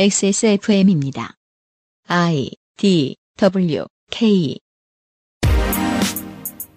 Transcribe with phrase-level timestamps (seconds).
[0.00, 1.34] XSFM입니다.
[2.06, 4.56] I D W K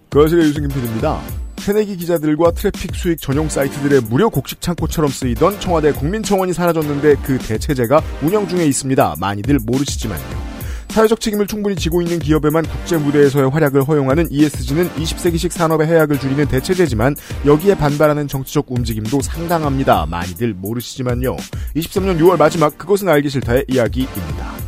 [0.09, 1.21] 그것의 유승균 PD입니다.
[1.57, 8.01] 새내기 기자들과 트래픽 수익 전용 사이트들의 무료 곡식 창고처럼 쓰이던 청와대 국민청원이 사라졌는데 그 대체제가
[8.23, 9.17] 운영 중에 있습니다.
[9.19, 10.50] 많이들 모르시지만요.
[10.91, 16.47] 사회적 책임을 충분히 지고 있는 기업에만 국제 무대에서의 활약을 허용하는 ESG는 20세기식 산업의 해악을 줄이는
[16.47, 17.15] 대체제지만
[17.45, 20.05] 여기에 반발하는 정치적 움직임도 상당합니다.
[20.05, 21.37] 많이들 모르시지만요.
[21.75, 24.60] 23년 6월 마지막 그것은 알기 싫다의 이야기입니다.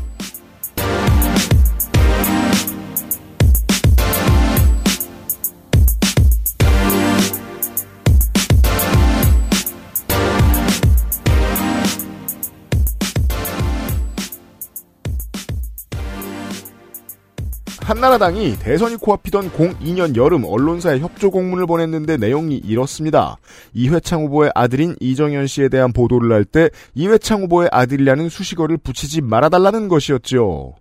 [17.93, 23.37] 한나라당이 대선이 코앞이던 02년 여름 언론사에 협조 공문을 보냈는데 내용이 이렇습니다.
[23.75, 29.89] 이회창 후보의 아들인 이정현 씨에 대한 보도를 할 때 이회창 후보의 아들이라는 수식어를 붙이지 말아달라는
[29.89, 30.73] 것이었죠.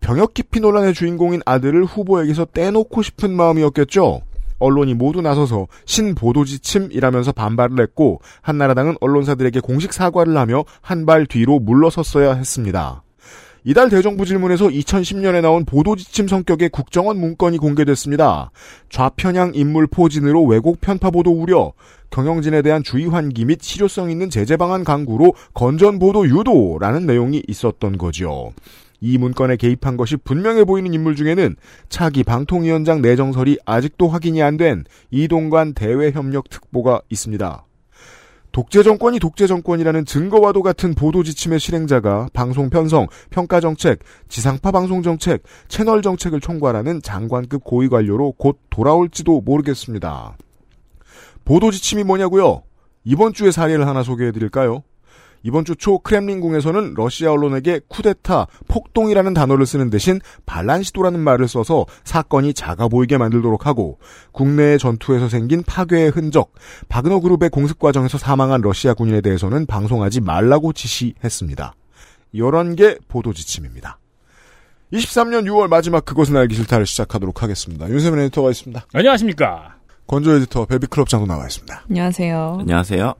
[0.00, 4.22] 병역 기피 논란의 주인공인 아들을 후보에게서 떼놓고 싶은 마음이었겠죠.
[4.58, 12.32] 언론이 모두 나서서 신보도지침이라면서 반발을 했고 한나라당은 언론사들에게 공식 사과를 하며 한 발 뒤로 물러섰어야
[12.32, 13.02] 했습니다.
[13.68, 18.52] 이달 대정부 질문에서 2010년에 나온 보도지침 성격의 국정원 문건이 공개됐습니다.
[18.90, 21.72] 좌편향 인물 포진으로 왜곡 편파 보도 우려,
[22.10, 27.98] 경영진에 대한 주의 환기 및 실효성 있는 제재 방안 강구로 건전 보도 유도라는 내용이 있었던
[27.98, 28.52] 거죠.
[29.00, 31.56] 이 문건에 개입한 것이 분명해 보이는 인물 중에는
[31.88, 37.66] 차기 방통위원장 내정설이 아직도 확인이 안 된 이동관 대외협력 특보가 있습니다.
[38.56, 43.98] 독재 정권이 독재 정권이라는 증거와도 같은 보도 지침의 실행자가 방송 편성, 평가 정책,
[44.30, 50.38] 지상파 방송 정책, 채널 정책을 총괄하는 장관급 고위 관료로 곧 돌아올지도 모르겠습니다.
[51.44, 52.62] 보도 지침이 뭐냐고요?
[53.04, 54.82] 이번 주에 사례를 하나 소개해 드릴까요?
[55.46, 61.86] 이번 주 초 크렘린궁에서는 러시아 언론에게 쿠데타, 폭동이라는 단어를 쓰는 대신 반란 시도라는 말을 써서
[62.02, 64.00] 사건이 작아 보이게 만들도록 하고
[64.32, 66.52] 국내의 전투에서 생긴 파괴의 흔적,
[66.88, 71.74] 바그너 그룹의 공습 과정에서 사망한 러시아 군인에 대해서는 방송하지 말라고 지시했습니다.
[72.32, 74.00] 이런 게 보도 지침입니다.
[74.92, 77.88] 23년 6월 마지막 그것은 알기 싫다를 시작하도록 하겠습니다.
[77.88, 78.84] 윤세민 에디터가 있습니다.
[78.92, 79.76] 안녕하십니까.
[80.08, 81.84] 건조 에디터 베비클럽 장도 나와 있습니다.
[81.88, 82.56] 안녕하세요.
[82.60, 83.14] 안녕하세요.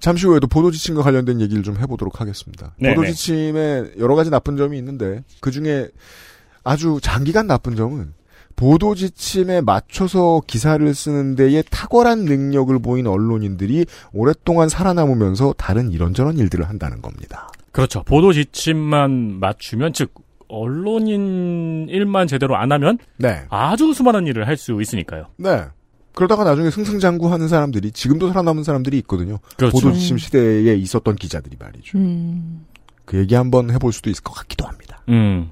[0.00, 2.74] 잠시 후에도 보도 지침과 관련된 얘기를 좀 해보도록 하겠습니다.
[2.78, 2.94] 네네.
[2.94, 5.88] 보도 지침에 여러 가지 나쁜 점이 있는데 그 중에
[6.64, 8.12] 아주 장기간 나쁜 점은
[8.56, 16.68] 보도 지침에 맞춰서 기사를 쓰는 데에 탁월한 능력을 보인 언론인들이 오랫동안 살아남으면서 다른 이런저런 일들을
[16.68, 17.48] 한다는 겁니다.
[17.72, 18.02] 그렇죠.
[18.02, 20.12] 보도 지침만 맞추면, 즉,
[20.48, 23.44] 언론인 일만 제대로 안 하면 네.
[23.48, 25.26] 아주 수많은 일을 할 수 있으니까요.
[25.36, 25.64] 네.
[26.14, 29.38] 그러다가 나중에 승승장구하는 사람들이 지금도 살아남은 사람들이 있거든요.
[29.56, 29.72] 그렇죠.
[29.72, 31.98] 보도 지침 시대에 있었던 기자들이 말이죠.
[31.98, 32.66] 음,
[33.04, 35.02] 그 얘기 한번 해볼 수도 있을 것 같기도 합니다.
[35.08, 35.50] 음.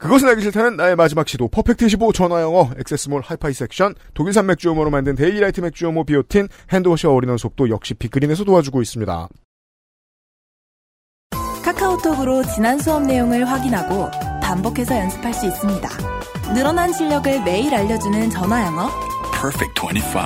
[0.00, 5.14] 그것은 알기 싫다는 나의 마지막 시도 퍼펙트 15 전화영어 액세스몰 하이파이 섹션 독일산 맥주효모로 만든
[5.14, 9.28] 데일리라이트 맥주효모 비오틴 핸드워시와 올인원 속도 역시 빅그린에서 도와주고 있습니다.
[11.62, 14.10] 카카오톡으로 지난 수업 내용을 확인하고
[14.42, 15.88] 반복해서 연습할 수 있습니다.
[16.54, 19.09] 늘어난 실력을 매일 알려주는 전화 영어.
[19.40, 20.20] Perfect 25.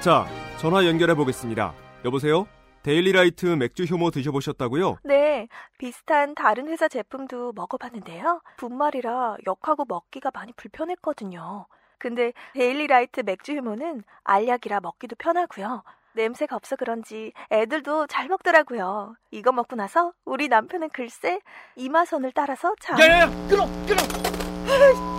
[0.00, 0.26] 자,
[0.58, 1.74] 전화 연결해 보겠습니다.
[2.06, 2.46] 여보세요?
[2.82, 4.96] 데일리라이트 맥주 효모 드셔보셨다고요?
[5.04, 8.40] 네, 비슷한 다른 회사 제품도 먹어봤는데요.
[8.56, 11.66] 분말이라 역하고 먹기가 많이 불편했거든요.
[11.98, 15.82] 근데 데일리라이트 맥주 효모는 알약이라 먹기도 편하고요.
[16.14, 19.14] 냄새가 없어 그런지 애들도 잘 먹더라고요.
[19.30, 21.40] 이거 먹고 나서 우리 남편은 글쎄
[21.76, 22.98] 이마선을 따라서 참...
[22.98, 24.02] 야야야, 끊어, 끊어.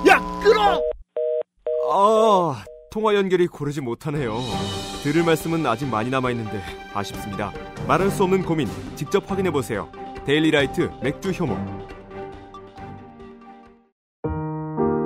[0.07, 0.81] 야, 끊어.
[1.91, 4.33] 아, 통화 연결이 고르지 못하네요.
[5.03, 6.59] 들을 말씀은 아직 많이 남아 있는데
[6.93, 7.51] 아쉽습니다.
[7.87, 9.91] 말할 수 없는 고민 직접 확인해 보세요.
[10.25, 11.85] 데일리라이트 맥주 효모.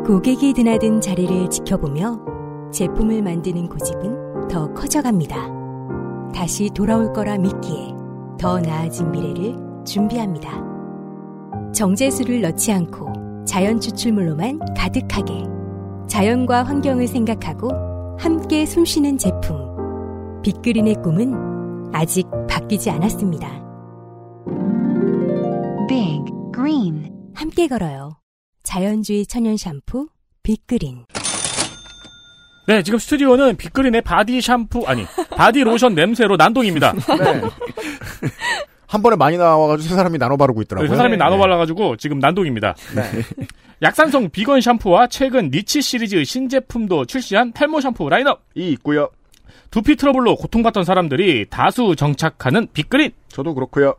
[0.06, 5.58] 고객이 드나든 자리를 지켜보며 제품을 만드는 고집은 더 커져갑니다.
[6.34, 7.94] 다시 돌아올 거라 믿기에
[8.40, 9.56] 더 나아진 미래를
[9.86, 10.64] 준비합니다.
[11.74, 15.44] 정제수를 넣지 않고 자연 추출물로만 가득하게
[16.08, 19.70] 자연과 환경을 생각하고 함께 숨쉬는 제품.
[20.42, 23.48] 빅그린의 꿈은 아직 바뀌지 않았습니다.
[25.88, 26.24] Big
[26.54, 28.20] Green 함께 걸어요.
[28.64, 30.08] 자연주의 천연 샴푸
[30.44, 31.06] 빅그린.
[32.69, 36.94] 네, 지금 스튜디오는 빅그린의 바디 샴푸, 아니, 바디 로션 냄새로 난동입니다.
[37.18, 37.42] 네.
[38.86, 40.88] 한 번에 많이 나와가지고 세 사람이 나눠 바르고 있더라고요.
[40.88, 41.18] 세 사람이 네.
[41.18, 42.75] 나눠 발라가지고 지금 난독입니다.
[43.81, 48.44] 약산성 비건 샴푸와 최근 니치 시리즈 신제품도 출시한 탈모 샴푸 라인업.
[48.54, 49.10] 이 있고요.
[49.71, 53.10] 두피 트러블로 고통받던 사람들이 다수 정착하는 빅그린.
[53.30, 53.95] 저도 그렇고요.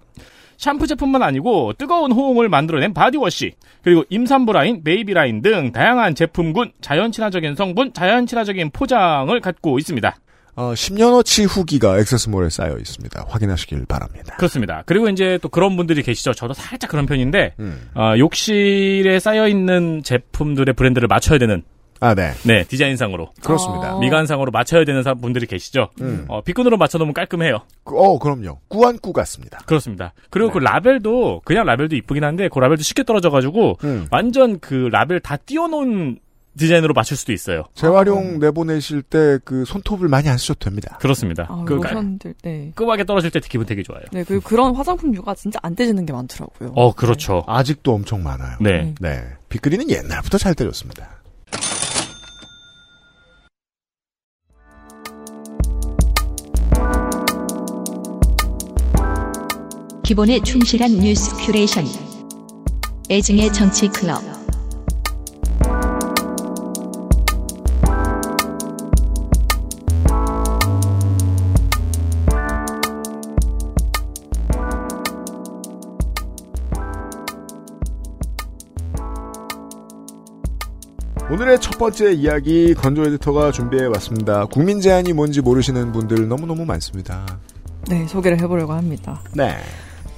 [0.61, 3.53] 샴푸 제품만 아니고 뜨거운 호응을 만들어낸 바디워시
[3.83, 9.79] 그리고 임산부 라인, 베이비 라인 등 다양한 제품군 자연 친화적인 성분, 자연 친화적인 포장을 갖고
[9.79, 10.15] 있습니다.
[10.57, 13.25] 어, 10년어치 후기가 액세스몰에 쌓여 있습니다.
[13.27, 14.37] 확인하시길 바랍니다.
[14.37, 14.83] 그렇습니다.
[14.85, 16.35] 그리고 이제 또 그런 분들이 계시죠.
[16.35, 17.89] 저도 살짝 그런 편인데 음.
[17.95, 21.63] 어, 욕실에 쌓여 있는 제품들의 브랜드를 맞춰야 되는
[22.01, 22.33] 아, 네.
[22.45, 23.95] 네 디자인상으로 그렇습니다.
[23.97, 24.01] 어.
[24.01, 25.91] 미관상으로 맞춰야 되는 사- 분들이 계시죠.
[26.01, 26.25] 음.
[26.29, 27.59] 어, 빅그린으로 맞춰놓으면 깔끔해요.
[27.85, 28.59] 그- 어, 그럼요.
[28.69, 29.59] 꾸안꾸 같습니다.
[29.67, 30.13] 그렇습니다.
[30.31, 30.53] 그리고 네.
[30.55, 34.07] 그 라벨도 그냥 라벨도 이쁘긴 한데 그 라벨도 쉽게 떨어져가지고 음.
[34.11, 36.19] 완전 그 라벨 다 띄워놓은
[36.59, 37.63] 디자인으로 맞출 수도 있어요.
[37.75, 40.99] 재활용 내보내실 때 그 손톱을 많이 안 쓰셔도 됩니다.
[41.01, 41.47] 그렇습니다.
[41.49, 42.73] 아, 그 깔- 로션들, 네.
[42.75, 44.03] 끔하게 떨어질 때 기분 되게 좋아요.
[44.11, 46.73] 네, 그리고 그런 화장품 류가 진짜 안 떼지는 게 많더라고요.
[46.75, 47.45] 어, 그렇죠.
[47.47, 48.57] 아직도 엄청 많아요.
[48.61, 48.95] 네.
[49.01, 49.23] 네.
[49.49, 51.20] 빗그리는 옛날부터 잘 때렸습니다.
[60.11, 61.85] 기본에 충실한 뉴스 큐레이션.
[63.09, 64.21] 애증의 정치 클럽.
[81.31, 84.45] 오늘의 첫 번째 이야기 건조 에디터가 준비해 왔습니다.
[84.47, 87.25] 국민 제안이 뭔지 모르시는 분들 너무너무 많습니다.
[87.89, 89.23] 네, 소개를 해보려고 합니다.
[89.37, 89.57] 네.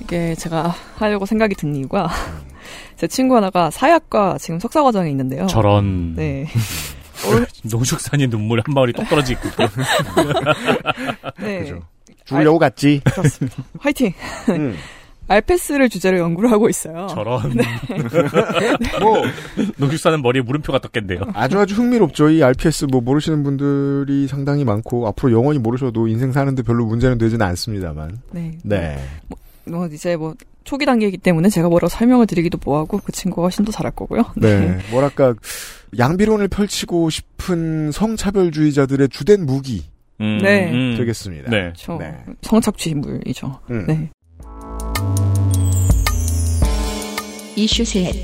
[0.02, 2.10] 이게 제가 하려고 생각이 든 이유가
[2.96, 5.46] 제 친구 하나가 사약과 지금 석사 과정에 있는데요.
[5.46, 6.46] 저런 네.
[7.70, 9.40] 농축산인 눈물 한 방울이 똑 떨어지고.
[11.38, 11.60] 네.
[11.60, 11.82] 그죠.
[12.25, 13.00] 죽으려고 갔지.
[13.04, 13.62] 그렇습니다.
[13.78, 14.12] 화이팅!
[14.50, 14.76] 음.
[15.28, 17.06] 알페스를 주제로 연구를 하고 있어요.
[17.08, 17.43] 저런
[19.00, 19.22] 뭐
[19.76, 21.20] 농축산은 머리에 물음표가 떴겠네요.
[21.32, 22.31] 아주 아주 흥미롭죠.
[22.31, 27.46] 이 RPS 뭐 모르시는 분들이 상당히 많고 앞으로 영원히 모르셔도 인생 사는데 별로 문제는 되지는
[27.46, 28.19] 않습니다만.
[28.32, 28.58] 네.
[28.64, 28.99] 네.
[29.28, 29.38] 뭐
[29.93, 33.93] 이제 뭐 초기 단계이기 때문에 제가 뭐라고 설명을 드리기도 뭐하고 그 친구가 훨씬 더 잘할
[33.93, 34.25] 거고요.
[34.37, 34.79] 네.
[34.91, 35.35] 뭐랄까
[35.99, 39.85] 양비론을 펼치고 싶은 성차별주의자들의 주된 무기
[40.20, 40.70] 음, 네.
[40.70, 40.97] 음.
[40.97, 41.50] 되겠습니다.
[41.50, 41.61] 네.
[41.62, 41.99] 그렇죠.
[41.99, 42.14] 네.
[42.43, 43.61] 성착취물이죠.
[43.70, 43.87] 음.
[43.87, 44.11] 네.
[47.56, 48.14] 이슈 셋.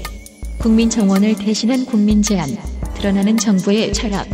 [0.61, 2.49] 국민청원을 대신한 국민 제안.
[2.95, 4.27] 드러나는 정부의 철학.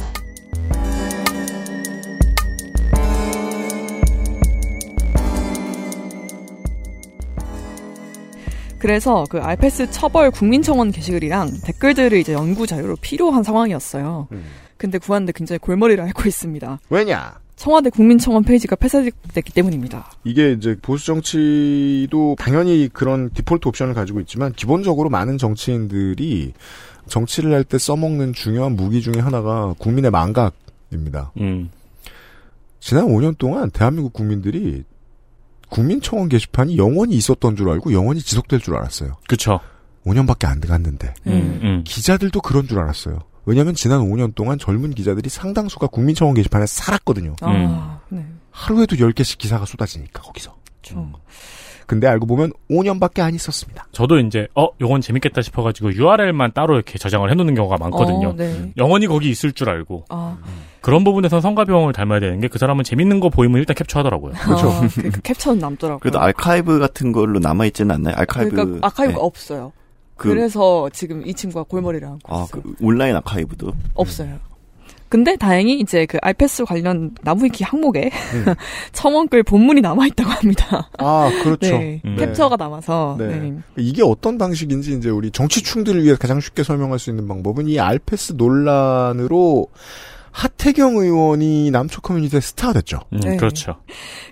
[8.85, 14.29] 그래서 그 알페스 처벌 국민청원 게시글이랑 댓글들을 이제 연구 자료로 필요한 상황이었어요.
[14.31, 14.45] 음.
[14.77, 16.81] 근데 구하는데 굉장히 골머리를 앓고 있습니다.
[16.91, 17.33] 왜냐?
[17.57, 20.13] 청와대 국민청원 페이지가 폐쇄됐기 때문입니다.
[20.25, 26.53] 이게 이제 보수 정치도 당연히 그런 디폴트 옵션을 가지고 있지만 기본적으로 많은 정치인들이
[27.07, 31.33] 정치를 할 때 써먹는 중요한 무기 중에 하나가 국민의 망각입니다.
[31.41, 31.71] 음.
[32.81, 34.85] 지난 5년 동안 대한민국 국민들이
[35.75, 39.17] 국민청원 게시판이 영원히 있었던 줄 알고 영원히 지속될 줄 알았어요.
[39.27, 39.59] 그쵸.
[40.07, 41.85] 5년밖에 안 돼갔는데 음, 음.
[41.85, 43.19] 기자들도 그런 줄 알았어요.
[43.45, 47.35] 왜냐하면 지난 5년 동안 젊은 기자들이 상당수가 국민청원 게시판에 살았거든요.
[47.41, 48.25] 아, 네.
[48.51, 50.57] 하루에도 10개씩 기사가 쏟아지니까 거기서.
[50.81, 51.13] 그렇죠.
[51.87, 53.87] 근데 알고 보면 5년밖에 안 있었습니다.
[53.93, 58.29] 저도 이제 어 요건 재밌겠다 싶어가지고 URL만 따로 이렇게 저장을 해놓는 경우가 많거든요.
[58.31, 58.73] 어, 네.
[58.79, 60.39] 영원히 거기 있을 줄 알고 아,
[60.81, 64.33] 그런 부분에서 성가병을 닮아야 되는 게 그 사람은 재밌는 거 보이면 일단 캡처하더라고요.
[64.35, 64.71] 그렇죠.
[64.95, 65.99] 그, 그 캡처는 남더라고요.
[65.99, 68.15] 그래도 아카이브 같은 걸로 남아 있지는 않나요?
[68.17, 68.51] 아카이브.
[68.53, 69.25] 그러니까 아카이브가 네.
[69.27, 69.73] 없어요.
[70.17, 72.63] 그, 그, 래서 지금 이 친구가 골머리를 앓고 아, 있어요.
[72.63, 73.73] 그 온라인 아카이브도.
[73.95, 74.39] 없어요.
[75.09, 78.55] 근데 다행히 이제 그 알페스 관련 나무위키 항목에 음.
[78.93, 80.91] 첨언글 본문이 남아있다고 합니다.
[80.99, 81.79] 아, 그렇죠.
[81.79, 82.01] 네.
[82.05, 82.17] 음.
[82.17, 83.17] 캡처가 남아서.
[83.19, 83.27] 네.
[83.29, 83.55] 네.
[83.77, 88.35] 이게 어떤 방식인지 이제 우리 정치충들을 위해 가장 쉽게 설명할 수 있는 방법은 이 알페스
[88.37, 89.69] 논란으로
[90.35, 92.99] 하태경 의원이 남초 커뮤니티의 스타가 됐죠.
[93.13, 93.37] 음, 네.
[93.37, 93.77] 그렇죠.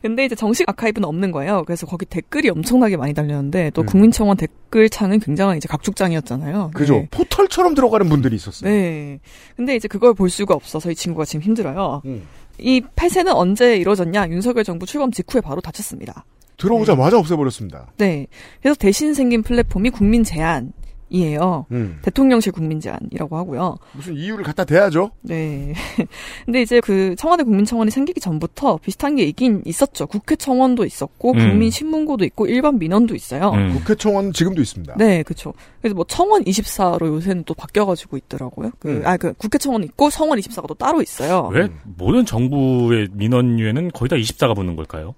[0.02, 1.62] 근데 이제 정식 아카이브는 없는 거예요.
[1.64, 3.86] 그래서 거기 댓글이 엄청나게 많이 달렸는데 또 음.
[3.86, 6.72] 국민청원 댓글창은 굉장한 이제 각축장이었잖아요.
[6.74, 6.94] 그죠?
[6.94, 7.08] 네.
[7.12, 8.68] 포털처럼 들어가는 분들이 있었어요.
[8.68, 9.20] 네.
[9.54, 12.02] 근데 이제 그걸 볼 수가 없어서 이 친구가 지금 힘들어요.
[12.04, 12.22] 음.
[12.58, 14.28] 이 폐쇄는 언제 이루어졌냐?
[14.28, 16.24] 윤석열 정부 출범 직후에 바로 닫혔습니다.
[16.56, 17.92] 들어오자마자 없애버렸습니다.
[17.98, 18.26] 네.
[18.60, 20.72] 그래서 대신 생긴 플랫폼이 국민 제안
[21.12, 21.66] 이 제안이에요.
[21.70, 21.98] 음.
[22.02, 23.76] 대통령실 국민 제안이라고 하고요.
[23.92, 25.10] 무슨 이유를 갖다 대야죠?
[25.20, 25.74] 네.
[26.44, 30.06] 근데 이제 그 청와대 국민청원이 생기기 전부터 비슷한 게 있긴 있었죠.
[30.06, 31.38] 국회 청원도 있었고, 음.
[31.38, 33.50] 국민신문고도 있고, 일반 민원도 있어요.
[33.50, 33.72] 음.
[33.74, 34.94] 국회 청원 지금도 있습니다.
[34.96, 35.52] 네, 그렇죠.
[35.80, 38.70] 그래서 뭐 청원 24로 요새는 또 바뀌어 가지고 있더라고요.
[38.78, 39.02] 그, 음.
[39.04, 41.48] 아, 그 국회 청원 있고 성원 24가 또 따로 있어요.
[41.52, 45.14] 왜 모든 정부의 민원유에는 거의 다 24가 붙는 걸까요?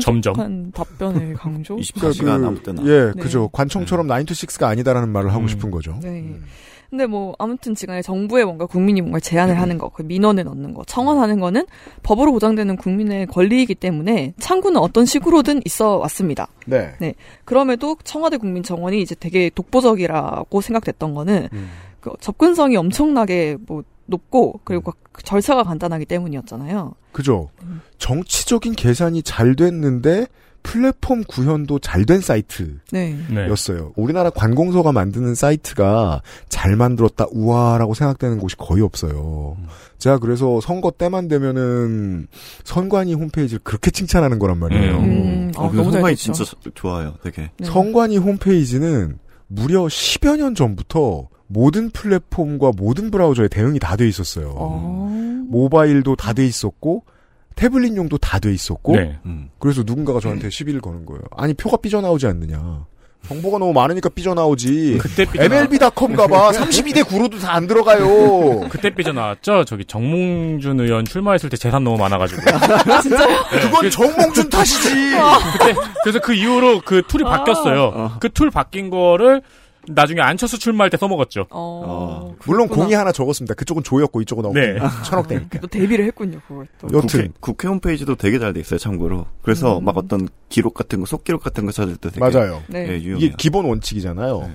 [0.00, 0.34] 점점.
[0.34, 1.76] 신속한 답변의 강조.
[1.94, 3.22] 그러니까 그, 예, 네.
[3.22, 3.48] 그죠.
[3.48, 5.98] 관청처럼 9 to 6가 아니다라는 말을 하고 싶은 거죠.
[6.02, 6.34] 네.
[6.90, 10.84] 근데 뭐 아무튼 지간에 정부에 뭔가 국민이 뭔가 제안을 하는 거, 그 민원을 넣는 거,
[10.84, 11.66] 청원하는 거는
[12.02, 16.48] 법으로 보장되는 국민의 권리이기 때문에 창구는 어떤 식으로든 있어 왔습니다.
[16.66, 16.94] 네.
[16.98, 17.14] 네.
[17.44, 21.48] 그럼에도 청와대 국민청원이 이제 되게 독보적이라고 생각됐던 거는
[22.00, 26.94] 그 접근성이 엄청나게 뭐 높고 그리고 그 절차가 간단하기 때문이었잖아요.
[27.12, 27.50] 그죠.
[27.98, 30.26] 정치적인 계산이 잘 됐는데
[30.62, 33.92] 플랫폼 구현도 잘 된 사이트였어요.
[33.96, 39.56] 우리나라 관공서가 만드는 사이트가 잘 만들었다 우와라고 생각되는 곳이 거의 없어요.
[39.98, 42.26] 제가 그래서 선거 때만 되면은
[42.64, 44.98] 선관위 홈페이지를 그렇게 칭찬하는 거란 말이에요.
[44.98, 47.14] 음, 어, 그 선관위 진짜 좋아요.
[47.22, 47.50] 되게.
[47.62, 54.54] 선관위 홈페이지는 무려 10여 년 전부터 모든 플랫폼과 모든 브라우저에 대응이 다 돼 있었어요.
[55.48, 57.04] 모바일도 다 돼 있었고
[57.56, 59.18] 태블릿용도 다 돼 있었고 네.
[59.58, 61.22] 그래서 누군가가 저한테 시비를 거는 거예요.
[61.36, 62.86] 아니 표가 삐져나오지 않느냐.
[63.28, 64.96] 정보가 너무 많으니까 삐져나오지.
[64.98, 66.52] 그때 삐져나- MLB.com 가봐.
[66.52, 68.60] 32대 9로도 다 안 들어가요.
[68.70, 69.66] 그때 삐져나왔죠?
[69.66, 72.40] 저기 정몽준 의원 출마했을 때 재산 너무 많아가지고.
[73.02, 73.44] 진짜요?
[73.50, 74.88] 그건 정몽준 탓이지.
[75.52, 77.28] 그때, 그래서 그 이후로 그 툴이 아.
[77.38, 78.12] 바뀌었어요.
[78.20, 79.42] 그툴 바뀐 거를
[79.88, 81.46] 나중에 안철수 출마할 때 써먹었죠.
[81.50, 82.34] 어.
[82.44, 83.54] 물론 공이 하나 적었습니다.
[83.54, 84.78] 그쪽은 조였고 이쪽은 없고 네.
[85.04, 85.60] 천억 대니까.
[85.60, 86.86] 또 대비를 했군요, 그걸 또.
[86.88, 89.26] 국회, 국회 홈페이지도 되게 잘 돼 있어요, 참고로.
[89.42, 89.84] 그래서 음.
[89.84, 92.20] 막 어떤 기록 같은 거, 속기록 같은 거 찾을 때 되게.
[92.20, 92.62] 맞아요.
[92.68, 92.88] 네.
[92.90, 92.96] 예.
[92.96, 94.50] 이게 기본 원칙이잖아요.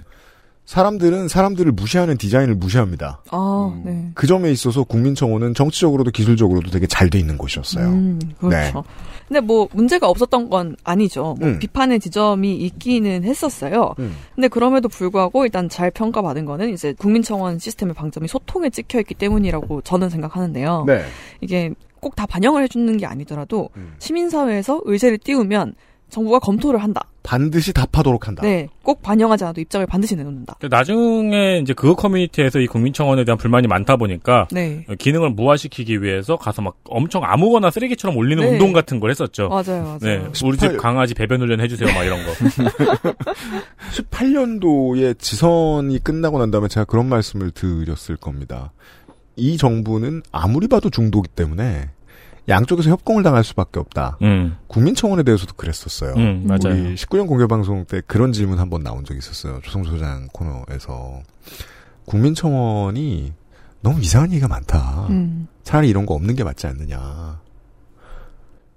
[0.65, 3.21] 사람들은 사람들을 무시하는 디자인을 무시합니다.
[3.29, 4.09] 아, 네.
[4.15, 7.87] 그 점에 있어서 국민청원은 정치적으로도 기술적으로도 되게 잘 돼 있는 곳이었어요.
[7.87, 8.79] 음, 그렇죠.
[8.79, 8.83] 네.
[9.27, 11.35] 근데 뭐 문제가 없었던 건 아니죠.
[11.39, 11.59] 뭐 음.
[11.59, 13.93] 비판의 지점이 있기는 했었어요.
[13.99, 14.15] 음.
[14.33, 19.81] 근데 그럼에도 불구하고 일단 잘 평가받은 거는 이제 국민청원 시스템의 방점이 소통에 찍혀 있기 때문이라고
[19.81, 20.83] 저는 생각하는데요.
[20.87, 21.03] 네.
[21.41, 23.93] 이게 꼭 다 반영을 해주는 게 아니더라도 음.
[23.99, 25.73] 시민사회에서 의제를 띄우면
[26.09, 27.01] 정부가 검토를 한다.
[27.23, 28.43] 반드시 답하도록 한다.
[28.43, 30.57] 네, 꼭 반영하지 않아도 입장을 반드시 내놓는다.
[30.69, 34.85] 나중에 이제 그거 커뮤니티에서 이 국민청원에 대한 불만이 많다 보니까 네.
[34.99, 38.51] 기능을 무화시키기 위해서 가서 막 엄청 아무거나 쓰레기처럼 올리는 네.
[38.51, 39.49] 운동 같은 걸 했었죠.
[39.49, 39.99] 맞아요, 맞아요.
[40.01, 42.31] 네, 우리 집18 강아지 배변 훈련 해주세요, 막 이런 거.
[43.91, 48.71] 18년도에 지선이 끝나고 난 다음에 제가 그런 말씀을 드렸을 겁니다.
[49.35, 51.89] 이 정부는 아무리 봐도 중도기 때문에
[52.47, 54.17] 양쪽에서 협공을 당할 수밖에 없다.
[54.21, 54.57] 음.
[54.67, 56.13] 국민청원에 대해서도 그랬었어요.
[56.15, 56.79] 음, 맞아요.
[56.79, 59.59] 우리 19년 공개방송 때 그런 질문 한번 나온 적이 있었어요.
[59.63, 61.21] 조성수 소장 코너에서.
[62.05, 63.33] 국민청원이
[63.81, 65.07] 너무 이상한 얘기가 많다.
[65.09, 65.47] 음.
[65.63, 67.39] 차라리 이런 거 없는 게 맞지 않느냐.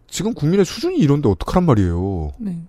[0.06, 2.32] 지금 국민의 수준이 이런데 어떡하란 말이에요.
[2.38, 2.62] 네.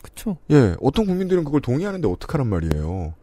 [0.00, 0.36] 그쵸.
[0.50, 3.14] 예, 어떤 국민들은 그걸 동의하는데 어떡하란 말이에요.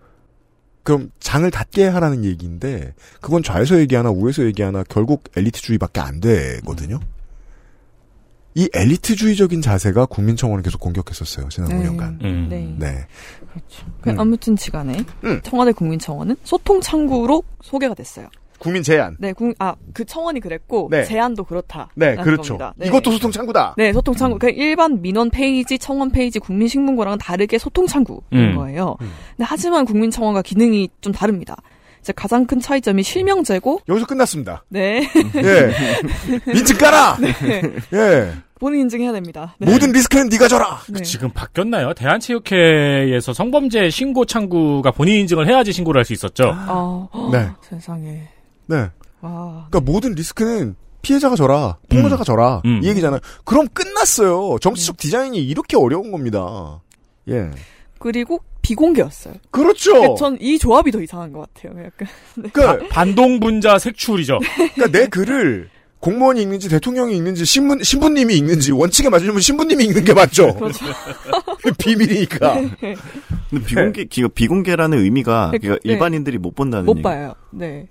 [0.89, 6.99] 그럼 장을 닫게 하라는 얘기인데 그건 좌에서 얘기하나 우에서 얘기하나 결국 엘리트주의밖에 안 되거든요.
[8.55, 11.47] 이 엘리트주의적인 자세가 국민청원을 계속 공격했었어요.
[11.49, 11.87] 지난 네.
[11.87, 12.23] 5년간.
[12.23, 12.47] 음.
[12.49, 12.75] 네.
[12.79, 13.05] 네.
[14.01, 14.19] 그 음.
[14.19, 15.39] 아무튼 지간에 음.
[15.43, 18.27] 청와대 국민청원은 소통 창구로 소개가 됐어요.
[18.59, 19.15] 국민 제안.
[19.19, 21.03] 네, 국, 아, 그 청원이 그랬고, 네.
[21.05, 21.89] 제안도 그렇다.
[21.95, 22.57] 네, 그렇죠.
[22.57, 22.73] 겁니다.
[22.77, 22.87] 네.
[22.87, 23.75] 이것도 소통 창구다.
[23.77, 24.37] 네, 소통 창구.
[24.37, 28.55] 그러니까 일반 민원 페이지, 청원 페이지, 국민 신문고랑은 다르게 소통 창구인 음.
[28.55, 28.95] 거예요.
[28.99, 31.55] 근데 하지만 국민 청원과 기능이 좀 다릅니다.
[32.01, 34.63] 이제 가장 큰 차이점이 실명 제고, 여기서 끝났습니다.
[34.69, 35.01] 네.
[35.35, 35.71] 예.
[36.53, 37.17] 인증 깔아!
[37.19, 37.33] 네.
[37.93, 38.31] 예.
[38.59, 39.55] 본인 인증해야 됩니다.
[39.57, 39.71] 네.
[39.71, 40.79] 모든 리스크는 네가 져라.
[40.89, 41.01] 네.
[41.01, 41.93] 지금 바뀌었나요?
[41.93, 46.53] 대한체육회에서 성범죄 신고 창구가 본인 인증을 해야지 신고를 할 수 있었죠.
[46.55, 47.47] 아, 네.
[47.61, 48.27] 세상에.
[48.69, 48.89] 네.
[49.21, 49.67] 와.
[49.69, 52.81] 그러니까 모든 리스크는 피해자가 져라, 폭로자가 져라 음.
[52.83, 53.19] 이 얘기잖아요.
[53.43, 54.57] 그럼 끝났어요.
[54.59, 56.81] 정치적 디자인이 이렇게 어려운 겁니다.
[57.29, 57.49] 예.
[57.99, 59.33] 그리고 비공개였어요.
[59.51, 60.15] 그렇죠.
[60.15, 61.83] 전이 조합이 더 이상한 것 같아요.
[61.83, 62.07] 약간.
[62.35, 62.49] 네.
[62.53, 64.39] 그러니까, 반동 분자 색출이죠.
[64.75, 70.13] 그러니까 내 글을 공무원이 읽는지 대통령이 읽는지 신분 신부님이 읽는지 원칙에 맞으면 신부님이 읽는 게
[70.13, 70.53] 맞죠.
[70.55, 70.85] 그렇죠.
[71.77, 72.53] 비밀이니까.
[73.49, 75.57] 근데 비공개, 기가 비공개라는 의미가 네.
[75.57, 75.91] 그러니까 네.
[75.91, 77.03] 일반인들이 못 본다는 못 얘기.
[77.03, 77.33] 봐요.
[77.51, 77.87] 네.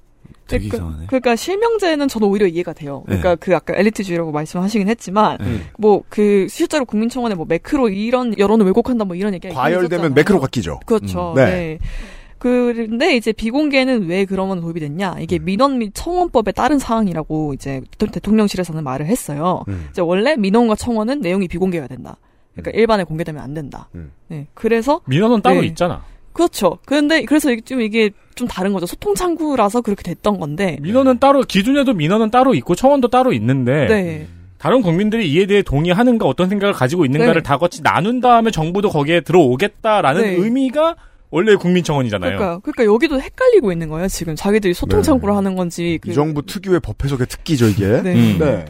[0.49, 1.07] 되게 그러니까, 이상하네.
[1.07, 3.03] 그러니까 실명제는 저도 오히려 이해가 돼요.
[3.07, 3.37] 그러니까 네.
[3.39, 5.61] 그 아까 엘리트주의라고 말씀하시긴 했지만 네.
[5.79, 10.15] 뭐그 실제로 국민청원에 뭐 매크로 이런 여론을 왜곡한다 뭐 이런 얘기가 과열되면.
[10.15, 10.81] 매크로가 끼죠.
[10.87, 11.31] 그렇죠.
[11.33, 11.35] 음.
[11.37, 11.45] 네.
[11.45, 11.79] 네.
[12.39, 15.15] 그런데 이제 비공개는 왜 그러면 도입이 됐냐?
[15.15, 15.21] 음.
[15.21, 19.65] 이게 민원 및 청원법에 따른 사항이라고 이제 대- 대통령실에서는 말을 했어요.
[19.69, 19.89] 음.
[19.91, 22.17] 이제 원래 민원과 청원은 내용이 비공개가 된다.
[22.53, 23.89] 그러니까 일반에 공개되면 안 된다.
[23.95, 24.13] 음.
[24.29, 24.47] 네.
[24.55, 25.67] 그래서 민원은 따로 네.
[25.67, 26.05] 있잖아.
[26.33, 26.79] 그렇죠.
[26.85, 28.87] 그런데 그래서 이게 좀 이게 좀 다른 거죠.
[28.87, 30.79] 소통 창구라서 그렇게 됐던 건데.
[30.81, 34.27] 민원은 따로 기준에도 민원은 따로 있고 청원도 따로 있는데 네.
[34.59, 37.43] 다른 국민들이 이에 대해 동의하는가 어떤 생각을 가지고 있는가를 네.
[37.43, 40.31] 다 같이 나눈 다음에 정부도 거기에 들어오겠다라는 네.
[40.35, 40.97] 의미가
[41.31, 42.39] 원래 국민청원이잖아요.
[42.39, 44.09] 그러니까 그러니까 여기도 헷갈리고 있는 거예요.
[44.09, 45.05] 지금 자기들이 소통 네.
[45.05, 47.87] 창구로 하는 건지 그 이 정부 특유의 법 해석의 특기죠 이게.
[48.03, 48.15] 네.
[48.15, 48.37] 음.
[48.39, 48.65] 네.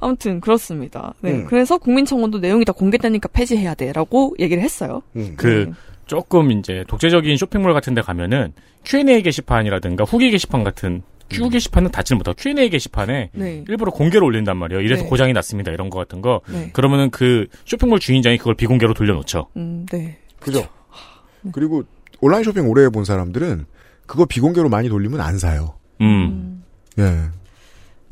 [0.00, 1.14] 아무튼 그렇습니다.
[1.20, 1.32] 네.
[1.32, 1.46] 음.
[1.46, 5.02] 그래서 국민청원도 내용이 다 공개되니까 폐지해야 돼라고 얘기를 했어요.
[5.14, 5.34] 음.
[5.36, 5.72] 그 네.
[6.10, 8.52] 조금 이제 독재적인 쇼핑몰 같은 데 가면은
[8.84, 13.64] Q&A 게시판이라든가 후기 게시판 같은 Q 게시판은 닫지는 못하고 Q&A 게시판에 네.
[13.68, 14.82] 일부러 공개로 올린단 말이에요.
[14.82, 15.08] 이래서 네.
[15.08, 15.70] 고장이 났습니다.
[15.70, 16.40] 이런 거 같은 거.
[16.48, 16.70] 네.
[16.72, 19.50] 그러면은 그 쇼핑몰 주인장이 그걸 비공개로 돌려놓죠.
[19.56, 20.18] 음, 네.
[20.40, 20.66] 그죠.
[21.52, 21.84] 그리고
[22.20, 23.66] 온라인 쇼핑 오래 해본 사람들은
[24.08, 25.76] 그거 비공개로 많이 돌리면 안 사요.
[26.00, 26.64] 음.
[26.98, 27.04] 예.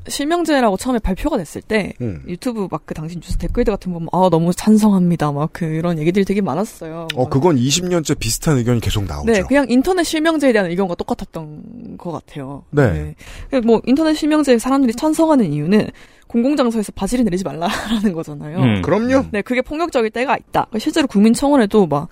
[0.08, 2.22] 실명제라고 처음에 발표가 됐을 때 음.
[2.26, 6.24] 유튜브 막 그 당시 뉴스 댓글들 같은 거 보면 아 너무 찬성합니다 막 그런 얘기들이
[6.24, 7.08] 되게 많았어요.
[7.14, 9.30] 어 그건 20년째 비슷한 의견이 계속 나오죠.
[9.30, 12.64] 네, 그냥 인터넷 실명제에 대한 의견과 똑같았던 것 같아요.
[12.70, 13.14] 네.
[13.50, 13.60] 네.
[13.60, 15.90] 뭐 인터넷 실명제 사람들이 찬성하는 이유는
[16.28, 18.58] 공공장소에서 바지를 내리지 말라라는 거잖아요.
[18.58, 18.82] 음.
[18.82, 19.26] 그럼요.
[19.30, 20.66] 네, 그게 폭력적일 때가 있다.
[20.78, 22.08] 실제로 국민청원에도 막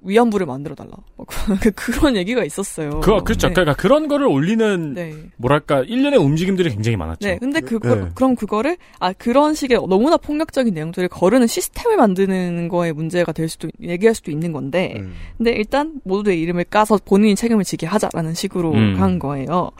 [0.00, 0.90] 위안부를 만들어 달라.
[1.16, 1.26] 막
[1.74, 3.00] 그런 얘기가 있었어요.
[3.00, 3.48] 그, 그렇죠.
[3.48, 3.54] 네.
[3.54, 5.14] 그러니까 그런 거를 올리는 네.
[5.36, 7.28] 뭐랄까 일련의 움직임들이 굉장히 많았죠.
[7.28, 8.08] 네, 근데 그거 네.
[8.14, 13.68] 그럼 그거를 아 그런 식의 너무나 폭력적인 내용들을 거르는 시스템을 만드는 거에 문제가 될 수도
[13.82, 15.14] 얘기할 수도 있는 건데, 음.
[15.36, 18.96] 근데 일단 모두의 이름을 까서 본인이 책임을 지게 하자라는 식으로 음.
[18.96, 19.70] 간 거예요.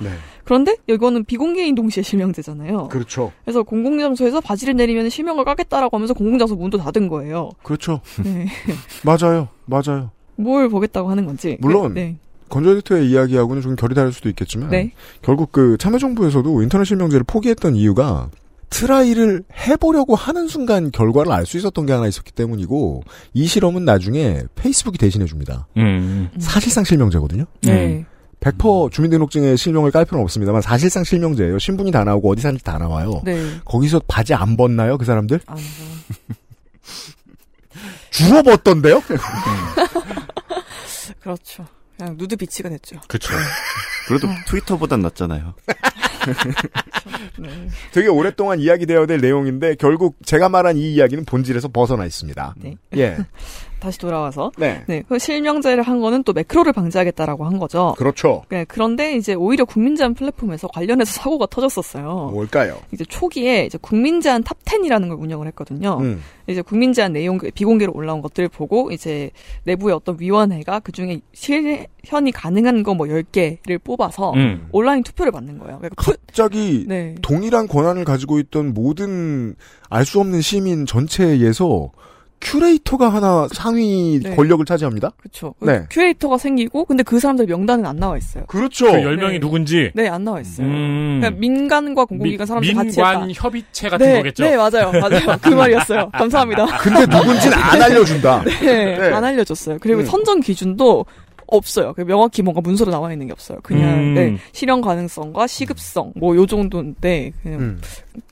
[0.48, 0.54] 네.
[0.58, 2.88] 그런데 이거는 비공개인 동시에 실명제잖아요.
[2.88, 3.32] 그렇죠.
[3.44, 7.50] 그래서 공공장소에서 바지를 내리면 실명을 까겠다라고 하면서 공공장소 문도 닫은 거예요.
[7.62, 8.00] 그렇죠.
[8.24, 8.46] 네.
[9.04, 9.48] 맞아요.
[9.66, 10.10] 맞아요.
[10.36, 11.58] 뭘 보겠다고 하는 건지.
[11.60, 12.16] 물론 네.
[12.48, 14.92] 건조 에디터의 이야기하고는 좀 결이 다를 수도 있겠지만 네.
[15.20, 18.30] 결국 그 참여정부에서도 인터넷 실명제를 포기했던 이유가
[18.70, 23.02] try를 해보려고 하는 순간 결과를 알 수 있었던 게 하나 있었기 때문이고
[23.34, 25.66] 이 실험은 나중에 페이스북이 대신해 줍니다.
[25.76, 26.28] 음.
[26.38, 27.44] 사실상 실명제거든요.
[27.62, 28.04] 네.
[28.40, 31.58] 100% 주민등록증에 실명을 깔 필요는 없습니다만 사실상 실명제예요.
[31.58, 33.20] 신분이 다 나오고 어디 사는지 다 나와요.
[33.24, 33.58] 네.
[33.64, 35.40] 거기서 바지 안 벗나요, 그 사람들?
[35.46, 35.62] 안 봐.
[38.10, 39.02] 주로 벗던데요?
[41.20, 41.66] 그렇죠.
[41.96, 43.00] 그냥 nude beach가 됐죠.
[43.08, 43.32] 그렇죠.
[44.06, 45.54] 그래도 트위터보단 낫잖아요.
[47.38, 47.48] 네.
[47.92, 52.54] 되게 오랫동안 이야기되어야 될 내용인데 결국 제가 말한 이 이야기는 본질에서 벗어나 있습니다.
[52.58, 52.76] 네.
[52.96, 53.16] 예.
[53.78, 54.82] 다시 돌아와서 네.
[54.88, 57.94] 네, 그 실명제를 한 거는 또 매크로를 방지하겠다라고 한 거죠.
[57.96, 58.42] 그렇죠.
[58.48, 62.30] 네, 그런데 이제 오히려 국민제안 플랫폼에서 관련해서 사고가 터졌었어요.
[62.32, 62.80] 뭘까요?
[62.90, 65.98] 이제 초기에 이제 국민제안 top 10이라는 걸 운영을 했거든요.
[66.00, 66.20] 음.
[66.48, 69.30] 이제 국민제안 내용 비공개로 올라온 것들을 보고 이제
[69.62, 74.66] 내부의 어떤 위원회가 그 중에 실현이 가능한 거뭐 10개를 뽑아서 음.
[74.72, 75.78] 온라인 투표를 받는 거예요.
[75.78, 77.14] 그러니까 투- 갑자기 네.
[77.28, 79.54] 동일한 권한을 가지고 있던 모든
[79.90, 81.90] 알 수 없는 시민 전체에서
[82.40, 84.34] 큐레이터가 하나 상위 네.
[84.34, 85.10] 권력을 차지합니다.
[85.18, 85.54] 그렇죠.
[85.60, 85.84] 네.
[85.90, 88.46] 큐레이터가 생기고 근데 그 사람들 명단은 안 나와 있어요.
[88.46, 88.86] 그렇죠.
[88.86, 89.40] 그 10명이 네.
[89.40, 89.90] 누군지.
[89.94, 90.66] 네, 안 나와 있어요.
[90.66, 91.18] 음.
[91.20, 93.10] 그러니까 민간과 공공기관 사람들 같이 했다.
[93.10, 94.44] 민관 협의체 같은 네, 거겠죠.
[94.44, 94.92] 네, 맞아요.
[94.92, 95.36] 맞아요.
[95.42, 96.10] 그 말이었어요.
[96.14, 96.78] 감사합니다.
[96.78, 98.42] 근데 누군지는 안 알려 준다.
[98.62, 99.12] 네, 네.
[99.12, 99.76] 안 알려 줬어요.
[99.80, 100.06] 그리고 음.
[100.06, 101.04] 선정 기준도
[101.48, 101.92] 없어요.
[101.94, 103.58] 그 명확히 뭔가 문서로 나와 있는 게 없어요.
[103.62, 104.14] 그냥 음.
[104.14, 107.80] 네, 실현 가능성과 시급성 뭐 요 정도인데 그냥 음.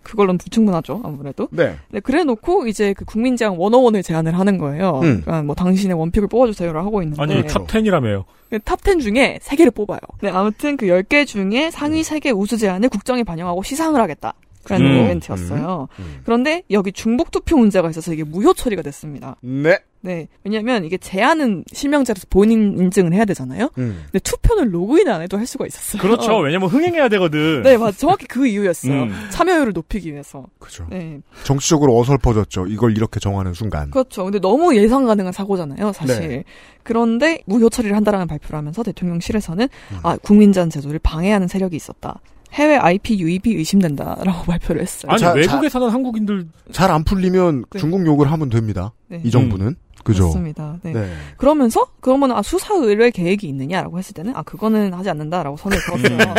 [0.02, 1.48] 그걸로는 불충분하죠 아무래도.
[1.50, 1.76] 네.
[1.90, 5.00] 네, 그래놓고 이제 그 국민제안 원어원을 제안을 하는 거예요.
[5.02, 5.22] 음.
[5.22, 8.24] 그러니까 뭐 당신의 one pick을 뽑아주세요를 하고 있는데 아니 top 10이라며요.
[8.64, 9.98] top 10 중에 3 개를 뽑아요.
[10.22, 14.34] 네, 아무튼 그 10개 중에 상위 3개 우수 제안을 국정에 반영하고 시상을 하겠다.
[14.68, 15.04] 라는 음.
[15.04, 15.86] 이벤트였어요.
[16.00, 16.20] 음.
[16.24, 19.36] 그런데 여기 중복 투표 문제가 있어서 이게 무효 처리가 됐습니다.
[19.40, 19.78] 네.
[20.06, 20.28] 네.
[20.44, 23.70] 왜냐면 이게 제안은 실명제로서 본인 인증을 해야 되잖아요.
[23.78, 24.04] 음.
[24.04, 26.00] 근데 투표는 로그인 안 해도 할 수가 있었어요.
[26.00, 26.38] 그렇죠.
[26.46, 27.62] 왜냐면 흥행해야 되거든.
[27.62, 28.92] 네, 맞 정확히 그 이유였어요.
[29.02, 29.12] 음.
[29.30, 30.46] 참여율을 높이기 위해서.
[30.60, 30.86] 그죠.
[30.88, 31.18] 네.
[31.42, 32.66] 정치적으로 어설퍼졌죠.
[32.68, 33.90] 이걸 이렇게 정하는 순간.
[33.90, 34.22] 그렇죠.
[34.24, 36.28] 근데 너무 예상 가능한 사고잖아요, 사실.
[36.28, 36.44] 네.
[36.84, 39.98] 그런데 무효 처리를 한다라는 발표를 하면서 대통령실에서는 음.
[40.04, 42.20] 아, 국민제한 제도를 방해하는 세력이 있었다.
[42.52, 45.10] 해외 IP 유입이 의심된다라고 발표를 했어요.
[45.10, 47.78] 아니 자, 외국에 사는 한국인들 잘 안 풀리면 네.
[47.78, 48.92] 중국 욕을 하면 됩니다.
[49.08, 49.20] 네.
[49.24, 49.74] 이 정부는.
[50.06, 50.26] 그죠.
[50.26, 50.78] 맞습니다.
[50.82, 50.92] 네.
[50.92, 51.12] 네.
[51.36, 56.18] 그러면서 그러면 아 수사 의뢰 계획이 있느냐라고 했을 때는 아 그거는 하지 않는다라고 선을 그었어요.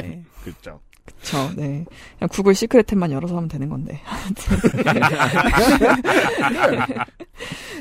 [0.00, 0.22] 네.
[0.42, 0.80] 그렇죠.
[1.04, 1.50] 그렇죠.
[1.56, 1.84] 네.
[2.18, 4.00] 그냥 구글 secret tab만 열어서 하면 되는 건데.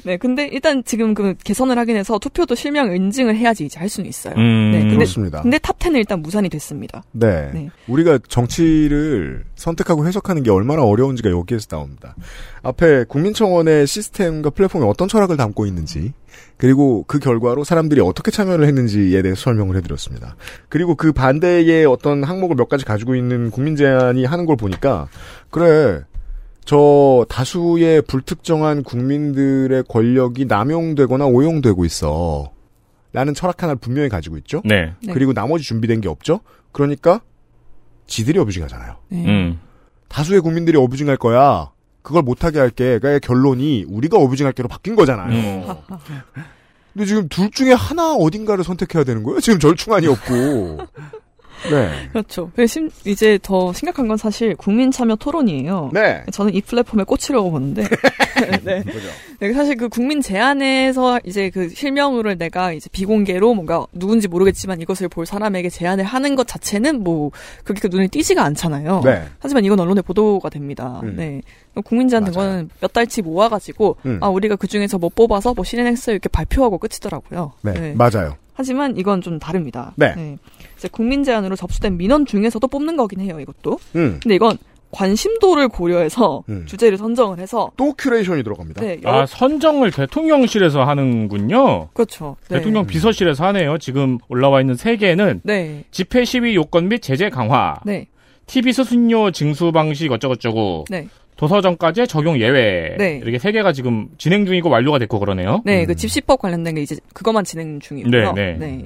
[0.04, 0.18] 네.
[0.18, 4.34] 근데 일단 지금 그 개선을 하긴 해서 투표도 실명 인증을 해야지 이제 할 수는 있어요.
[4.38, 4.72] 음.
[4.72, 4.80] 네.
[4.80, 5.42] 근데 그렇습니다.
[5.42, 7.04] 근데 top 10은 일단 무산이 됐습니다.
[7.12, 7.52] 네.
[7.54, 7.70] 네.
[7.88, 12.16] 우리가 정치를 선택하고 해석하는 게 얼마나 어려운지가 여기에서 나옵니다.
[12.67, 16.12] 앞에 국민청원의 시스템과 플랫폼이 어떤 철학을 담고 있는지,
[16.58, 20.36] 그리고 그 결과로 사람들이 어떻게 참여를 했는지에 대해서 설명을 해드렸습니다.
[20.67, 25.08] 그리고 그 반대의 어떤 항목을 몇 가지 가지고 있는 국민제안이 하는 걸 보니까,
[25.49, 26.01] 그래,
[26.65, 32.51] 저 다수의 불특정한 국민들의 권력이 남용되거나 오용되고 있어.
[33.13, 34.62] 라는 철학 하나를 분명히 가지고 있죠.
[34.65, 34.93] 네.
[35.01, 35.13] 네.
[35.13, 36.41] 그리고 나머지 준비된 게 없죠.
[36.73, 37.21] 그러니까
[38.08, 38.97] 지들이 어뷰징하잖아요.
[39.08, 39.25] 네.
[39.25, 39.60] 음.
[40.10, 41.71] 다수의 국민들이 어뷰징할 거야.
[42.08, 43.00] 그걸 못하게 할게.
[43.00, 45.30] 그러니까 결론이 우리가 어뷰징할 게로 바뀐 거잖아요.
[45.30, 45.98] 음.
[46.93, 49.41] 근데 지금 둘 중에 하나 어딘가를 선택해야 되는 거예요.
[49.41, 50.78] 지금 절충안이 없고.
[51.72, 51.89] 네.
[52.13, 52.52] 그렇죠.
[52.67, 55.91] 심- 이제 더 심각한 건 사실 국민 참여 토론이에요.
[55.93, 56.24] 네.
[56.32, 57.84] 저는 이 플랫폼에 꽂히려고 보는데.
[58.63, 58.84] 네.
[59.39, 65.08] 네, 사실 그 국민 제안에서 이제 그 실명으로 내가 이제 비공개로 뭔가 누군지 모르겠지만 이것을
[65.10, 67.32] 볼 사람에게 제안을 하는 것 자체는 뭐
[67.63, 69.02] 그렇게 눈에 띄지가 않잖아요.
[69.04, 69.24] 네.
[69.39, 71.02] 하지만 이건 언론에 보도가 됩니다.
[71.04, 71.15] 음.
[71.17, 71.41] 네.
[71.86, 72.50] 국민 제안 된 맞아요.
[72.50, 74.17] 거는 몇 달치 모아가지고 음.
[74.22, 77.54] 아 우리가 그 중에서 못 뽑아서 뭐 실행했어요 이렇게 발표하고 끝이더라고요.
[77.62, 77.93] 네.
[77.96, 78.36] 맞아요.
[78.58, 79.93] 하지만 이건 좀 다릅니다.
[79.96, 80.38] 네.
[80.76, 83.39] 이제 국민 제안으로 접수된 민원 중에서도 뽑는 거긴 해요.
[83.39, 83.78] 이것도.
[83.96, 84.20] 음.
[84.22, 84.58] 근데 이건
[84.89, 86.65] 관심도를 고려해서 음.
[86.65, 88.82] 주제를 선정을 해서 또 curation이 들어갑니다.
[88.82, 91.89] 네, 여러- 아, 선정을 대통령실에서 하는군요.
[91.93, 92.36] 그렇죠.
[92.50, 92.58] 네.
[92.58, 93.78] 대통령 비서실에서 하네요.
[93.78, 95.84] 지금 올라와 있는 세 개는 네.
[95.91, 98.08] 집회 시위 요건 및 제재 강화, 네.
[98.48, 101.08] TV 수신료 징수 방식 어쩌고저쩌고, 네.
[101.38, 103.19] 도서정가제 적용 예외 네.
[103.21, 105.62] 이렇게 세 개가 지금 진행 중이고 완료가 됐고 그러네요.
[105.65, 105.88] 네, 음.
[105.88, 108.34] 그 집시법 관련된 게 이제 그것만 진행 중이고요.
[108.34, 108.86] 네, 네.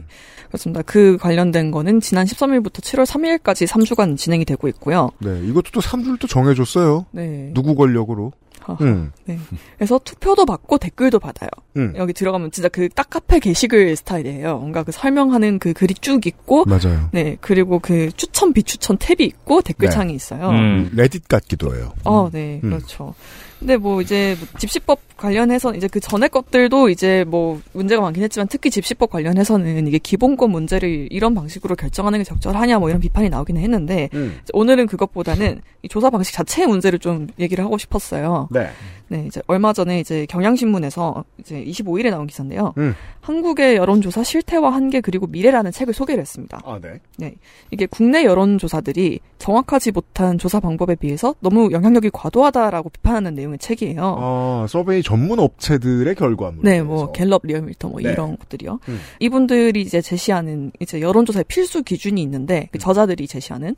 [0.49, 0.81] 그렇습니다.
[0.81, 5.11] 그 관련된 거는 지난 13일부터 7월 3일까지 3주간 진행이 되고 있고요.
[5.19, 5.29] 네.
[5.45, 7.05] 이것도 또 3주를 또 정해줬어요.
[7.11, 7.51] 네.
[7.53, 8.33] 누구 권력으로.
[8.63, 8.77] 하하.
[8.83, 9.11] 음.
[9.25, 9.37] 네.
[9.77, 11.49] 그래서 투표도 받고 댓글도 받아요.
[11.77, 11.93] 음.
[11.97, 14.57] 여기 들어가면 진짜 그 딱 카페 게시글 스타일이에요.
[14.57, 17.09] 뭔가 그 설명하는 그 글이 쭉 있고, 맞아요.
[17.13, 20.49] 네, 그리고 그 추천, 비추천 탭이 있고 댓글창이 있어요.
[20.49, 20.89] 음.
[20.93, 21.93] 레딧 같기도 해요.
[22.03, 22.69] 어, 네, 음.
[22.69, 23.13] 그렇죠.
[23.61, 28.47] 근데 뭐 이제 뭐 집시법 관련해서 이제 그 전에 것들도 이제 뭐 문제가 많긴 했지만
[28.47, 33.61] 특히 집시법 관련해서는 이게 기본권 문제를 이런 방식으로 결정하는 게 적절하냐 뭐 이런 비판이 나오기는
[33.61, 34.39] 했는데 음.
[34.53, 38.47] 오늘은 그것보다는 이 조사 방식 자체의 문제를 좀 얘기를 하고 싶었어요.
[38.49, 38.67] 네.
[39.11, 42.73] 네, 이제 얼마 전에 이제 경향신문에서 이제 25일에 나온 기사인데요.
[42.77, 42.95] 음.
[43.19, 46.61] 한국의 여론조사 실태와 한계 그리고 미래라는 책을 소개를 했습니다.
[46.63, 47.33] 아, 네.
[47.71, 54.15] 이게 국내 여론조사들이 정확하지 못한 조사 방법에 비해서 너무 영향력이 과도하다라고 비판하는 내용의 책이에요.
[54.17, 56.63] 아, 서베이 전문 업체들의 결과물.
[56.63, 58.13] 네, 뭐 갤럽, 리얼밀터 뭐 네.
[58.13, 58.79] 이런 것들이요.
[58.87, 58.99] 음.
[59.19, 62.67] 이분들이 이제 제시하는 이제 여론조사의 필수 기준이 있는데 음.
[62.71, 63.75] 그 저자들이 제시하는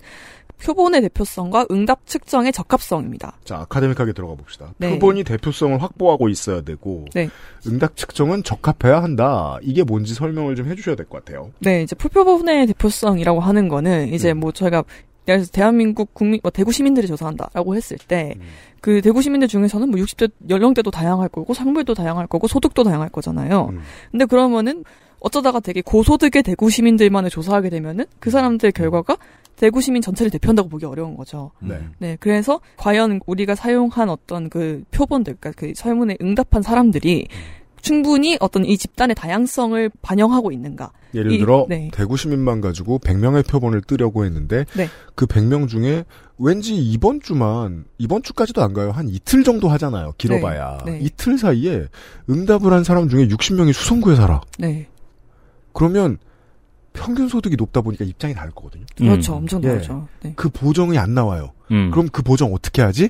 [0.62, 3.38] 표본의 대표성과 응답 측정의 적합성입니다.
[3.44, 4.74] 자, 아카데믹하게 들어가 봅시다.
[4.78, 4.92] 네.
[4.92, 7.30] 표본이 대표성을 확보하고 있어야 되고, 네.
[7.68, 9.58] 응답 측정은 적합해야 한다.
[9.62, 11.52] 이게 뭔지 설명을 좀 해주셔야 될 것 같아요.
[11.60, 14.40] 네, 이제 표본의 대표성이라고 하는 거는 이제 음.
[14.40, 14.84] 뭐 저희가
[15.28, 18.42] 예를 들어서 대한민국 국민 뭐 대구 시민들이 조사한다라고 했을 때 음.
[18.82, 23.70] 그 대구 시민들 중에서는 뭐 60대 연령대도 다양할 거고 성별도 다양할 거고 소득도 다양할 거잖아요.
[23.72, 23.80] 음.
[24.12, 24.84] 근데 그러면은
[25.22, 29.16] 어쩌다가 되게 고소득의 대구 시민들만을 조사하게 되면은 그 사람들 결과가
[29.56, 31.52] 대구 시민 전체를 대표한다고 보기 어려운 거죠.
[31.62, 31.80] 네.
[32.00, 37.28] 네, 그래서 과연 우리가 사용한 어떤 그 표본들, 그러니까 그 설문에 응답한 사람들이
[37.82, 40.92] 충분히 어떤 이 집단의 다양성을 반영하고 있는가?
[41.14, 41.90] 예를 이- 들어, 네.
[41.94, 44.88] 대구 시민만 가지고 100명의 표본을 뜨려고 했는데, 네.
[45.16, 46.06] 그 100명 중에
[46.40, 48.92] 왠지 이번 주만, 이번 주까지도 안 가요.
[48.92, 50.14] 한 이틀 정도 하잖아요.
[50.18, 50.78] 길어봐야.
[50.86, 51.00] 네, 네.
[51.02, 51.88] 이틀 사이에
[52.30, 54.40] 응답을 한 사람 중에 60명이 수성구에 살아.
[54.58, 54.88] 네,
[55.74, 56.18] 그러면
[56.94, 58.86] 평균 소득이 높다 보니까 입장이 다를 거거든요.
[58.96, 59.38] 그렇죠, 음.
[59.40, 59.70] 엄청 예.
[59.70, 60.08] 다르죠.
[60.22, 60.34] 네.
[60.36, 61.52] 그 보정이 안 나와요.
[61.72, 61.92] 음.
[61.92, 63.10] 그럼 그 보정 어떻게 하지?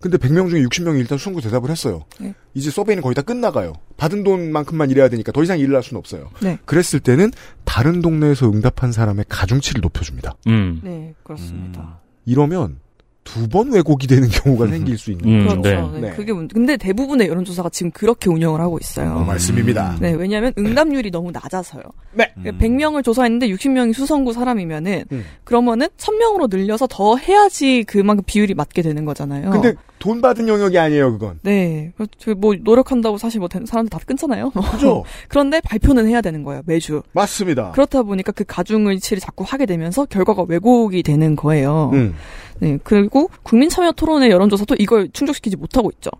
[0.00, 2.04] 근데 100명 중에 60명이 일단 수성구 대답을 했어요.
[2.18, 2.34] 네.
[2.54, 3.74] 이제 서베이는 거의 다 끝나가요.
[3.98, 6.30] 받은 돈만큼만 일해야 되니까 더 이상 일을 할 수는 없어요.
[6.40, 6.58] 네.
[6.64, 7.30] 그랬을 때는
[7.64, 10.36] 다른 동네에서 응답한 사람의 가중치를 높여줍니다.
[10.46, 10.80] 음.
[10.82, 12.00] 네, 그렇습니다.
[12.24, 12.78] 이러면
[13.24, 15.62] 두 번 왜곡이 되는 경우가 생길 수 있는 음, 거죠.
[15.62, 15.90] 그렇죠.
[15.92, 16.00] 네.
[16.00, 16.08] 네.
[16.10, 16.16] 네.
[16.16, 16.52] 그게 문제.
[16.54, 19.12] 근데 대부분의 여론조사가 지금 그렇게 운영을 하고 있어요.
[19.12, 19.96] 어, 말씀입니다.
[20.00, 21.82] 네, 왜냐하면 응답률이 너무 낮아서요.
[22.12, 22.32] 네.
[22.34, 25.24] 그러니까 100명을 조사했는데 60명이 수성구 사람이면은 음.
[25.44, 29.50] 그러면은 1000명으로 늘려서 더 해야지 그만큼 비율이 맞게 되는 거잖아요.
[29.50, 31.38] 근데 돈 받은 영역이 아니에요, 그건.
[31.42, 31.92] 네,
[32.24, 34.50] 그뭐 노력한다고 사실 뭐 된- 사람들 다 끊잖아요.
[34.72, 35.04] 그죠?
[35.28, 37.02] 그런데 발표는 해야 되는 거예요 매주.
[37.12, 37.70] 맞습니다.
[37.72, 41.90] 그렇다 보니까 그 가중을치를 자꾸 하게 되면서 결과가 왜곡이 되는 거예요.
[41.92, 42.14] 음.
[42.60, 46.10] 네, 그리고 국민 참여 토론의 여론조사도 이걸 충족시키지 못하고 있죠.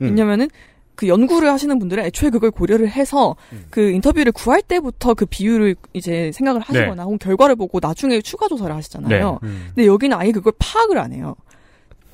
[0.00, 0.06] 음.
[0.06, 0.48] 왜냐면은
[0.94, 3.66] 그 연구를 하시는 분들은 애초에 그걸 고려를 해서 음.
[3.68, 8.74] 그 인터뷰를 구할 때부터 그 비율을 이제 생각을 하시거나 혹은 결과를 보고 나중에 추가 조사를
[8.74, 9.40] 하시잖아요.
[9.42, 9.66] 음.
[9.74, 11.36] 근데 여기는 아예 그걸 파악을 안 해요.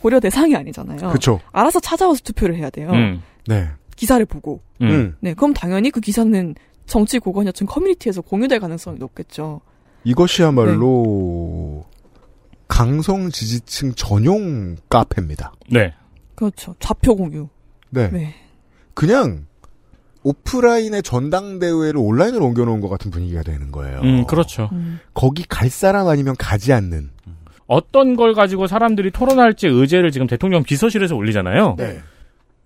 [0.03, 1.11] 고려 대상이 아니잖아요.
[1.11, 1.41] 그쵸.
[1.53, 2.91] 알아서 찾아와서 투표를 해야 돼요.
[2.91, 3.23] 음.
[3.47, 3.69] 네.
[3.95, 4.61] 기사를 보고.
[4.81, 4.91] 음.
[4.91, 5.17] 음.
[5.21, 9.61] 네, 그럼 당연히 그 기사는 정치 고관여층 커뮤니티에서 공유될 가능성이 높겠죠.
[10.03, 11.85] 이것이야말로
[12.67, 15.53] 강성 지지층 전용 카페입니다.
[15.71, 15.95] 네.
[16.35, 16.75] 그렇죠.
[16.81, 17.49] 좌표 공유.
[17.91, 18.11] 네.
[18.11, 18.35] 네.
[18.95, 19.47] 그냥
[20.25, 24.01] 오프라인의 전당대회를 온라인으로 옮겨놓은 것 같은 분위기가 되는 거예요.
[24.01, 24.69] 음, 그렇죠.
[24.73, 24.99] 음.
[25.15, 27.11] 거기 갈 사람 아니면 가지 않는.
[27.73, 31.77] 어떤 걸 가지고 사람들이 토론할지 의제를 지금 대통령 비서실에서 올리잖아요.
[31.79, 32.01] 네.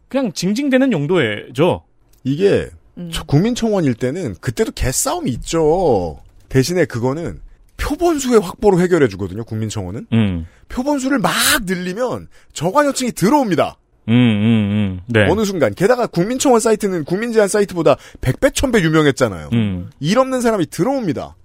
[0.09, 1.85] 그냥 징징대는 용도죠.
[2.25, 3.11] 이게 음.
[3.12, 6.19] 저 국민청원일 때는 그때도 개싸움이 있죠.
[6.49, 7.40] 대신에 그거는
[7.77, 9.45] 표본수의 확보로 해결해 주거든요.
[9.45, 10.47] 국민청원은 음.
[10.69, 13.77] 표본수를 막 늘리면 저관여층이 들어옵니다.
[14.09, 15.01] 음, 음, 음.
[15.07, 15.29] 네.
[15.31, 19.51] 어느 순간 게다가 국민청원 사이트는 국민제한 사이트보다 100배 1000배 유명했잖아요.
[19.53, 19.90] 음.
[20.01, 21.37] 일 없는 사람이 들어옵니다.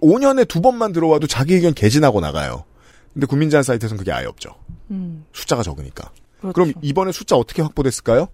[0.00, 2.64] 5년에 두 번만 들어와도 자기 의견 개진하고 나가요.
[3.12, 4.54] 근데 국민제한 사이트에서는 그게 아예 없죠.
[4.90, 5.24] 음.
[5.32, 6.10] 숫자가 적으니까.
[6.40, 6.52] 그렇죠.
[6.54, 8.28] 그럼 이번에 숫자 어떻게 확보됐을까요?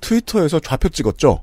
[0.00, 1.42] 트위터에서 좌표 찍었죠.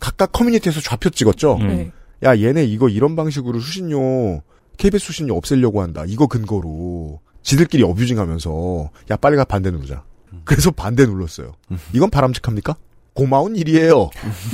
[0.00, 1.56] 각각 커뮤니티에서 좌표 찍었죠.
[1.56, 1.68] 음.
[1.68, 1.92] 네.
[2.24, 4.42] 야 얘네 이거 이런 방식으로 수신료
[4.76, 6.04] KBS 수신료 없애려고 한다.
[6.06, 10.04] 이거 근거로 지들끼리 어뷰징하면서 야 빨리 가 반대 누르자.
[10.44, 11.52] 그래서 반대 눌렀어요.
[11.92, 12.76] 이건 바람직합니까?
[13.18, 14.10] 고마운 일이에요.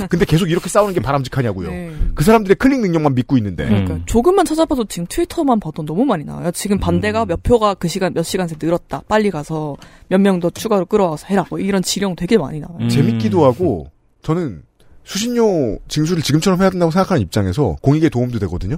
[0.09, 1.69] 근데 계속 이렇게 싸우는 게 바람직하냐고요.
[1.69, 1.91] 네.
[2.15, 3.63] 그 사람들의 클릭 능력만 믿고 있는데.
[3.65, 3.69] 음.
[3.85, 6.49] 그러니까 조금만 찾아봐도 지금 트위터만 봐도 너무 많이 나와요.
[6.51, 9.03] 지금 반대가 몇 표가 그 시간 몇 시간새 늘었다.
[9.07, 9.75] 빨리 가서
[10.07, 11.45] 몇 명 더 추가로 끌어와서 해라.
[11.49, 12.79] 뭐 이런 지령 되게 많이 나와요.
[12.81, 12.89] 음.
[12.89, 13.91] 재밌기도 하고
[14.23, 14.63] 저는
[15.03, 18.77] 수신료 징수를 지금처럼 해야 된다고 생각하는 입장에서 공익에 도움도 되거든요.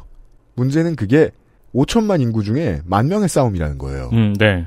[0.56, 1.32] 문제는 그게
[1.73, 4.10] 5천만 인구 중에 만 명의 싸움이라는 거예요.
[4.13, 4.65] 음, 네.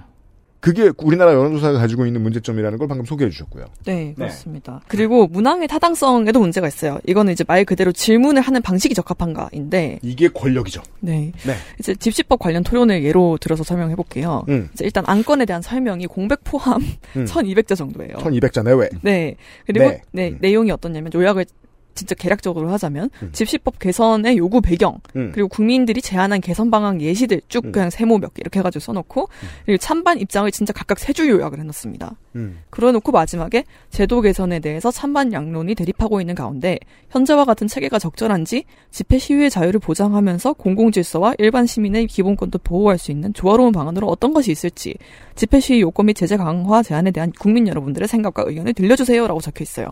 [0.60, 3.64] 그게 우리나라 여론조사가 가지고 있는 문제점이라는 걸 방금 소개해 주셨고요.
[3.86, 4.82] 네, 그렇습니다.
[4.88, 6.98] 그리고 문항의 타당성에도 문제가 있어요.
[7.06, 10.82] 이거는 이제 말 그대로 질문을 하는 방식이 적합한가인데, 이게 권력이죠.
[11.00, 11.32] 네.
[11.46, 11.54] 네.
[11.78, 14.44] 이제 집시법 관련 토론을 예로 들어서 설명해 볼게요.
[14.48, 14.68] 음.
[14.74, 16.82] 이제 일단 안건에 대한 설명이 공백 포함
[17.16, 17.24] 음.
[17.24, 18.16] 1200자 정도예요.
[18.18, 18.88] 1200자 내외.
[19.02, 19.36] 네.
[19.66, 20.02] 그리고 네.
[20.12, 20.38] 네, 음.
[20.40, 21.46] 내용이 어떻냐면 요약을
[21.94, 23.30] 진짜 개략적으로 하자면 음.
[23.32, 25.30] 집시법 개선의 요구 배경 음.
[25.34, 27.72] 그리고 국민들이 제안한 개선 방안 예시들 쭉 음.
[27.72, 29.28] 그냥 세모 몇 개 이렇게 해가지고 써놓고
[29.66, 32.16] 그리고 찬반 입장을 진짜 각각 세 줄 요약을 해놨습니다.
[32.36, 32.60] 음.
[32.70, 36.78] 그러놓고 마지막에 제도 개선에 대해서 찬반 양론이 대립하고 있는 가운데
[37.10, 43.10] 현재와 같은 체계가 적절한지 집회 시위의 자유를 보장하면서 공공 질서와 일반 시민의 기본권도 보호할 수
[43.10, 44.94] 있는 조화로운 방안으로 어떤 것이 있을지
[45.34, 49.88] 집회 시위 요건 및 제재 강화 제안에 대한 국민 여러분들의 생각과 의견을 들려주세요라고 적혀 있어요.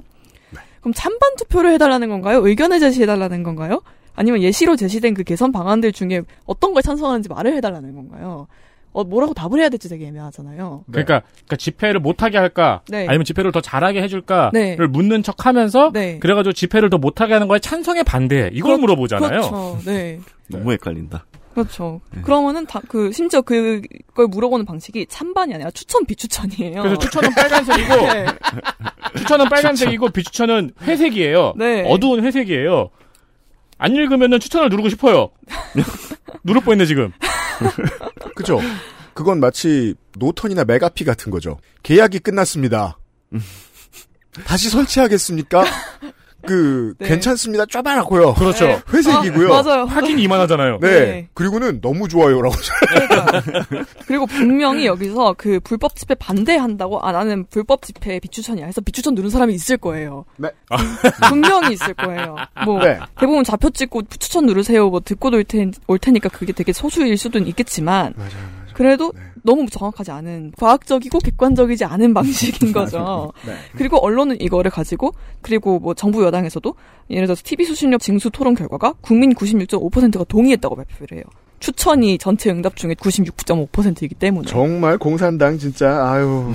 [0.81, 2.47] 그럼 찬반 투표를 해달라는 건가요?
[2.47, 3.83] 의견을 제시해달라는 건가요?
[4.15, 8.47] 아니면 예시로 제시된 그 개선 방안들 중에 어떤 걸 찬성하는지 말을 해달라는 건가요?
[8.93, 10.85] 어, 뭐라고 답을 해야 될지 되게 애매하잖아요.
[10.91, 13.07] 그러니까, 그러니까 집회를 못하게 할까, 네.
[13.07, 14.77] 아니면 집회를 더 잘하게 해줄까를 네.
[14.89, 16.19] 묻는 척하면서, 네.
[16.19, 19.29] 그래가지고 집회를 더 못하게 하는 거에 찬성에 반대 이걸 그렇- 물어보잖아요.
[19.31, 19.79] 그렇죠.
[19.85, 20.19] 네.
[20.49, 21.27] 너무 헷갈린다.
[21.55, 22.01] 그렇죠.
[22.23, 23.83] 그러면은 다, 그, 심지어 그걸
[24.29, 26.83] 물어보는 방식이 찬반이 아니라 추천, 비추천이에요.
[26.83, 28.27] 그래서 추천은 빨간색이고, 네.
[29.17, 31.55] 추천은 빨간색이고 비추천은 회색이에요.
[31.57, 31.85] 네.
[31.87, 32.91] 어두운 회색이에요.
[33.79, 35.31] 안 읽으면은 추천을 누르고 싶어요.
[36.45, 37.13] 누를 뻔했네 지금.
[38.35, 38.61] 그죠?
[39.15, 41.59] 그건 마치 노턴이나 메가피 같은 거죠.
[41.83, 42.99] 계약이 끝났습니다.
[44.45, 45.65] 다시 설치하겠습니까?
[46.47, 47.09] 그 네.
[47.09, 47.67] 괜찮습니다.
[47.67, 48.35] 쫙바라고요.
[48.35, 48.67] 그렇죠.
[48.67, 48.81] 네.
[48.93, 49.53] 회색이고요.
[49.53, 49.85] 아, 맞아요.
[49.85, 50.79] 확인이 이만하잖아요.
[50.81, 50.89] 네.
[50.89, 51.29] 네.
[51.35, 52.55] 그리고는 너무 좋아요라고.
[52.89, 53.43] 그러니까.
[54.07, 59.31] 그리고 분명히 여기서 그 불법 집회 반대한다고 아 나는 불법 집회 비추천이야 해서 비추천 누른
[59.31, 60.25] 사람이 있을 거예요.
[60.37, 60.49] 네.
[61.29, 62.37] 분명히 있을 거예요.
[62.65, 62.99] 뭐 네.
[63.19, 64.89] 대부분 좌표 찍고 추천 누르세요.
[64.89, 68.75] 뭐 듣고 올, 테, 올 테니 까 그게 되게 소수일 수도 있겠지만 맞아요, 맞아요.
[68.75, 69.21] 그래도 네.
[69.45, 73.33] 너무 정확하지 않은 과학적이고 객관적이지 않은 방식인 거죠.
[73.47, 73.55] 네.
[73.77, 76.75] 그리고 언론은 이거를 가지고 그리고 뭐 정부 여당에서도
[77.11, 81.25] 예를 들어서 TV 수신료 징수 토론 결과가 국민 96.5%가 동의했다고 발표를 해요.
[81.61, 86.53] 추천이 전체 응답 중에 96.5%이기 때문에 정말 공산당 진짜 아유.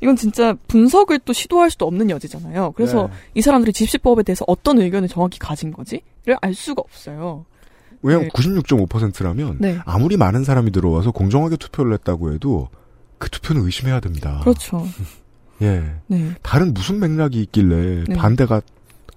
[0.00, 2.72] 이건 진짜 분석을 또 시도할 수도 없는 여지잖아요.
[2.74, 3.12] 그래서 네.
[3.34, 7.44] 이 사람들이 집시법에 대해서 어떤 의견을 정확히 가진 거지를 알 수가 없어요.
[8.02, 8.30] 왜냐면 네.
[8.30, 9.78] 96.5%라면 네.
[9.84, 12.68] 아무리 많은 사람이 들어와서 공정하게 투표를 했다고 해도
[13.18, 14.40] 그 투표는 의심해야 됩니다.
[14.42, 14.86] 그렇죠.
[15.62, 15.94] 예.
[16.06, 16.34] 네.
[16.42, 18.16] 다른 무슨 맥락이 있길래 네.
[18.16, 18.62] 반대가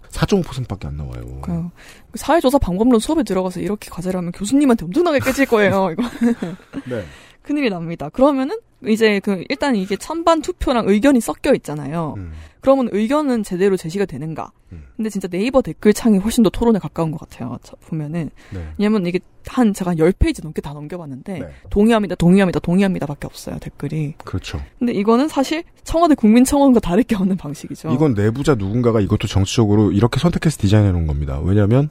[0.10, 1.42] 4.5%밖에 안 나와요.
[1.42, 1.70] 그
[2.16, 5.90] 사회조사 방법론 수업에 들어가서 이렇게 과제를 하면 교수님한테 엄청나게 깨질 거예요.
[5.92, 6.04] 이거
[6.86, 7.04] 네.
[7.44, 8.10] 큰일이 납니다.
[8.10, 12.16] 그러면은 이제 그 일단 이게 찬반 투표랑 의견이 섞여 있잖아요.
[12.18, 12.32] 음.
[12.60, 14.52] 그러면 의견은 제대로 제시가 되는가?
[14.72, 14.84] 음.
[14.96, 17.58] 근데 진짜 네이버 댓글 창이 훨씬 더 토론에 가까운 것 같아요.
[17.64, 18.68] 저- 보면은 네.
[18.78, 21.48] 왜냐면 이게 한 제가 한 10페이지 넘게 다 넘겨봤는데 네.
[21.70, 24.16] 동의합니다, 동의합니다, 동의합니다밖에 없어요 댓글이.
[24.24, 24.62] 그렇죠.
[24.80, 27.92] 근데 이거는 사실 청와대 국민청원과 다를 게 없는 방식이죠.
[27.92, 31.40] 이건 내부자 누군가가 이것도 정치적으로 이렇게 선택해서 디자인해 놓은 겁니다.
[31.44, 31.90] 왜냐하면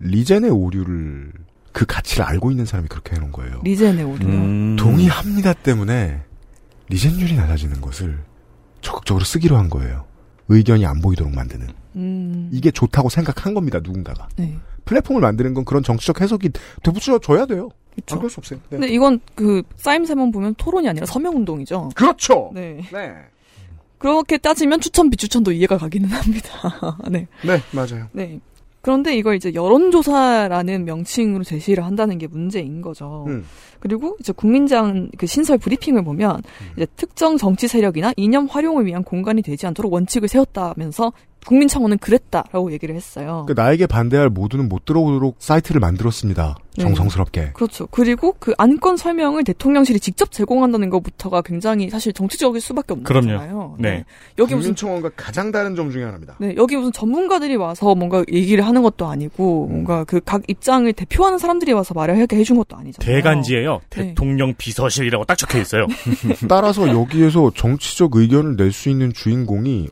[0.00, 1.32] 리젠의 오류를
[1.74, 3.60] 그 가치를 알고 있는 사람이 그렇게 해놓은 거예요.
[3.64, 4.28] 리젠의 오류요.
[4.28, 4.76] 음.
[4.76, 6.22] 동의합니다 때문에
[6.88, 8.20] 리젠율이 낮아지는 것을
[8.80, 10.04] 적극적으로 쓰기로 한 거예요.
[10.48, 11.66] 의견이 안 보이도록 만드는.
[11.96, 12.48] 음.
[12.52, 13.80] 이게 좋다고 생각한 겁니다.
[13.82, 14.28] 누군가가.
[14.36, 14.56] 네.
[14.84, 16.50] 플랫폼을 만드는 건 그런 정치적 해석이
[16.84, 17.70] 되붙여줘야 돼요.
[18.08, 18.60] 안 그럴 수 없어요.
[18.70, 18.78] 네.
[18.78, 21.90] 근데 이건 그 쌓임새만 보면 토론이 아니라 서명 운동이죠.
[21.96, 22.52] 그렇죠.
[22.54, 22.82] 네.
[22.92, 23.14] 네.
[23.98, 26.50] 그렇게 따지면 추천 비추천도 이해가 가기는 합니다.
[27.10, 27.26] 네.
[27.42, 28.08] 네, 맞아요.
[28.12, 28.38] 네.
[28.84, 33.24] 그런데 이걸 이제 여론조사라는 명칭으로 제시를 한다는 게 문제인 거죠.
[33.28, 33.46] 음.
[33.80, 36.42] 그리고 이제 국민장 그 신설 브리핑을 보면
[36.76, 41.14] 이제 특정 정치 세력이나 이념 활용을 위한 공간이 되지 않도록 원칙을 세웠다면서
[41.46, 43.44] 국민청원은 그랬다라고 얘기를 했어요.
[43.46, 46.56] 그 나에게 반대할 모두는 못 들어오도록 사이트를 만들었습니다.
[46.76, 46.82] 네.
[46.82, 47.52] 정성스럽게.
[47.54, 47.86] 그렇죠.
[47.86, 53.26] 그리고 그 안건 설명을 대통령실이 직접 제공한다는 것부터가 굉장히 사실 정치적일 수밖에 없는 그럼요.
[53.28, 53.76] 거잖아요.
[53.78, 54.04] 네.
[54.38, 56.34] 여기 무슨 국민청원과 가장 다른 점 중에 하나입니다.
[56.38, 59.72] 네, 여기 무슨 전문가들이 와서 뭔가 얘기를 하는 것도 아니고, 음.
[59.72, 63.14] 뭔가 그 각 입장을 대표하는 사람들이 와서 말을 하게 해준 것도 아니잖아요.
[63.16, 63.80] 대간지예요.
[63.90, 64.08] 네.
[64.08, 65.86] 대통령 비서실이라고 딱 적혀 있어요.
[66.48, 69.88] 따라서 여기에서 정치적 의견을 낼 수 있는 주인공이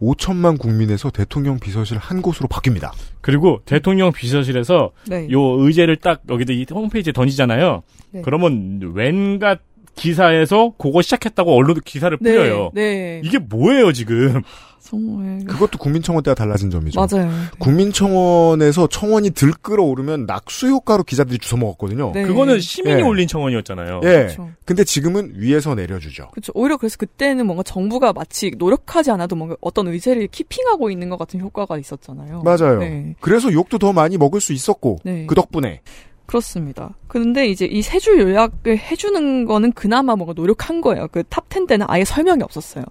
[0.00, 2.92] 5천만 국민에서 대통령 비서실 한 곳으로 바뀝니다.
[3.20, 5.28] 그리고 대통령 비서실에서 네.
[5.30, 7.82] 요 의제를 딱 여기다 이 홈페이지에 던지잖아요.
[8.12, 8.22] 네.
[8.22, 9.60] 그러면 웬갓
[9.94, 12.70] 기사에서 그거 시작했다고 언론 기사를 네, 뿌려요.
[12.74, 13.20] 네.
[13.24, 14.42] 이게 뭐예요 지금?
[14.88, 15.44] 정말.
[15.44, 16.98] 그것도 국민청원 때와 달라진 점이죠.
[16.98, 17.30] 맞아요.
[17.58, 22.12] 국민청원에서 청원이 들끓어 오르면 낙수 효과로 기자들이 주워 먹었거든요.
[22.14, 22.22] 네.
[22.22, 23.04] 그거는 시민이 예.
[23.04, 24.00] 올린 청원이었잖아요.
[24.04, 24.08] 예.
[24.08, 24.50] 그렇죠.
[24.64, 26.28] 근데 지금은 위에서 내려주죠.
[26.30, 26.52] 그렇죠.
[26.54, 31.40] 오히려 그래서 그때는 뭔가 정부가 마치 노력하지 않아도 뭔가 어떤 의제를 키핑하고 있는 것 같은
[31.40, 32.42] 효과가 있었잖아요.
[32.42, 32.78] 맞아요.
[32.78, 33.14] 네.
[33.20, 35.26] 그래서 욕도 더 많이 먹을 수 있었고 네.
[35.26, 35.82] 그 덕분에
[36.28, 36.90] 그렇습니다.
[37.08, 41.08] 근데 이제 이 세 줄 요약을 해주는 거는 그나마 뭔가 노력한 거예요.
[41.08, 42.84] 그 top 10 때는 아예 설명이 없었어요.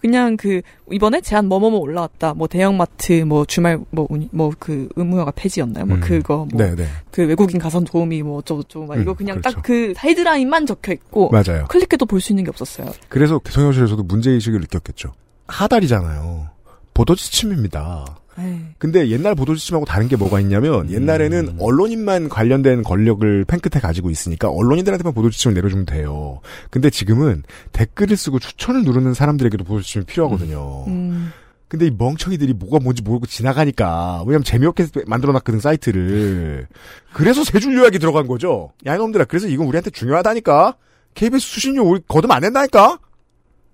[0.00, 2.34] 그냥 그 이번에 제안 뭐뭐뭐 올라왔다.
[2.34, 5.86] 뭐 대형마트 뭐 주말 뭐그 의무화가 폐지였나요?
[5.86, 6.00] 뭐 음.
[6.00, 6.86] 그거 뭐그 네네
[7.28, 9.56] 외국인 가사 도우미 뭐 어쩌고 저쩌고 막 이거 음, 그냥 그렇죠.
[9.56, 11.66] 딱그 헤드라인만 적혀 있고 맞아요.
[11.68, 12.92] 클릭해도 볼 수 있는 게 없었어요.
[13.08, 15.12] 그래서 대통령실에서도 문제 의식을 느꼈겠죠.
[15.48, 16.48] 하달이잖아요.
[16.94, 18.04] 보도 지침입니다.
[18.38, 24.10] 에이, 근데 옛날 보도지침하고 다른 게 뭐가 있냐면 옛날에는 언론인만 관련된 권력을 팬 끝에 가지고
[24.10, 26.40] 있으니까 언론인들한테만 보도지침을 내려주면 돼요.
[26.70, 30.84] 근데 지금은 댓글을 쓰고 추천을 누르는 사람들에게도 보도지침이 필요하거든요.
[30.88, 31.30] 음,
[31.68, 36.66] 근데 이 멍청이들이 뭐가 뭔지 모르고 지나가니까 왜냐면 재미없게 만들어놨거든 사이트를.
[37.12, 38.72] 그래서 세 줄 요약이 들어간 거죠.
[38.86, 40.76] 야 이놈들아 그래서 이건 우리한테 중요하다니까.
[41.14, 42.98] KBS 수신료 우리 거듭 안 낸다니까.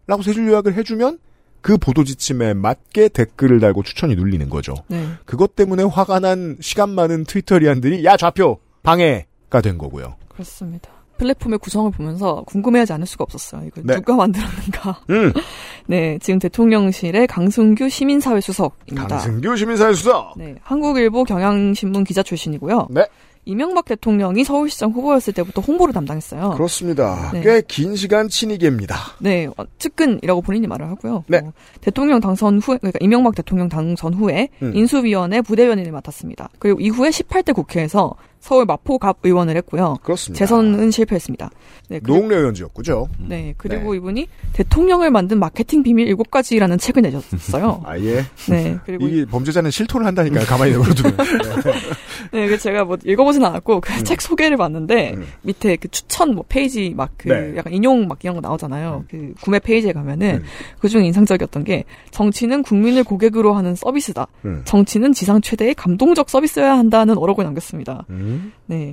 [0.06, 1.18] 라고 세 줄 요약을 해주면
[1.60, 4.74] 그 보도 지침에 맞게 댓글을 달고 추천이 눌리는 거죠.
[4.88, 5.06] 네.
[5.24, 10.16] 그것 때문에 화가 난 시간 많은 트위터리안들이 야 좌표 방해가 된 거고요.
[10.28, 10.90] 그렇습니다.
[11.20, 13.66] 플랫폼의 구성을 보면서 궁금해하지 않을 수가 없었어요.
[13.66, 13.96] 이거 네.
[13.96, 15.02] 누가 만들었는가?
[15.10, 15.32] 음,
[15.86, 19.06] 네, 지금 대통령실의 강승규 시민사회 수석입니다.
[19.06, 20.32] 강승규 시민사회 수석.
[20.38, 22.88] 네, 한국일보 경향신문 기자 출신이고요.
[22.90, 23.06] 네.
[23.44, 26.50] 이명박 대통령이 서울시장 후보였을 때부터 홍보를 담당했어요.
[26.50, 27.30] 그렇습니다.
[27.32, 27.42] 네.
[27.42, 28.96] 꽤긴 시간 친이계입니다.
[29.18, 31.24] 네, 어, 측근이라고 본인이 말을 하고요.
[31.26, 31.38] 네.
[31.38, 34.72] 어, 대통령 당선 후에, 그러니까 이명박 대통령 당선 후에 음.
[34.74, 36.50] 인수위원회 부대변인을 맡았습니다.
[36.58, 39.98] 그리고 이후에 18대 국회에서 서울 마포갑 의원을 했고요.
[40.02, 40.38] 그렇습니다.
[40.38, 41.50] 재선은 실패했습니다.
[41.88, 43.08] 네, 그리고, 노웅래 의원 지역구죠.
[43.18, 47.82] 네, 그리고 이분이 대통령을 만든 마케팅 비밀 7가지라는 책을 내셨어요.
[47.86, 48.24] 아 예.
[48.48, 50.46] 네, 그리고 이게 범죄자는 실토를 한다니까요.
[50.46, 51.16] 가만히 내버려두면.
[52.32, 55.26] 네, 그 제가 뭐 읽어보진 않았고 그책 소개를 봤는데 음.
[55.42, 57.54] 밑에 그 추천 뭐 페이지 막 그 네.
[57.56, 59.04] 약간 인용 막 이런 거 나오잖아요.
[59.10, 60.44] 그 구매 페이지에 가면은 음.
[60.78, 64.26] 그 중에 인상적이었던 게 정치는 국민을 고객으로 하는 서비스다.
[64.46, 64.62] 음.
[64.64, 68.06] 정치는 지상 최대의 감동적 서비스여야 한다는 어록을 남겼습니다.
[68.08, 68.29] 음.
[68.66, 68.92] 네.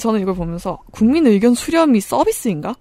[0.00, 2.74] 저는 이걸 보면서 국민 의견 수렴이 서비스인가?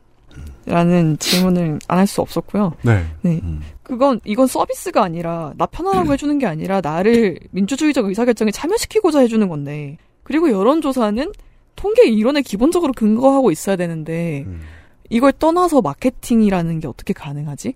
[0.66, 2.74] 라는 질문을 안 할 수 없었고요.
[2.84, 3.04] 네.
[3.22, 3.42] 네.
[3.84, 9.98] 그건 이건 서비스가 아니라 나 편하라고 해주는 게 아니라 나를 민주주의적 의사결정에 참여시키고자 해주는 건데
[10.24, 11.32] 그리고 여론조사는
[11.76, 14.62] 통계 이론에 기본적으로 근거하고 있어야 되는데 음.
[15.10, 17.74] 이걸 떠나서 마케팅이라는 게 어떻게 가능하지?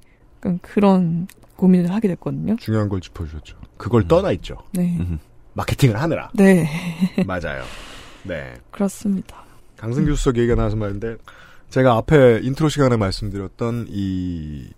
[0.61, 2.57] 그런 고민을 하게 됐거든요.
[2.57, 3.55] 중요한 걸 짚어주셨죠.
[3.77, 4.57] 그걸 떠나 있죠.
[4.73, 4.97] 네,
[5.53, 6.29] 마케팅을 하느라.
[6.33, 6.67] 네
[7.25, 7.63] 맞아요.
[8.23, 8.53] 네.
[8.71, 9.43] 그렇습니다.
[9.77, 11.17] 강승규 수석 얘기가 나와서 말인데
[11.69, 14.69] 제가 앞에 인트로 시간에 말씀드렸던 이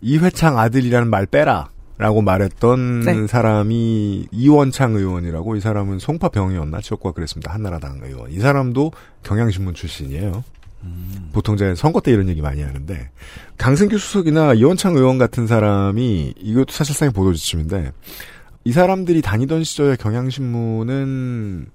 [0.00, 1.70] 이회창 아들이라는 말 빼라.
[1.98, 3.26] 라고 말했던 네.
[3.26, 7.52] 사람이 이원창 의원이라고 이 사람은 송파병이었나 지역구가 그랬습니다.
[7.52, 8.30] 한나라당 의원.
[8.30, 8.92] 이 사람도
[9.24, 10.44] 경향신문 출신이에요.
[11.32, 13.10] 보통 제가 선거 때 이런 얘기 많이 하는데
[13.56, 17.90] 강승규 수석이나 이원창 의원 같은 사람이 이것도 사실상의 보도지침인데
[18.62, 21.66] 이 사람들이 다니던 시절의 경향신문은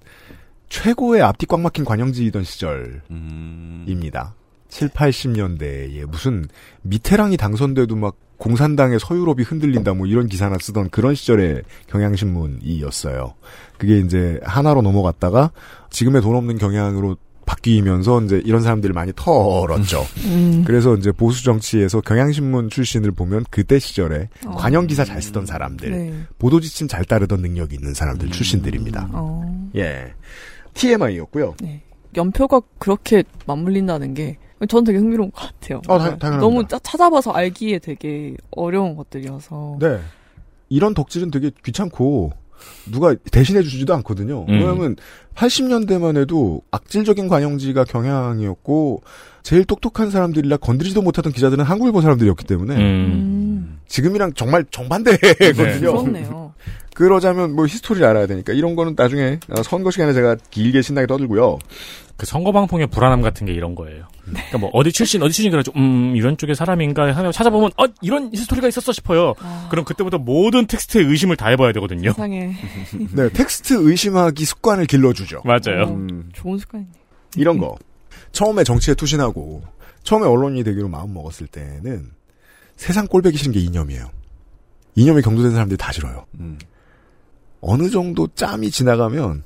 [0.68, 4.34] 최고의 앞뒤 꽉 막힌 관영지이던 시절입니다.
[4.68, 6.46] 7, 80년대에 무슨
[6.82, 13.34] 미테랑이 당선돼도 막 공산당의 서유럽이 흔들린다 뭐 이런 기사나 쓰던 그런 시절의 경향신문이었어요.
[13.78, 15.52] 그게 이제 하나로 넘어갔다가
[15.90, 20.04] 지금의 돈 없는 경향으로 바뀌면서 이제 이런 사람들을 많이 털었죠.
[20.24, 24.52] 음, 그래서 이제 보수 정치에서 경향신문 출신을 보면 그때 시절에 어.
[24.52, 26.14] 관영 기사 잘 쓰던 사람들, 네.
[26.38, 29.10] 보도 지침 잘 따르던 능력이 있는 사람들 출신들입니다.
[29.12, 30.14] 어, 예.
[30.74, 31.54] TMI였고요.
[31.62, 31.82] 네.
[32.16, 34.36] 연표가 그렇게 맞물린다는 게
[34.68, 35.78] 저는 되게 흥미로운 것 같아요.
[35.88, 36.38] 어, 당- 당연합니다.
[36.38, 39.78] 너무 짜- 찾아봐서 알기에 되게 어려운 것들이어서.
[39.80, 39.98] 네.
[40.68, 42.32] 이런 덕질은 되게 귀찮고
[42.90, 44.46] 누가 대신해 주지도 않거든요.
[44.48, 44.54] 음.
[44.54, 44.96] 왜냐하면
[45.34, 49.02] 80년대만 해도 악질적인 관영지가 경향이었고
[49.42, 53.80] 제일 똑똑한 사람들이라 건드리지도 못하던 기자들은 한국일보 사람들이었기 때문에 음.
[53.88, 55.92] 지금이랑 정말 정반대거든요.
[55.92, 56.54] 그렇네요.
[56.94, 61.58] 그러자면 뭐 history를 알아야 되니까 이런 거는 나중에 어, 선거 시간에 제가 길게 신나게 떠들고요.
[62.16, 64.06] 그 선거 방송의 불안함 같은 게 이런 거예요.
[64.24, 68.30] 그러니까 뭐 어디 출신 어디 출신 그래가지고 음 이런 쪽의 사람인가 하며 찾아보면 어 이런
[68.32, 69.34] history가 있었어 싶어요.
[69.40, 72.12] 아, 그럼 그때부터 모든 텍스트에 의심을 다 해봐야 되거든요.
[72.12, 72.54] 세상에
[73.12, 75.42] 네, 텍스트 의심하기 습관을 길러주죠.
[75.44, 75.88] 맞아요.
[75.88, 76.90] 음, 좋은 습관이네.
[77.36, 77.76] 이런 거.
[78.30, 79.62] 처음에 정치에 투신하고
[80.04, 82.10] 처음에 언론이 되기로 마음 먹었을 때는
[82.76, 84.08] 세상 꼴배기 싫은 게 이념이에요.
[84.94, 86.26] 이념에 경도된 사람들이 다 싫어요.
[86.38, 86.58] 음.
[87.66, 89.42] 어느 정도 짬이 지나가면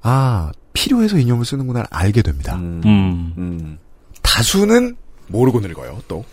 [0.00, 2.56] 아 필요해서 이념을 쓰는구나 알게 됩니다.
[2.56, 2.80] 음.
[2.84, 3.34] 음.
[3.36, 3.78] 음.
[4.22, 6.00] 다수는 모르고 늙어요.
[6.08, 6.24] 또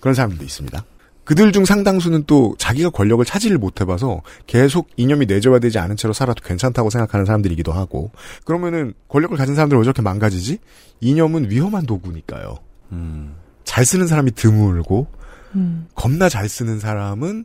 [0.00, 0.84] 그런 사람들도 있습니다.
[1.24, 6.90] 그들 중 상당수는 또 자기가 권력을 차지를 못해봐서 계속 이념이 내재화되지 않은 채로 살아도 괜찮다고
[6.90, 8.10] 생각하는 사람들이기도 하고
[8.44, 10.58] 그러면은 권력을 가진 사람들 왜 저렇게 망가지지?
[11.00, 12.58] 이념은 위험한 도구니까요.
[12.92, 13.34] 음.
[13.64, 15.06] 잘 쓰는 사람이 드물고
[15.54, 15.86] 음.
[15.94, 17.44] 겁나 잘 쓰는 사람은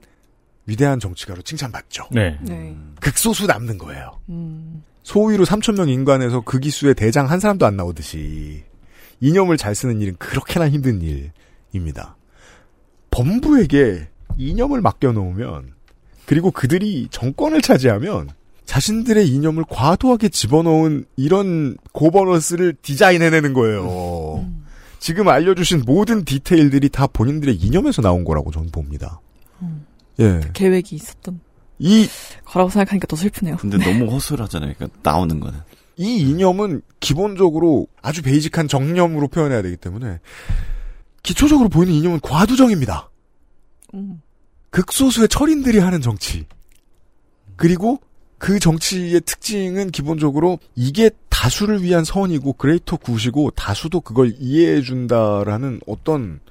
[0.66, 2.10] 위대한 정치가로 칭찬받죠.
[2.12, 2.38] 네.
[2.42, 2.76] 네.
[3.00, 4.20] 극소수 남는 거예요.
[4.30, 4.84] 음.
[5.04, 8.64] 소위로 3천 명 인간에서 그 기수의 대장 한 사람도 안 나오듯이
[9.20, 11.02] 이념을 잘 쓰는 일은 그렇게나 힘든
[11.72, 12.18] 일입니다.
[13.12, 15.74] 범부에게 이념을 맡겨놓으면
[16.26, 18.30] 그리고 그들이 정권을 차지하면
[18.66, 24.44] 자신들의 이념을 과도하게 집어넣은 이런 고버너스를 디자인해내는 거예요.
[24.44, 24.66] 음.
[25.00, 29.22] 지금 알려주신 모든 디테일들이 다 본인들의 이념에서 나온 거라고 저는 봅니다.
[29.62, 29.86] 음.
[30.20, 30.42] 예.
[30.54, 31.40] 계획이 있었던
[31.80, 32.08] 이,
[32.46, 33.58] 거라고 생각하니까 더 슬프네요.
[33.58, 34.74] 근데 너무 허술하잖아요.
[34.78, 35.60] 그러니까 나오는 거는.
[35.98, 40.20] 이 이념은 기본적으로 아주 basic한 정념으로 표현해야 되기 때문에
[41.24, 43.10] 기초적으로 보이는 이념은 과두정입니다.
[43.94, 44.22] 음.
[44.72, 46.46] 극소수의 철인들이 하는 정치.
[47.56, 48.00] 그리고
[48.38, 56.42] 그 정치의 특징은 기본적으로 이게 다수를 위한 선이고 greater good이고 다수도 그걸 이해해준다라는 어떤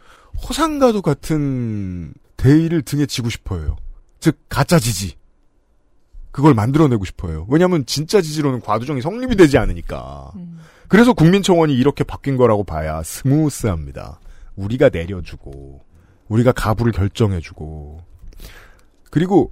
[0.48, 2.14] 허상과도 같은
[2.44, 3.76] 대의를 등에 지고 싶어요.
[4.20, 5.14] 즉 가짜 지지.
[6.30, 7.46] 그걸 만들어내고 싶어요.
[7.48, 10.30] 왜냐하면 진짜 지지로는 과두정이 성립이 되지 않으니까.
[10.36, 10.60] 음.
[10.88, 14.20] 그래서 국민청원이 이렇게 바뀐 거라고 봐야 스무스합니다.
[14.56, 15.80] 우리가 내려주고
[16.28, 18.02] 우리가 가부를 결정해주고
[19.10, 19.50] 그리고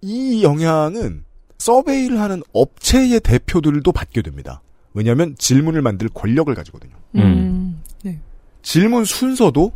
[0.00, 1.24] 이 영향은
[1.58, 4.60] 서베이를 하는 업체의 대표들도 받게 됩니다.
[4.92, 6.94] 왜냐하면 질문을 만들 권력을 가지거든요.
[7.14, 7.80] 음.
[8.02, 8.18] 네.
[8.62, 9.72] 질문 순서도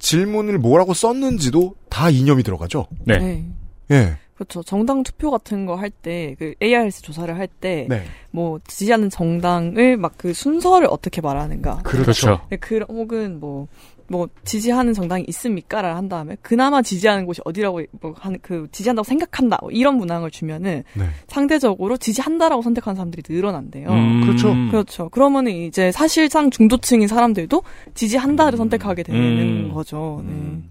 [0.00, 2.88] 질문을 뭐라고 썼는지도 다 이념이 들어가죠.
[3.04, 3.18] 네.
[3.18, 3.46] 네.
[3.92, 4.18] 예.
[4.40, 4.62] 그렇죠.
[4.62, 8.02] 정당 투표 같은 거 할 때, 그 ARS 조사를 할 때, 네.
[8.30, 11.80] 뭐, 지지하는 정당을 막 그 순서를 어떻게 말하는가.
[11.84, 12.40] 그렇죠.
[12.50, 13.68] 네, 그, 혹은 뭐,
[14.08, 15.80] 뭐, 지지하는 정당이 있습니까?
[15.82, 19.58] 라를 한 다음에, 그나마 지지하는 곳이 어디라고, 뭐, 한, 그, 지지한다고 생각한다.
[19.62, 21.04] 뭐 이런 문항을 주면은, 네.
[21.28, 23.88] 상대적으로 지지한다라고 선택하는 사람들이 늘어난대요.
[23.90, 24.20] 음.
[24.22, 24.54] 그렇죠.
[24.70, 25.08] 그렇죠.
[25.10, 27.62] 그러면은 이제 사실상 중도층인 사람들도
[27.94, 29.20] 지지한다를 선택하게 되는
[29.68, 29.72] 음.
[29.72, 30.22] 거죠.
[30.24, 30.32] 네.
[30.32, 30.70] 음.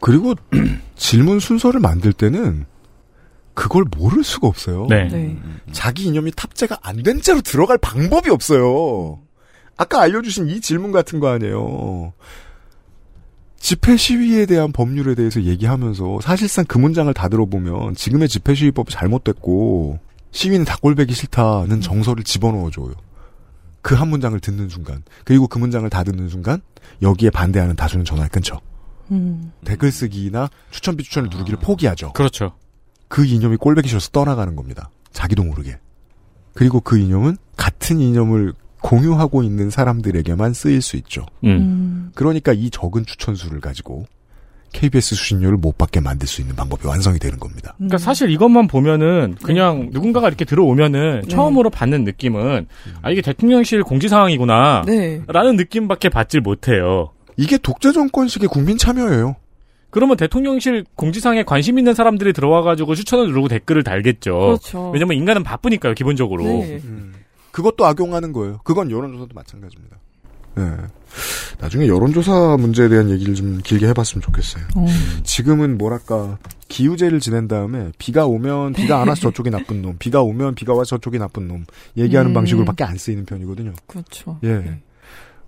[0.00, 0.34] 그리고
[0.96, 2.64] 질문 순서를 만들 때는
[3.60, 4.86] 그걸 모를 수가 없어요.
[4.88, 5.06] 네.
[5.08, 5.16] 네.
[5.26, 5.60] 음.
[5.70, 9.20] 자기 이념이 탑재가 안 된 채로 들어갈 방법이 없어요.
[9.76, 12.14] 아까 알려주신 이 질문 같은 거 아니에요.
[13.58, 19.98] 집회 시위에 대한 법률에 대해서 얘기하면서 사실상 그 문장을 다 들어보면 지금의 집회 시위법이 잘못됐고
[20.30, 22.94] 시위는 다 꼴배기 싫다는 정서를 집어넣어줘요.
[23.82, 26.62] 그 한 문장을 듣는 순간 그리고 그 문장을 다 듣는 순간
[27.02, 28.58] 여기에 반대하는 다수는 전화를 끊죠.
[29.10, 29.52] 음.
[29.66, 32.12] 댓글 쓰기나 추천 비 추천을 누르기를 포기하죠.
[32.14, 32.52] 그렇죠.
[33.10, 34.88] 그 이념이 꼴배기 싫어서 떠나가는 겁니다.
[35.12, 35.76] 자기도 모르게.
[36.54, 41.26] 그리고 그 이념은 같은 이념을 공유하고 있는 사람들에게만 쓰일 수 있죠.
[41.44, 41.50] 음.
[41.50, 42.12] 음.
[42.14, 44.06] 그러니까 이 적은 추천수를 가지고
[44.72, 47.74] KBS 수신료를 못 받게 만들 수 있는 방법이 완성이 되는 겁니다.
[47.78, 51.28] 그러니까 사실 이것만 보면은 그냥 누군가가 이렇게 들어오면은 네.
[51.28, 52.66] 처음으로 받는 느낌은
[53.02, 54.84] 아 이게 대통령실 공지 사항이구나.
[54.86, 55.22] 네.
[55.26, 57.10] 라는 느낌밖에 받질 못해요.
[57.36, 59.34] 이게 독재 정권식의 국민 참여예요.
[59.90, 64.38] 그러면 대통령실 공지사항에 관심 있는 사람들이 들어와가지고 추천을 누르고 댓글을 달겠죠.
[64.38, 64.90] 그렇죠.
[64.90, 66.44] 왜냐면 인간은 바쁘니까요, 기본적으로.
[66.44, 66.80] 네.
[67.50, 68.60] 그것도 악용하는 거예요.
[68.64, 69.96] 그건 여론조사도 마찬가지입니다.
[70.56, 70.64] 네.
[71.58, 74.64] 나중에 여론조사 문제에 대한 얘기를 좀 길게 해봤으면 좋겠어요.
[74.76, 74.86] 어.
[75.24, 76.38] 지금은 뭐랄까
[76.68, 80.96] 기우제를 지낸 다음에 비가 오면 비가 안 와서 저쪽이 나쁜 놈, 비가 오면 비가 와서
[80.96, 81.66] 저쪽이 나쁜 놈
[81.96, 82.34] 얘기하는 음.
[82.34, 83.74] 방식으로밖에 안 쓰이는 편이거든요.
[83.86, 84.38] 그렇죠.
[84.44, 84.80] 예.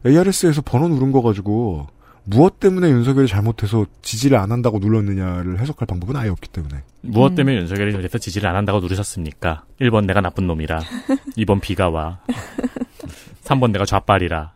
[0.05, 1.86] ARS에서 번호 누른 거 가지고
[2.25, 6.83] 무엇 때문에 윤석열이 잘못해서 지지를 안 한다고 눌렀느냐를 해석할 방법은 아예 없기 때문에.
[7.01, 7.35] 무엇 음.
[7.35, 9.64] 때문에 윤석열이 그래서 지지를 안 한다고 누르셨습니까?
[9.81, 10.81] 1번 내가 나쁜 놈이라.
[11.37, 12.20] 2번 비가 와.
[13.45, 14.53] 3번 내가 좌빨이라.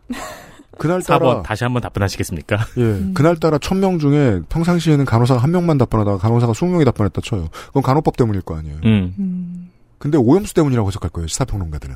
[0.77, 2.57] 그날따라 4번 다시 한번 답변하시겠습니까?
[2.77, 3.13] 예, 음.
[3.13, 7.49] 그날따라 천명 중에 평상시에는 간호사가 한 명만 답변하다가 간호사가 20명이 답변했다 쳐요.
[7.67, 8.77] 그건 간호법 때문일 거 아니에요.
[8.85, 9.13] 음.
[9.17, 9.71] 음.
[9.97, 11.27] 근데 오염수 때문이라고 해석할 거예요.
[11.27, 11.95] 시사평론가들은.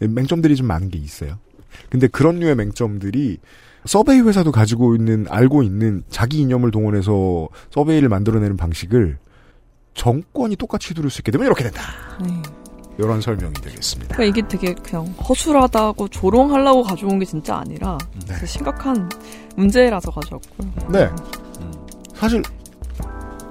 [0.00, 1.38] 맹점들이 좀 많은 게 있어요.
[1.88, 3.38] 근데 그런 류의 맹점들이
[3.84, 9.18] 서베이 회사도 가지고 있는 알고 있는 자기 이념을 동원해서 서베이를 만들어내는 방식을
[9.94, 11.82] 정권이 똑같이 두를 수 있게 되면 이렇게 된다.
[12.22, 12.42] 네.
[12.98, 14.14] 이런 설명이 되겠습니다.
[14.14, 18.46] 그러니까 이게 되게 그냥 허술하다고 조롱하려고 가져온 게 진짜 아니라 네.
[18.46, 19.08] 심각한
[19.56, 20.70] 문제라서 가져왔고요.
[20.90, 21.08] 네.
[22.14, 22.42] 사실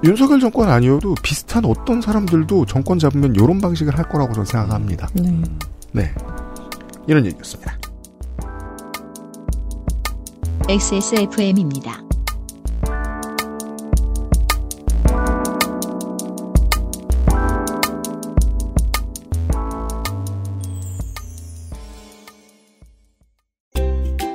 [0.04, 5.08] 윤석열 정권 아니어도 비슷한 어떤 사람들도 정권 잡으면 이런 방식을 할 거라고 저는 생각합니다.
[5.14, 5.42] 네.
[5.92, 6.14] 네.
[7.06, 7.76] 이런 얘기였습니다.
[10.68, 12.04] XSFM입니다.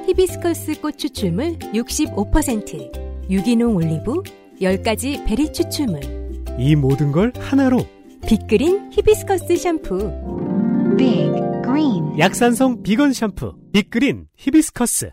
[0.05, 4.21] 히비스커스 꽃 추출물 65%, 유기농 올리브,
[4.59, 6.01] 10가지 베리 추출물,
[6.59, 7.80] 이 모든 걸 하나로
[8.28, 9.97] 빅그린 히비스커스 샴푸.
[10.97, 11.32] Big
[11.63, 15.11] Green 약산성 비건 샴푸 빅그린 히비스커스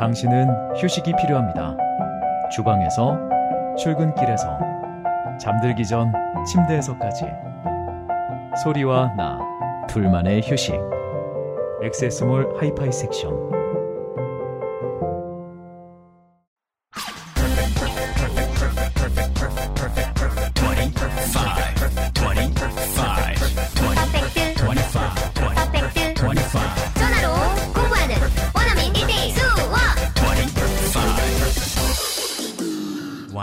[0.00, 1.76] 당신은 휴식이 필요합니다.
[2.50, 3.18] 주방에서,
[3.76, 4.58] 출근길에서,
[5.38, 6.10] 잠들기 전
[6.50, 7.26] 침대에서까지.
[8.64, 9.38] 소리와 나,
[9.88, 10.74] 둘만의 휴식.
[11.82, 13.59] 엑세스몰 하이파이 섹션.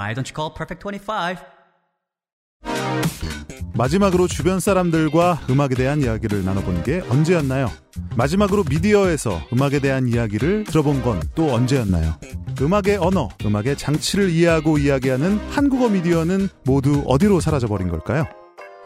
[0.07, 1.35] Why don't you call Perfect 25?
[3.73, 7.69] 마지막으로 주변 사람들과 음악에 대한 이야기를 나눠본 게 언제였나요?
[8.15, 12.13] 마지막으로 미디어에서 음악에 대한 이야기를 들어본 건 또 언제였나요?
[12.61, 18.25] 음악의 언어, 음악의 장치를 이해하고 이야기하는 한국어 미디어는 모두 어디로 사라져버린 걸까요?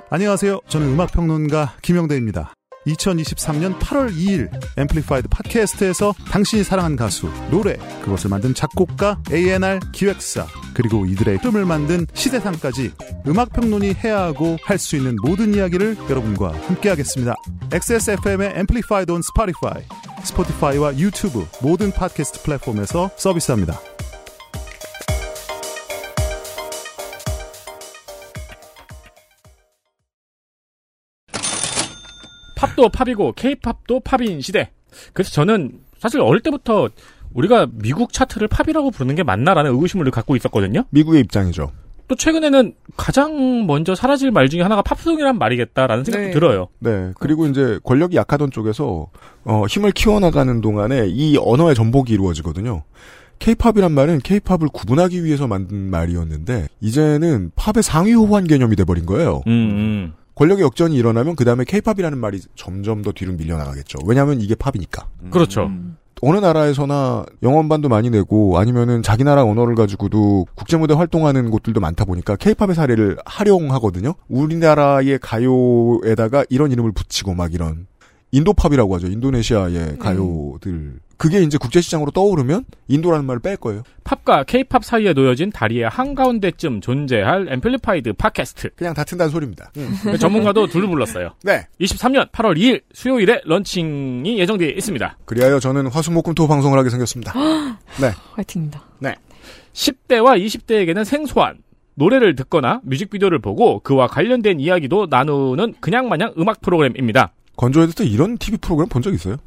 [0.10, 0.62] 안녕하세요.
[0.68, 2.54] 저는 음악평론가 김영대입니다.
[2.88, 11.06] 2023년 8월 2일 앰플리파이드 팟캐스트에서 당신이 사랑한 가수, 노래, 그것을 만든 작곡가, A&R 기획사, 그리고
[11.06, 12.92] 이들의 흐름을 만든 시대상까지
[13.28, 17.36] 음악평론이 해야 하고 할 수 있는 모든 이야기를 여러분과 함께하겠습니다.
[17.72, 19.84] XSFM의 앰플리파이드 on 스포티파이,
[20.24, 23.80] 스포티파이와 유튜브 모든 팟캐스트 플랫폼에서 서비스합니다.
[32.62, 34.70] 팝도 팝이고 케이팝도 팝인 시대.
[35.14, 36.89] 그래서 저는 사실 어릴 때부터
[37.34, 40.84] 우리가 미국 차트를 팝이라고 부르는 게 맞나라는 의구심을 갖고 있었거든요.
[40.89, 41.72] 미국의 입장이죠.
[42.07, 46.34] 또 최근에는 가장 먼저 사라질 말 중에 하나가 팝송이란 말이겠다라는 생각도 네.
[46.34, 46.68] 들어요.
[46.80, 47.14] 네.
[47.18, 49.07] 그리고 이제 권력이 약하던 쪽에서
[49.45, 52.84] 어, 힘을 키워나가는 동안에 이 언어의 전복이 이루어지거든요.
[53.39, 59.41] 케이팝이란 말은 케이팝을 구분하기 위해서 만든 말이었는데 이제는 팝의 상위 호환 개념이 돼버린 거예요.
[59.47, 64.00] 음, 권력의 역전이 일어나면 그 다음에 케이팝이라는 말이 점점 더 뒤로 밀려나가겠죠.
[64.08, 65.08] 왜냐하면 이게 팝이니까.
[65.30, 65.70] 그렇죠.
[66.24, 72.38] 어느 나라에서나 영어반도 많이 내고 아니면은 자기 나라 언어를 가지고도 국제무대 활동하는 곳들도 많다 보니까
[72.38, 74.16] 케이팝의 사례를 활용하거든요.
[74.30, 77.86] 우리나라의 가요에다가 이런 이름을 붙이고 막 이런
[78.32, 79.08] 인도팝이라고 하죠.
[79.08, 81.00] 인도네시아의 가요들.
[81.18, 83.84] 그게 이제 국제시장으로 떠오르면 인도라는 말을 뺄 거예요.
[84.04, 88.72] 팝과 케이팝 사이에 놓여진 다리의 한가운데쯤 존재할 앰플리파이드 팟캐스트.
[88.76, 89.72] 그냥 다 튼다는 소리입니다.
[90.20, 91.30] 전문가도 둘을 불렀어요.
[91.44, 91.68] 네.
[91.80, 95.18] 23년 8월 2일 수요일에 런칭이 예정되어 있습니다.
[95.26, 97.34] 그리하여 저는 화수목금토 방송을 하게 생겼습니다.
[98.02, 98.10] 네.
[98.32, 98.84] 화이팅입니다.
[98.98, 99.16] 네.
[99.74, 101.58] 10대와 20대에게는 생소한
[101.94, 107.32] 노래를 듣거나 뮤직비디오를 보고 그와 관련된 이야기도 나누는 그냥 마냥 음악 프로그램입니다.
[107.62, 109.38] 건조 에디터 이런 TV 프로그램 본 적 있어요?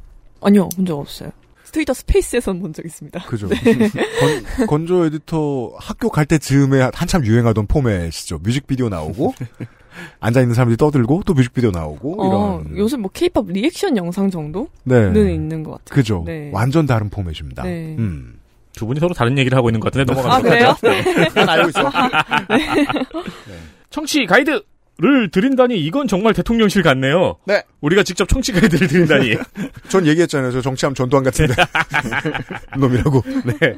[0.41, 1.31] 아니요, 본 적 없어요.
[1.71, 3.19] 트위터 스페이스에선 본 적 있습니다.
[3.27, 3.47] 그죠.
[3.51, 3.59] 네.
[3.65, 8.39] 건, 건조 에디터 학교 갈 때 즈음에 한참 유행하던 포맷이죠.
[8.41, 9.33] 뮤직비디오 나오고,
[10.21, 12.77] 앉아있는 사람들이 떠들고, 또 뮤직비디오 나오고, 어, 이런.
[12.77, 15.33] 요새 뭐 케이팝 리액션 영상 정도는 네.
[15.33, 15.95] 있는 것 같아요.
[15.95, 16.23] 그죠.
[16.25, 16.49] 네.
[16.53, 17.63] 완전 다른 포맷입니다.
[17.63, 17.95] 네.
[17.99, 18.39] 음.
[18.71, 20.75] 두 분이 서로 다른 얘기를 하고 있는 것 같은데 아, 넘어가면 그래요?
[21.33, 21.89] 난 알고 있어.
[23.89, 24.61] 청취 가이드
[24.97, 27.35] 를 드린다니 이건 정말 대통령실 같네요.
[27.45, 27.63] 네.
[27.81, 29.35] 우리가 직접 청취 가이드를 드린다니.
[29.89, 30.51] 전 얘기했잖아요.
[30.51, 31.53] 저 정치하면 전두환 같은데.
[32.79, 33.21] 놈이라고.
[33.45, 33.73] 네.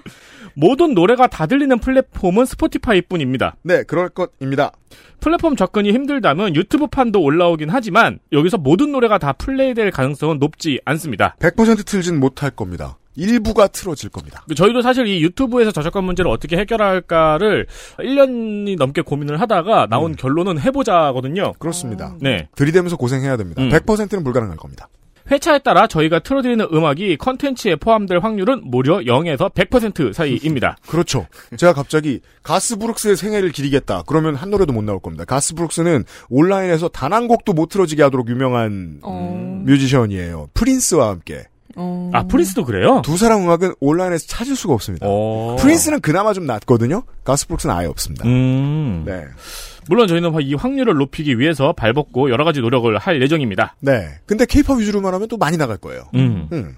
[0.54, 3.56] 모든 노래가 다 들리는 플랫폼은 스포티파이뿐입니다.
[3.64, 4.72] 네, 그럴 것입니다.
[5.20, 11.36] 플랫폼 접근이 힘들다면 유튜브 판도 올라오긴 하지만 여기서 모든 노래가 다 플레이될 가능성은 높지 않습니다.
[11.40, 12.98] 100% 틀진 못할 겁니다.
[13.18, 14.46] 일부가 틀어질 겁니다.
[14.56, 17.68] 저희도 사실 이 유튜브에서 저작권 문제를 어떻게 해결할까를
[18.00, 21.54] 1년이 넘게 고민을 하다가 나온 결론은 해보자거든요.
[21.60, 22.16] 그렇습니다.
[22.22, 22.48] 네.
[22.56, 23.62] 들이대면서 고생해야 됩니다.
[23.62, 23.70] 음.
[23.70, 24.88] 100%는 불가능할 겁니다.
[25.30, 30.78] 회차에 따라 저희가 틀어드리는 음악이 컨텐츠에 포함될 확률은 무려 0에서 100% 사이입니다.
[30.88, 31.28] 그렇죠.
[31.58, 34.04] 제가 갑자기 가스브룩스의 생애를 기리겠다.
[34.08, 35.26] 그러면 한 노래도 못 나올 겁니다.
[35.26, 39.62] 가스브룩스는 온라인에서 단 한 곡도 못 틀어지게 하도록 유명한 어.
[39.66, 40.48] 뮤지션이에요.
[40.54, 41.44] 프린스와 함께.
[41.78, 42.10] 어.
[42.14, 43.02] 아, 프린스도 그래요?
[43.06, 45.06] 두 사람 음악은 온라인에서 찾을 수가 없습니다.
[45.08, 45.56] 어.
[45.60, 47.04] 프린스는 그나마 좀 낫거든요.
[47.24, 48.26] 가스브룩스는 아예 없습니다.
[48.26, 49.04] 음.
[49.06, 49.24] 네.
[49.88, 53.76] 물론 저희는 이 확률을 높이기 위해서 발벗고 여러 가지 노력을 할 예정입니다.
[53.80, 54.10] 네.
[54.26, 56.10] 근데 케이팝 위주로만 하면 또 많이 나갈 거예요.
[56.16, 56.50] 음.
[56.52, 56.76] 음.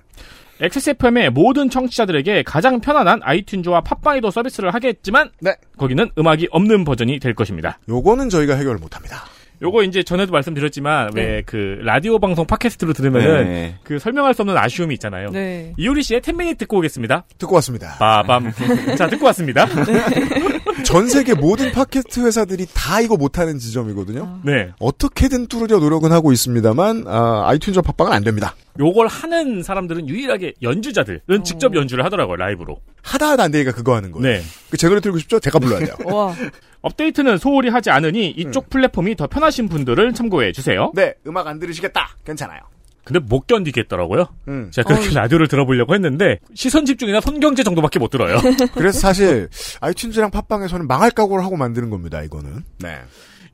[0.62, 5.56] XSFM의 모든 청취자들에게 가장 편안한 아이튠즈와 팟빵에도 서비스를 하겠지만 네.
[5.78, 7.80] 거기는 음악이 없는 버전이 될 것입니다.
[7.88, 9.24] 요거는 저희가 해결을 못 합니다.
[9.62, 13.76] 요거 이제 전에도 말씀드렸지만 왜그 라디오 방송 팟캐스트로 들으면은 네.
[13.84, 15.30] 그 설명할 수 없는 아쉬움이 있잖아요.
[15.32, 15.74] 네.
[15.78, 17.26] 이효리 씨의 10 Minutes 듣고 오겠습니다.
[17.38, 17.98] 듣고 왔습니다.
[18.00, 18.52] 빠밤.
[18.98, 19.68] 자, 듣고 왔습니다.
[20.90, 24.40] 전 세계 모든 팟캐스트 회사들이 다 이거 못하는 지점이거든요.
[24.44, 24.72] 네.
[24.80, 28.56] 어떻게든 뚫으려 노력은 하고 있습니다만 아, 아이튠즈 팟빵은 안 됩니다.
[28.80, 32.80] 요걸 하는 사람들은 유일하게 연주자들은 직접 연주를 하더라고요, 라이브로.
[33.04, 34.28] 하다 하다 안 되니까 그거 하는 거예요.
[34.28, 34.44] 네.
[34.72, 35.40] 그제 노래 틀고 싶죠?
[35.40, 35.94] 제가 불러야 돼요.
[36.06, 36.34] 와.
[36.82, 40.92] 업데이트는 소홀히 하지 않으니 이쪽 플랫폼이 더 편하신 분들은 참고해 주세요.
[40.96, 42.16] 네, 음악 안 들으시겠다.
[42.26, 42.62] 괜찮아요.
[43.04, 44.26] 근데 못 견디겠더라고요.
[44.48, 44.70] 음.
[44.72, 48.38] 제가 그렇게 라디오를 들어보려고 했는데 시선 집중이나 손경제 정도밖에 못 들어요.
[48.74, 49.50] 그래서 사실
[49.82, 52.22] 아이튠즈랑 팟빵에서는 망할 각오를 하고 만드는 겁니다.
[52.22, 52.64] 이거는.
[52.80, 53.00] 네.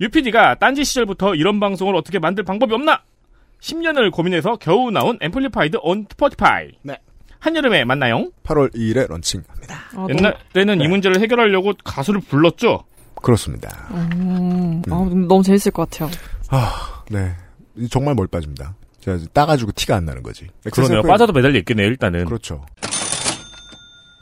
[0.01, 3.03] 유PD가 딴지 시절부터 이런 방송을 어떻게 만들 방법이 없나?
[3.61, 6.71] 10년을 고민해서 겨우 나온 앰플리파이드 on 스포티파이.
[6.83, 6.97] 네.
[7.39, 8.31] 한여름에 만나요.
[8.43, 9.75] 8월 2일에 런칭합니다.
[9.95, 12.83] 아, 옛날에는 이 문제를 해결하려고 가수를 불렀죠.
[13.21, 13.87] 그렇습니다.
[13.91, 16.09] 음, 아, 너무 재밌을 것 같아요.
[16.49, 17.33] 아, 네.
[17.89, 18.75] 정말 멀 빠집니다.
[19.33, 20.47] 따가지고 티가 안 나는 거지.
[20.71, 20.99] 그러네요.
[20.99, 22.25] XSFM 빠져도 매달려 있겠네요, 일단은.
[22.25, 22.65] 그렇죠.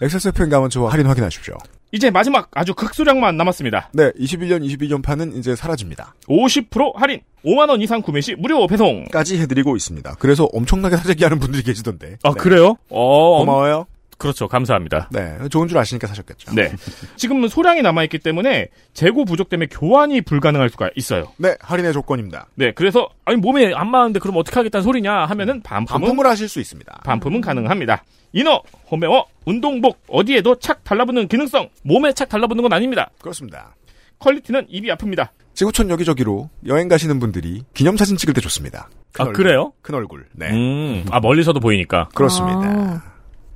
[0.01, 1.55] XSFM 가면 저 할인 확인하십시오.
[1.91, 3.89] 이제 마지막 아주 극소량만 남았습니다.
[3.93, 6.15] 네, 21년, 22년판은 이제 사라집니다.
[6.27, 9.05] 50% 할인, 5만원 이상 구매 시 무료 배송.
[9.11, 10.15] 까지 해드리고 있습니다.
[10.17, 12.17] 그래서 엄청나게 사재기 하는 분들이 계시던데.
[12.23, 12.35] 아, 네.
[12.39, 12.75] 그래요?
[12.89, 13.85] 어, 고마워요.
[14.17, 14.47] 그렇죠.
[14.47, 15.09] 감사합니다.
[15.11, 16.53] 네, 좋은 줄 아시니까 사셨겠죠.
[16.55, 16.71] 네.
[17.17, 21.31] 지금은 소량이 남아있기 때문에 재고 부족 때문에 교환이 불가능할 수가 있어요.
[21.37, 22.47] 네, 할인의 조건입니다.
[22.55, 26.59] 네, 그래서 아니 몸에 안 맞는데 그럼 어떻게 하겠다는 소리냐 하면은 반품은 반품을 하실 수
[26.59, 27.01] 있습니다.
[27.03, 28.03] 반품은 가능합니다.
[28.33, 33.11] 이너, 홈웨어, 운동복 어디에도 착 달라붙는 기능성, 몸에 착 달라붙는 건 아닙니다.
[33.21, 33.75] 그렇습니다.
[34.19, 35.29] 퀄리티는 입이 아픕니다.
[35.53, 38.89] 지구촌 여기저기로 여행 가시는 분들이 기념사진 찍을 때 좋습니다.
[39.11, 39.73] 큰 아, 얼굴, 그래요?
[39.81, 40.25] 큰 얼굴.
[40.33, 40.49] 네.
[40.49, 42.09] 음, 아 멀리서도 보이니까.
[42.15, 42.61] 그렇습니다.
[42.63, 43.12] 아.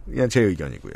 [0.10, 0.93] 그냥 제 의견이고요.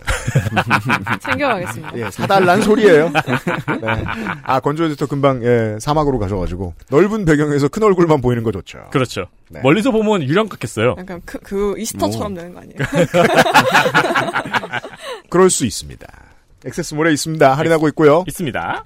[1.22, 1.98] 챙겨가겠습니다.
[1.98, 3.10] 예, 사달란 소리예요.
[3.10, 4.04] 네.
[4.44, 8.80] 아, 건조 에디터 금방 예, 사막으로 가셔가지고 넓은 배경에서 큰 얼굴만 보이는 거 좋죠.
[8.92, 9.28] 그렇죠.
[9.50, 9.62] 네.
[9.62, 10.96] 멀리서 보면 유령 같겠어요.
[10.98, 12.78] 약간 그, 그 이스터처럼 되는 거 아니에요?
[15.30, 16.08] 그럴 수 있습니다.
[16.66, 17.54] 액세스몰에 있습니다.
[17.54, 18.24] 할인하고 있고요.
[18.28, 18.86] 있습니다.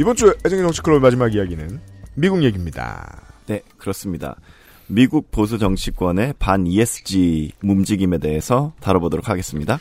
[0.00, 1.78] 이번 주 애정의 정치 클럽 마지막 이야기는
[2.14, 3.20] 미국 얘기입니다.
[3.46, 4.36] 네, 그렇습니다.
[4.86, 9.78] 미국 보수 정치권의 반 ESG 움직임에 대해서 다뤄보도록 하겠습니다.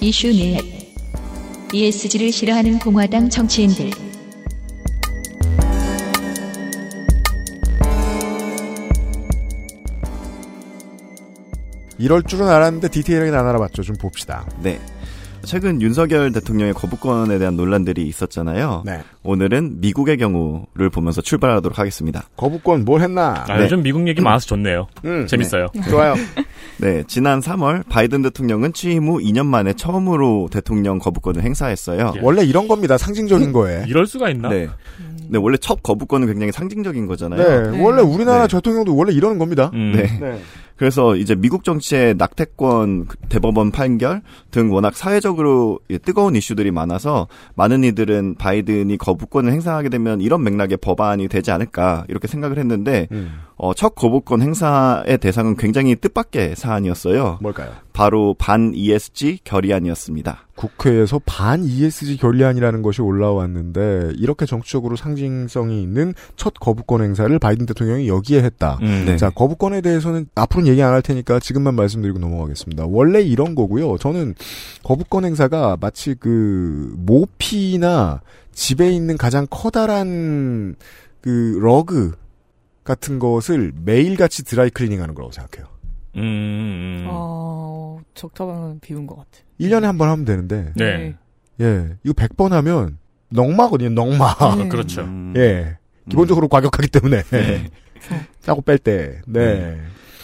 [0.00, 0.64] 이슈 넷
[1.70, 3.90] ESG를 싫어하는 공화당 정치인들
[11.98, 13.82] 이럴 줄은 알았는데 디테일하게 안 알아봤죠.
[13.82, 14.48] 좀 봅시다.
[14.62, 14.80] 네.
[15.44, 18.82] 최근 윤석열 대통령의 거부권에 대한 논란들이 있었잖아요.
[18.84, 19.00] 네.
[19.22, 22.28] 오늘은 미국의 경우를 보면서 출발하도록 하겠습니다.
[22.36, 23.44] 거부권 뭘 했나?
[23.48, 23.64] 아, 네.
[23.64, 24.86] 요즘 미국 얘기 많아서 좋네요.
[25.04, 25.68] 음, 재밌어요.
[25.88, 26.14] 좋아요.
[26.78, 32.14] 네, 지난 3월 바이든 대통령은 취임 후 2년 만에 처음으로 대통령 거부권을 행사했어요.
[32.22, 32.96] 원래 이런 겁니다.
[32.96, 33.84] 상징적인 거에.
[33.88, 34.48] 이럴 수가 있나?
[34.48, 34.68] 네.
[35.28, 37.42] 네, 원래 첫 거부권은 굉장히 상징적인 거잖아요.
[37.42, 37.82] 네, 네.
[37.82, 38.56] 원래 우리나라 네.
[38.56, 39.70] 대통령도 원래 이러는 겁니다.
[39.74, 39.92] 음.
[39.92, 40.40] 네.
[40.80, 40.90] 네.
[40.90, 47.28] 그래서 이제 미국 정치의 낙태권 그 대법원 판결 등 워낙 사회적으로 예, 뜨거운 이슈들이 많아서
[47.54, 53.40] 많은 이들은 바이든이 거부권을 행사하게 되면 이런 맥락의 법안이 되지 않을까 이렇게 생각을 했는데 음,
[53.56, 57.40] 어, 첫 거부권 행사의 대상은 굉장히 뜻밖의 사안이었어요.
[57.42, 57.72] 뭘까요?
[58.00, 60.46] 바로 반 ESG 결의안이었습니다.
[60.54, 68.08] 국회에서 반 ESG 결의안이라는 것이 올라왔는데 이렇게 정치적으로 상징성이 있는 첫 거부권 행사를 바이든 대통령이
[68.08, 68.78] 여기에 했다.
[68.80, 69.04] 음.
[69.04, 69.18] 네.
[69.18, 72.86] 자, 거부권에 대해서는 앞으로는 얘기 안 할 테니까 지금만 말씀드리고 넘어가겠습니다.
[72.86, 73.98] 원래 이런 거고요.
[73.98, 74.34] 저는
[74.82, 78.22] 거부권 행사가 마치 그 모피나
[78.54, 80.74] 집에 있는 가장 커다란
[81.20, 82.12] 그 러그
[82.82, 85.79] 같은 것을 매일같이 드라이 클리닝 하는 거라고 생각해요.
[86.16, 87.06] 음, 음.
[87.08, 89.30] 어, 적당한 비운 것 같아.
[89.60, 91.14] 1년에 한 번 하면 되는데 네.
[91.60, 91.96] 예.
[92.04, 92.98] 이거 100번 하면
[93.30, 93.90] 넉마거든요.
[93.90, 94.34] 넉마.
[94.58, 94.68] 네.
[94.68, 95.02] 그렇죠.
[95.02, 95.34] 음.
[95.36, 95.76] 예.
[96.08, 97.22] 기본적으로 과격하기 때문에.
[97.22, 97.70] 네.
[98.40, 99.20] 짜고 뺄 때.
[99.26, 99.78] 네.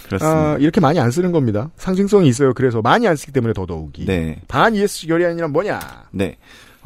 [0.06, 0.52] 그렇습니다.
[0.52, 1.70] 아, 이렇게 많이 안 쓰는 겁니다.
[1.76, 2.54] 상징성이 있어요.
[2.54, 4.06] 그래서 많이 안 쓰기 때문에 더더욱이.
[4.06, 4.40] 네.
[4.48, 5.80] 반 ESG 결의안이란 뭐냐?
[6.12, 6.36] 네.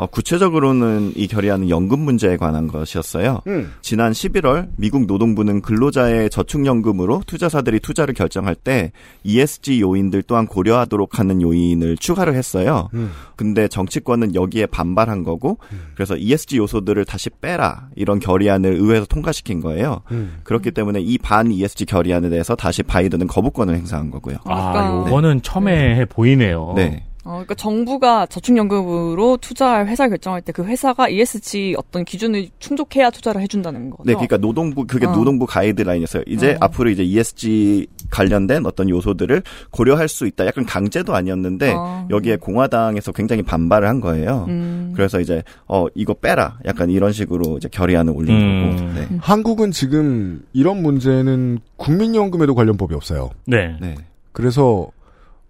[0.00, 3.40] 어, 구체적으로는 이 결의안은 연금 문제에 관한 것이었어요.
[3.46, 3.70] 음.
[3.82, 8.92] 지난 11월 미국 노동부는 근로자의 저축연금으로 투자사들이 투자를 결정할 때
[9.24, 12.88] ESG 요인들 또한 고려하도록 하는 요인을 추가를 했어요.
[12.94, 13.10] 음.
[13.36, 15.58] 근데 정치권은 여기에 반발한 거고
[15.94, 20.00] 그래서 ESG 요소들을 다시 빼라 이런 결의안을 의회에서 통과시킨 거예요.
[20.12, 20.38] 음.
[20.44, 24.38] 그렇기 때문에 이 반 ESG 결의안에 대해서 다시 바이든은 거부권을 행사한 거고요.
[24.44, 26.72] 아, 요거는 첨예해 보이네요.
[26.74, 27.04] 네.
[27.24, 33.40] 어, 그러니까 정부가 저축연금으로 투자할 회사 결정할 때 그 회사가 ESG 어떤 기준을 충족해야 투자를
[33.40, 34.02] 해준다는 거죠.
[34.04, 35.12] 네, 그러니까 노동부 그게 어.
[35.12, 36.24] 노동부 가이드라인이었어요.
[36.26, 36.58] 이제 어.
[36.60, 40.46] 앞으로 이제 ESG 관련된 어떤 요소들을 고려할 수 있다.
[40.46, 42.06] 약간 강제도 아니었는데 어.
[42.10, 44.46] 여기에 공화당에서 굉장히 반발을 한 거예요.
[44.48, 44.92] 음.
[44.94, 46.58] 그래서 이제 어 이거 빼라.
[46.66, 48.76] 약간 이런 식으로 이제 결의안을 올린 음.
[48.76, 48.92] 거고.
[49.00, 49.18] 네.
[49.20, 53.30] 한국은 지금 이런 문제는 국민연금에도 관련 법이 없어요.
[53.46, 53.76] 네.
[53.80, 53.94] 네.
[54.32, 54.88] 그래서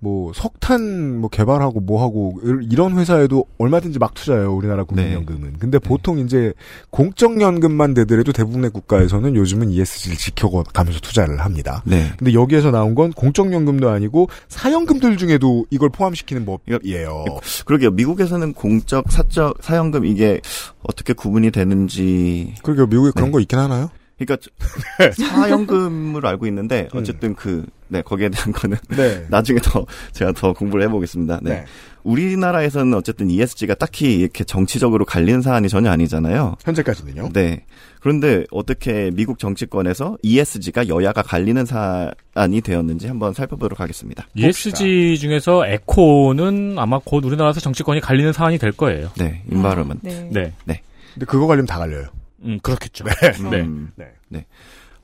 [0.02, 2.40] 뭐 석탄 뭐 개발하고 뭐 하고
[2.70, 5.58] 이런 회사에도 얼마든지 막 투자해요 우리나라 국민연금은.
[5.58, 6.54] 근데 보통 이제
[6.88, 11.82] 공적연금만 되더라도 대부분의 국가에서는 요즘은 ESG를 지켜가면서 투자를 합니다.
[11.84, 12.10] 네.
[12.18, 17.24] 근데 여기에서 나온 건 공적연금도 아니고 사연금들 중에도 이걸 포함시키는 법이에요.
[17.66, 17.90] 그러게요.
[17.90, 20.40] 미국에서는 공적, 사적, 사연금 이게
[20.82, 22.54] 어떻게 구분이 되는지.
[22.62, 22.86] 그러게요.
[22.86, 23.90] 미국에 그런 거 있긴 하나요?
[24.18, 24.48] 그러니까
[25.12, 29.26] 사연금으로 알고 있는데 어쨌든 그 네, 거기에 대한 거는 네.
[29.30, 31.40] 나중에 더 제가 더 공부를 해보겠습니다.
[31.42, 31.50] 네.
[31.50, 31.64] 네.
[32.04, 36.56] 우리나라에서는 어쨌든 ESG가 딱히 이렇게 정치적으로 갈리는 사안이 전혀 아니잖아요.
[36.64, 37.30] 현재까지는요.
[37.34, 37.64] 네.
[38.00, 44.26] 그런데 어떻게 미국 정치권에서 ESG가 여야가 갈리는 사안이 되었는지 한번 살펴보도록 하겠습니다.
[44.34, 49.10] ESG 중에서 에코는 아마 곧 우리나라에서 정치권이 갈리는 사안이 될 거예요.
[49.18, 49.98] 네, 인바르먼.
[50.02, 50.28] 네.
[50.32, 50.52] 네.
[50.64, 50.80] 네.
[51.12, 52.06] 근데 그거 관리면 다 갈려요.
[52.44, 53.04] 음, 그렇겠죠.
[53.50, 53.60] 네.
[53.60, 54.06] 음, 네.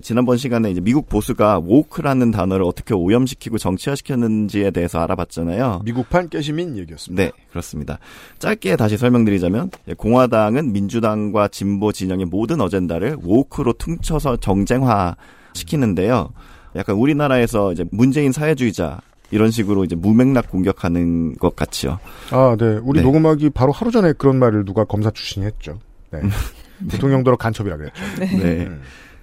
[0.02, 5.82] 지난번 시간에 이제 미국 보수가 woke라는 단어를 어떻게 오염시키고 정치화시켰는지에 대해서 알아봤잖아요.
[5.84, 7.22] 미국판 깨시민 얘기였습니다.
[7.22, 7.98] 네, 그렇습니다.
[8.38, 15.16] 짧게 다시 설명드리자면 예, 공화당은 민주당과 진보 진영의 모든 어젠다를 woke로 퉁쳐서 정쟁화
[15.54, 16.32] 시키는데요.
[16.76, 21.98] 약간 우리나라에서 이제 문재인 사회주의자 이런 식으로 이제 무맥락 공격하는 것 같지요.
[22.30, 22.78] 아, 네.
[22.82, 23.04] 우리 네.
[23.04, 25.78] 녹음하기 바로 하루 전에 그런 말을 누가 검사 출신이 했죠.
[26.10, 26.20] 네.
[26.90, 28.02] 대통령도로 간첩이라 그랬죠.
[28.18, 28.68] 네.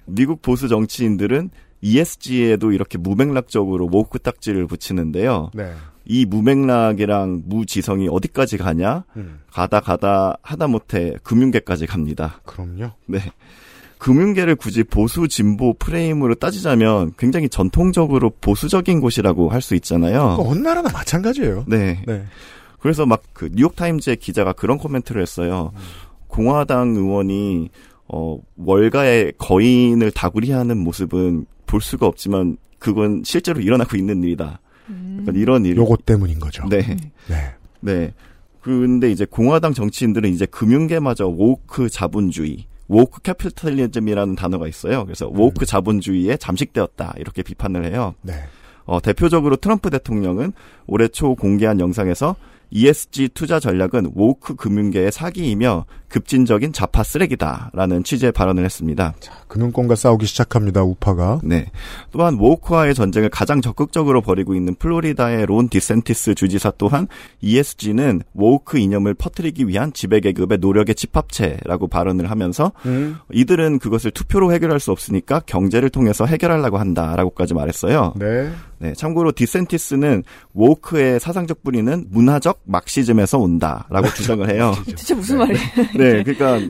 [0.06, 1.50] 미국 보수 정치인들은
[1.80, 5.50] ESG에도 이렇게 무맥락적으로 모크 딱지를 붙이는데요.
[5.54, 5.72] 네.
[6.06, 9.04] 이 무맥락이랑 무지성이 어디까지 가냐?
[9.16, 9.40] 음.
[9.50, 12.40] 가다 가다 하다못해 금융계까지 갑니다.
[12.44, 12.90] 그럼요.
[13.06, 13.18] 네.
[13.98, 20.36] 금융계를 굳이 보수 진보 프레임으로 따지자면 굉장히 전통적으로 보수적인 곳이라고 할 수 있잖아요.
[20.36, 21.64] 그거 어느 나라나 마찬가지예요.
[21.68, 22.02] 네.
[22.06, 22.24] 네.
[22.80, 25.72] 그래서 막 그 뉴욕타임즈의 기자가 그런 코멘트를 했어요.
[26.28, 27.70] 공화당 의원이
[28.08, 34.60] 어 월가의 거인을 다구리하는 모습은 볼 수가 없지만 그건 실제로 일어나고 있는 일이다.
[35.20, 35.76] 약간 이런 일.
[35.76, 36.66] 요것 때문인 거죠.
[36.68, 36.82] 네.
[37.28, 37.54] 네.
[37.80, 38.12] 네.
[38.60, 45.04] 근데 이제 공화당 정치인들은 이제 금융계마저 woke 자본주의, woke 캐피탈리즘이라는 단어가 있어요.
[45.04, 48.14] 그래서 woke 자본주의에 잠식되었다 이렇게 비판을 해요.
[48.22, 48.34] 네.
[48.86, 50.52] 어, 대표적으로 트럼프 대통령은
[50.86, 52.36] 올해 초 공개한 영상에서
[52.70, 55.84] ESG 투자 전략은 woke 금융계의 사기이며
[56.14, 59.14] 급진적인 좌파 쓰레기다라는 취지의 발언을 했습니다.
[59.48, 60.84] 금융권과 싸우기 시작합니다.
[60.84, 61.40] 우파가.
[61.42, 61.66] 네.
[62.12, 67.08] 또한 woke와의 전쟁을 가장 적극적으로 벌이고 있는 플로리다의 론 디샌티스 주지사 또한
[67.40, 73.16] ESG는 woke 이념을 퍼뜨리기 위한 지배 계급의 노력의 집합체라고 발언을 하면서 음.
[73.32, 78.14] 이들은 그것을 투표로 해결할 수 없으니까 경제를 통해서 해결하려고 한다라고까지 말했어요.
[78.16, 78.52] 네.
[78.84, 84.74] 네, 참고로 디샌티스는 woke의 사상적 뿌리는 문화적 막시즘에서 온다라고 주장을 해요.
[84.84, 85.58] 진짜 무슨 말이에요?
[85.96, 86.60] 네, 그러니까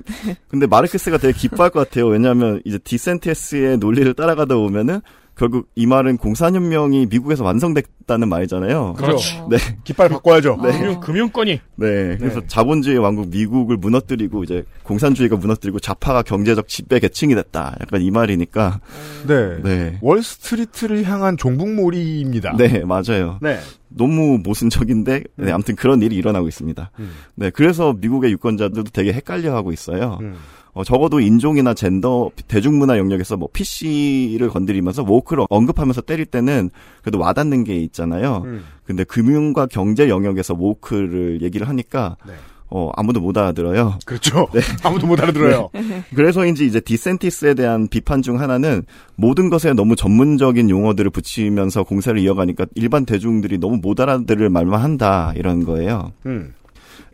[0.49, 2.07] 근데 마르크스가 되게 기뻐할 것 같아요.
[2.07, 5.01] 왜냐하면 이제 디센티스의 논리를 따라가다 보면은
[5.37, 8.95] 결국 이 말은 공산혁명이 미국에서 완성됐다는 말이잖아요.
[8.97, 9.49] 그렇죠.
[9.51, 9.57] 네.
[9.83, 10.61] 깃발 바꿔야죠.
[10.63, 10.71] 네.
[10.79, 11.61] 금융, 금융권이.
[11.77, 12.17] 네.
[12.19, 17.77] 그래서 자본주의 왕국 미국을 무너뜨리고 이제 공산주의가 무너뜨리고 좌파가 경제적 지배 계층이 됐다.
[17.81, 18.81] 약간 이 말이니까.
[19.27, 19.63] 네.
[19.63, 19.99] 네.
[20.03, 22.57] 월스트리트를 향한 종북몰이입니다.
[22.57, 23.39] 네, 맞아요.
[23.43, 23.59] 네.
[23.89, 26.91] 너무 모순적인데, 네, 아무튼 그런 일이 일어나고 있습니다.
[26.99, 27.11] 음.
[27.37, 30.19] 네, 그래서 미국의 유권자들도 되게 헷갈려 하고 있어요.
[30.21, 30.35] 음.
[30.75, 36.71] 어, 적어도 인종이나 젠더, 대중문화 영역에서 뭐 PC를 건드리면서 woke를 언급하면서 때릴 때는
[37.01, 38.43] 그래도 와닿는 게 있잖아요.
[38.45, 38.65] 음.
[38.85, 42.35] 근데 금융과 경제 영역에서 woke를 얘기를 하니까 네.
[42.71, 44.01] 어, 아무도 못 알아들어요.
[44.05, 44.49] 그렇죠.
[44.53, 44.61] 네.
[44.83, 45.71] 아무도 못 알아들어요.
[46.13, 48.83] 그래서인지 이제 디센티스에 대한 비판 중 하나는
[49.15, 55.33] 모든 것에 너무 전문적인 용어들을 붙이면서 공세를 이어가니까 일반 대중들이 너무 못 알아들을 말만 한다
[55.37, 56.11] 이런 거예요.
[56.27, 56.53] 음.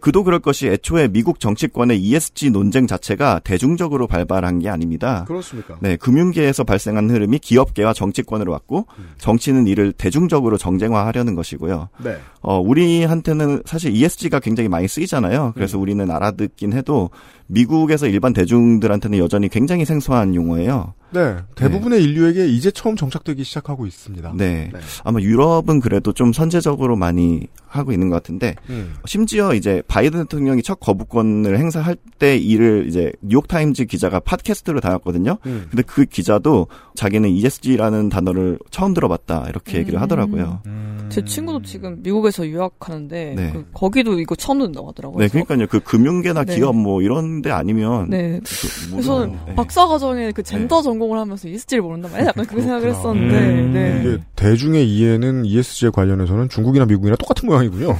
[0.00, 5.24] 그도 그럴 것이 애초에 미국 정치권의 ESG 논쟁 자체가 대중적으로 발발한 게 아닙니다.
[5.26, 5.76] 그렇습니까?
[5.80, 8.86] 네, 금융계에서 발생한 흐름이 기업계와 정치권으로 왔고
[9.18, 11.88] 정치는 이를 대중적으로 정쟁화하려는 것이고요.
[12.02, 12.16] 네.
[12.42, 15.52] 어, 우리한테는 사실 ESG가 굉장히 많이 쓰이잖아요.
[15.54, 17.10] 그래서 우리는 알아듣긴 해도
[17.46, 20.94] 미국에서 일반 대중들한테는 여전히 굉장히 생소한 용어예요.
[21.12, 21.36] 네.
[21.56, 24.32] 대부분의 인류에게 이제 처음 정착되기 시작하고 있습니다.
[24.36, 24.70] 네.
[25.02, 28.94] 아마 유럽은 그래도 좀 선제적으로 많이 하고 있는 것 같은데 음.
[29.06, 35.38] 심지어 이제 바이든 대통령이 첫 거부권을 행사할 때 이를 이제 뉴욕 타임즈 기자가 팟캐스트로 다뤘거든요.
[35.46, 35.66] 음.
[35.68, 40.62] 근데 그 기자도 자기는 ESG라는 단어를 처음 들어봤다 이렇게 얘기를 하더라고요.
[41.08, 43.50] 제 친구도 지금 미국에서 유학하는데 네.
[43.52, 45.18] 그 거기도 이거 처음 듣는다고 하더라고요.
[45.18, 45.66] 네, 그러니까요.
[45.66, 46.54] 그 금융계나 네.
[46.54, 48.38] 기업 뭐 이런 데 아니면 네.
[48.44, 49.54] 그 그래서 네.
[49.56, 52.28] 박사 과정에 그 젠더 전공을 하면서 ESG를 모른단 말이야.
[52.28, 53.72] 약간 그 생각을 했었는데, 음.
[53.72, 54.02] 네.
[54.04, 57.98] 이게 대중의 이해는 ESG에 관련해서는 중국이나 미국이나 똑같은 모양이군요.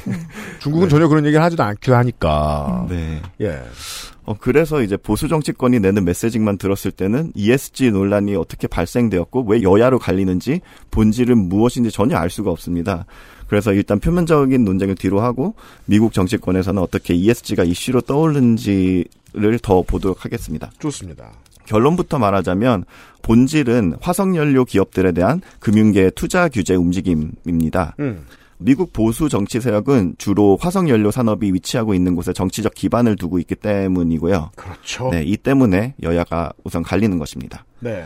[0.60, 2.86] 중국은 전혀 그런 얘기를 하지도 않 기도 하니까.
[2.88, 3.20] 네.
[3.40, 3.62] 예.
[4.24, 9.98] 어, 그래서 이제 보수 정치권이 내는 메시지만 들었을 때는 ESG 논란이 어떻게 발생되었고 왜 여야로
[9.98, 10.60] 갈리는지
[10.90, 13.06] 본질은 무엇인지 전혀 알 수가 없습니다.
[13.48, 15.54] 그래서 일단 표면적인 논쟁을 뒤로 하고
[15.86, 20.70] 미국 정치권에서는 어떻게 ESG가 이슈로 떠오르는지를 더 보도록 하겠습니다.
[20.78, 21.32] 좋습니다.
[21.66, 22.84] 결론부터 말하자면
[23.22, 27.96] 본질은 화석연료 기업들에 대한 금융계의 투자 규제 움직임입니다.
[28.00, 28.24] 음.
[28.60, 33.54] 미국 보수 정치 세력은 주로 화석 연료 산업이 위치하고 있는 곳에 정치적 기반을 두고 있기
[33.56, 34.50] 때문이고요.
[34.54, 35.08] 그렇죠.
[35.10, 37.64] 네, 이 때문에 여야가 우선 갈리는 것입니다.
[37.80, 38.04] 네.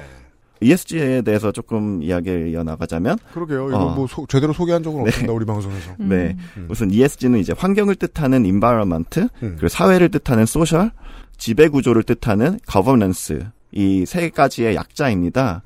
[0.60, 3.68] ESG에 대해서 조금 이야기를 이어나가자면 그러게요.
[3.68, 3.94] 이거 어.
[3.94, 5.08] 뭐 소- 제대로 소개한 적은 네.
[5.08, 5.32] 없습니다.
[5.32, 5.90] 우리 방송에서.
[5.98, 6.36] 네.
[6.56, 6.68] 음.
[6.70, 10.90] 우선 ESG는 이제 환경을 뜻하는 environment, 그리고 사회를 뜻하는 social,
[11.36, 13.40] 지배 구조를 뜻하는 governance
[13.72, 15.62] 이세 가지의 약자입니다.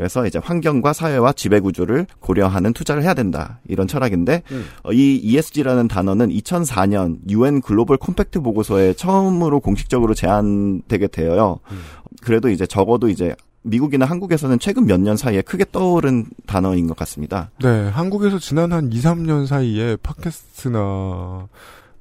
[0.00, 0.02] 음.
[0.02, 3.60] 그래서 이제 환경과 사회와 지배 구조를 고려하는 투자를 해야 된다.
[3.68, 4.64] 이런 철학인데 음.
[4.82, 11.60] 어, 이 ESG라는 단어는 2004년 UN 글로벌 콤팩트 보고서에 처음으로 공식적으로 제안되게 되어요.
[11.70, 11.78] 음.
[12.22, 17.50] 그래도 이제 적어도 이제 미국이나 한국에서는 최근 몇 년 사이에 크게 떠오른 단어인 것 같습니다.
[17.62, 21.46] 네, 한국에서 지난 한 2, 3년 사이에 팟캐스트나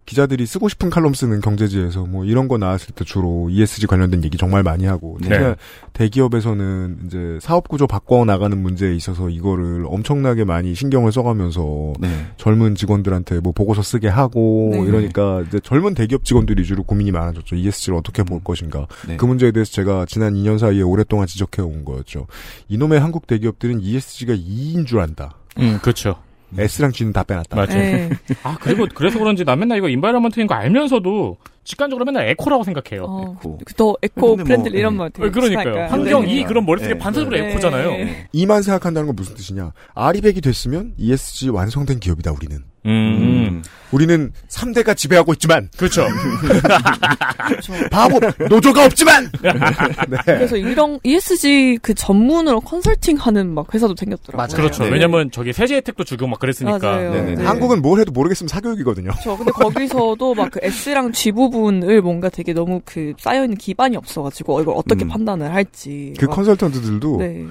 [0.10, 4.40] 기자들이 쓰고 싶은 칼럼 쓰는 경제지에서 뭐 이런 거 나왔을 때 주로 ESG 관련된 얘기
[4.40, 5.30] 정말 많이 하고 네.
[5.30, 5.56] 특히나
[5.94, 12.10] 대기업에서는 이제 사업 구조 바꿔 나가는 문제에 있어서 이거를 엄청나게 많이 신경을 써가면서 네.
[12.38, 14.82] 젊은 직원들한테 뭐 보고서 쓰게 하고 네.
[14.82, 17.56] 이러니까 이제 젊은 대기업 직원들 위주로 고민이 많아졌죠.
[17.56, 18.88] ESG를 어떻게 볼 것인가.
[19.08, 19.16] 네.
[19.16, 22.26] 그 문제에 대해서 제가 지난 2년 사이에 오랫동안 지적해 온 거였죠.
[22.68, 25.36] 이놈의 한국 대기업들은 ESG가 2인 줄 안다.
[25.60, 26.16] 음, 그렇죠.
[26.58, 27.56] S랑 G는 다 빼놨다.
[27.56, 27.68] 맞아요.
[27.70, 28.10] 네.
[28.44, 33.04] 아, 그리고 그래서 그런지 나 맨날 이거 environment인 거 알면서도 직관적으로 맨날 eco라고 생각해요.
[33.08, 33.38] 어,
[33.78, 35.64] 더 에코 근데 뭐, 이런 말 되게 어, 그러니까요.
[35.64, 35.94] 친하니까.
[35.94, 36.34] 환경 네.
[36.34, 37.00] 이 그런 머릿속에 네.
[37.00, 37.50] 반사적으로 네.
[37.50, 38.08] eco잖아요.
[38.32, 39.74] E만 생각한다는 건 무슨 뜻이냐?
[39.94, 42.64] RE백이 됐으면 ESG 완성된 기업이다, 우리는.
[42.86, 43.62] 음.
[43.92, 45.68] 우리는 3대가 지배하고 있지만.
[45.76, 46.06] 그렇죠.
[47.92, 48.20] 바보!
[48.50, 49.30] 노조가 없지만!
[49.42, 50.18] 네.
[50.26, 54.56] 그래서 이런 ESG 그 전문으로 컨설팅 하는 막 회사도 생겼더라고요.
[54.56, 54.84] 그렇죠.
[54.84, 54.92] 네.
[54.92, 56.78] 왜냐면 저기 세제 혜택도 주고 막 그랬으니까.
[56.80, 57.14] 맞아요.
[57.14, 57.36] 네네.
[57.36, 57.44] 네.
[57.46, 59.12] 한국은 뭘 해도 모르겠으면 사교육이거든요.
[59.24, 64.62] 저 근데 거기서도 막 그 S랑 G 부분을 뭔가 되게 너무 그 쌓여있는 기반이 없어가지고
[64.62, 65.10] 이걸 어떻게 음.
[65.10, 66.16] 판단을 할지.
[66.20, 67.46] 그 막- 컨설턴트들도 네.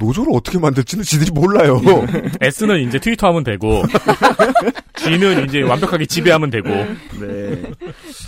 [0.00, 1.80] 노조를 어떻게 만들지는 지들이 몰라요.
[2.40, 3.84] S는 이제 트위터하면 되고,
[4.96, 6.68] G는 이제 완벽하게 지배하면 되고.
[6.68, 7.62] 네.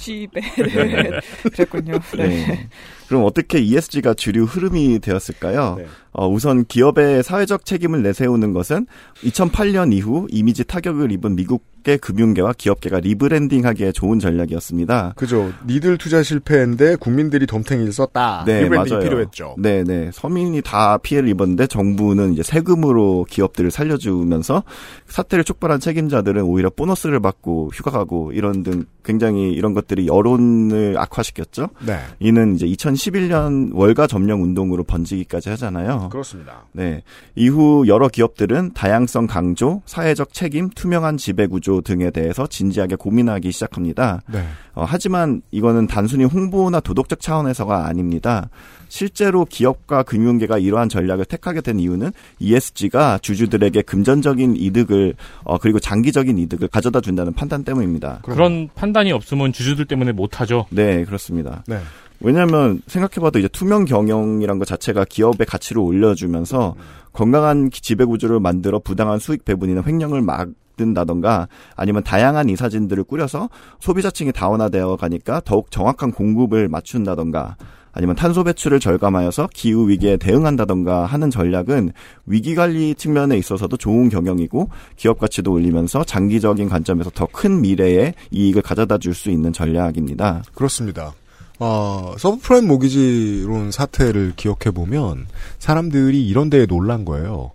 [0.03, 0.41] G배.
[0.41, 1.11] 네.
[1.43, 1.99] 그랬군요.
[2.17, 2.29] 네.
[2.29, 2.69] 네.
[3.09, 5.77] 그럼 어떻게 ESG가 주류 흐름이 되었을까요?
[5.79, 5.87] 네.
[6.13, 8.87] 어, 우선 기업의 사회적 책임을 내세우는 것은
[9.25, 15.15] 2008년 이후 이미지 타격을 입은 미국 의 금융계와 기업계가 rebranding하기에 좋은 전략이었습니다.
[15.17, 15.53] 그죠.
[15.67, 18.45] 니들 투자 실패인데 국민들이 덤탱이를 썼다.
[18.47, 19.09] 네, rebranding이 맞아요.
[19.09, 19.57] 필요했죠.
[19.59, 20.11] 네, 네.
[20.13, 24.63] 서민이 다 피해를 입었는데 정부는 이제 세금으로 기업들을 살려주면서
[25.07, 31.71] 사태를 촉발한 책임자들은 오히려 보너스를 받고 휴가 가고 이런 등 굉장히 이런 것들이 여론을 악화시켰죠.
[31.85, 31.99] 네.
[32.21, 36.09] 이는 이제 2011년 월가 점령 운동으로 번지기까지 하잖아요.
[36.11, 36.67] 그렇습니다.
[36.73, 37.03] 네.
[37.35, 44.21] 이후 여러 기업들은 다양성 강조, 사회적 책임, 투명한 지배 구조 등에 대해서 진지하게 고민하기 시작합니다.
[44.31, 44.45] 네.
[44.75, 48.51] 어, 하지만 이거는 단순히 홍보나 도덕적 차원에서가 아닙니다.
[48.89, 52.11] 실제로 기업과 금융계가 이러한 전략을 택하게 된 이유는
[52.41, 55.15] ESG가 주주들에게 금전적인 이득을
[55.45, 58.21] 어, 그리고 장기적인 이득을 가져다 준다는 판단 때문입니다.
[58.23, 60.67] 그런 판단이 없으면 주주들 때문에 못하죠.
[60.71, 61.65] 네, 그렇습니다.
[61.67, 61.79] 네.
[62.21, 66.77] 왜냐하면 생각해봐도 이제 투명 경영이란 것 자체가 기업의 가치를 올려주면서
[67.13, 73.49] 건강한 기- 지배 구조를 만들어 부당한 수익 배분이나 횡령을 막 든다던가 아니면 다양한 이사진들을 꾸려서
[73.81, 77.57] 소비자층이 다원화되어 가니까 더욱 정확한 공급을 맞춘다던가
[77.95, 81.93] 아니면 탄소 배출을 절감하여서 기후 위기에 대응한다던가 하는 전략은
[82.25, 88.63] 위기 관리 측면에 있어서도 좋은 경영이고 기업 가치도 올리면서 장기적인 관점에서 더 큰 미래에 이익을
[88.63, 90.43] 가져다 줄 수 있는 전략입니다.
[90.55, 91.13] 그렇습니다.
[91.59, 95.27] 어, 서브프라임 모기지론 사태를 기억해 보면
[95.59, 97.53] 사람들이 이런 데에 놀란 거예요.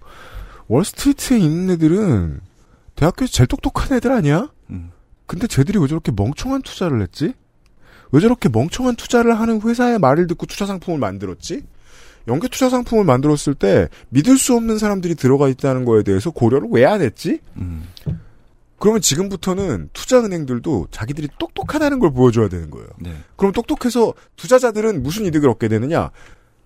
[0.68, 2.40] 월스트리트에 있는 애들은
[2.98, 4.50] 대학교에서 제일 똑똑한 애들 아니야?
[5.26, 7.34] 근데 쟤들이 왜 저렇게 멍청한 투자를 했지?
[8.12, 11.64] 왜 저렇게 멍청한 투자를 하는 회사의 말을 듣고 투자 상품을 만들었지?
[12.28, 16.86] 연계 투자 상품을 만들었을 때 믿을 수 없는 사람들이 들어가 있다는 거에 대해서 고려를 왜
[16.86, 17.40] 안 했지?
[18.80, 22.88] 그러면 지금부터는 투자은행들도 자기들이 똑똑하다는 걸 보여줘야 되는 거예요.
[23.00, 23.12] 네.
[23.36, 26.12] 그럼 똑똑해서 투자자들은 무슨 이득을 얻게 되느냐?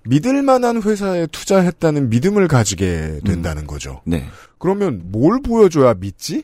[0.03, 4.01] 믿을 만한 회사에 투자했다는 믿음을 가지게 된다는 거죠.
[4.05, 4.25] 네.
[4.57, 6.43] 그러면 뭘 보여줘야 믿지?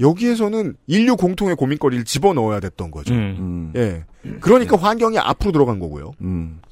[0.00, 3.14] 여기에서는 인류 공통의 고민거리를 집어넣어야 됐던 거죠.
[3.14, 3.72] 음.
[3.76, 4.04] 예.
[4.40, 6.12] 그러니까 환경이 앞으로 들어간 거고요.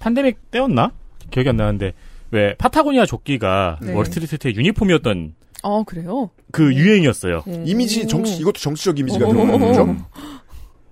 [0.01, 0.93] 팬데믹 때였나?
[1.31, 1.93] 기억이 안 나는데
[2.31, 3.93] 왜 파타고니아 조끼가 네.
[3.93, 6.31] 월스트리트의 유니폼이었던 아 그래요?
[6.51, 7.45] 그 유행이었어요.
[7.65, 9.33] 이미지 정치 이것도 정치적 이미지가 오.
[9.33, 9.97] 들어가는 거죠.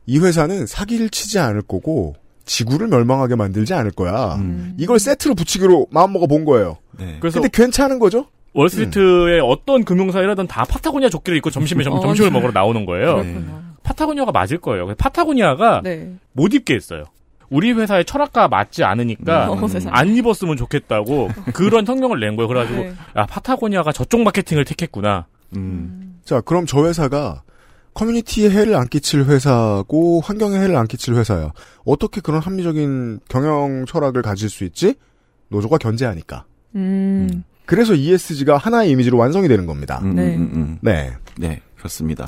[0.07, 2.14] 이 회사는 사기를 치지 않을 거고
[2.49, 4.40] 지구를 멸망하게 만들지 않을 거야.
[4.78, 6.78] 이걸 세트로 붙이기로 마음 먹어 본 거예요.
[7.20, 8.26] 그래서 근데 괜찮은 거죠?
[8.55, 12.32] 월스트리트의 어떤 금융사이라든 다 파타고니아 조끼를 입고 점심에 점, 어, 점심을 네.
[12.32, 13.16] 먹으러 나오는 거예요.
[13.16, 13.62] 그렇구나.
[13.82, 14.94] 파타고니아가 맞을 거예요.
[14.96, 16.14] 파타고니아가 네.
[16.32, 17.05] 못 입게 했어요.
[17.51, 19.62] 우리 회사의 철학과 맞지 않으니까 음.
[19.62, 19.68] 어.
[19.90, 22.49] 안 입었으면 좋겠다고 그런 성명을 낸 거예요.
[22.49, 22.92] 그래가지고 네.
[23.16, 25.26] 야 파타고니아가 저쪽 마케팅을 택했구나.
[26.24, 27.42] 자, 그럼 저 회사가
[27.99, 31.53] 커뮤니티에 해를 안 끼칠 회사고 환경에 해를 안 끼칠 회사야.
[31.84, 34.94] 어떻게 그런 합리적인 경영 철학을 가질 수 있지?
[35.49, 36.44] 노조가 견제하니까.
[36.76, 37.42] 음.
[37.66, 39.99] 그래서 ESG가 하나의 이미지로 완성이 되는 겁니다.
[40.05, 40.36] 음, 네.
[40.36, 40.78] 음, 음.
[40.80, 41.12] 네.
[41.36, 42.24] 네, 그렇습니다.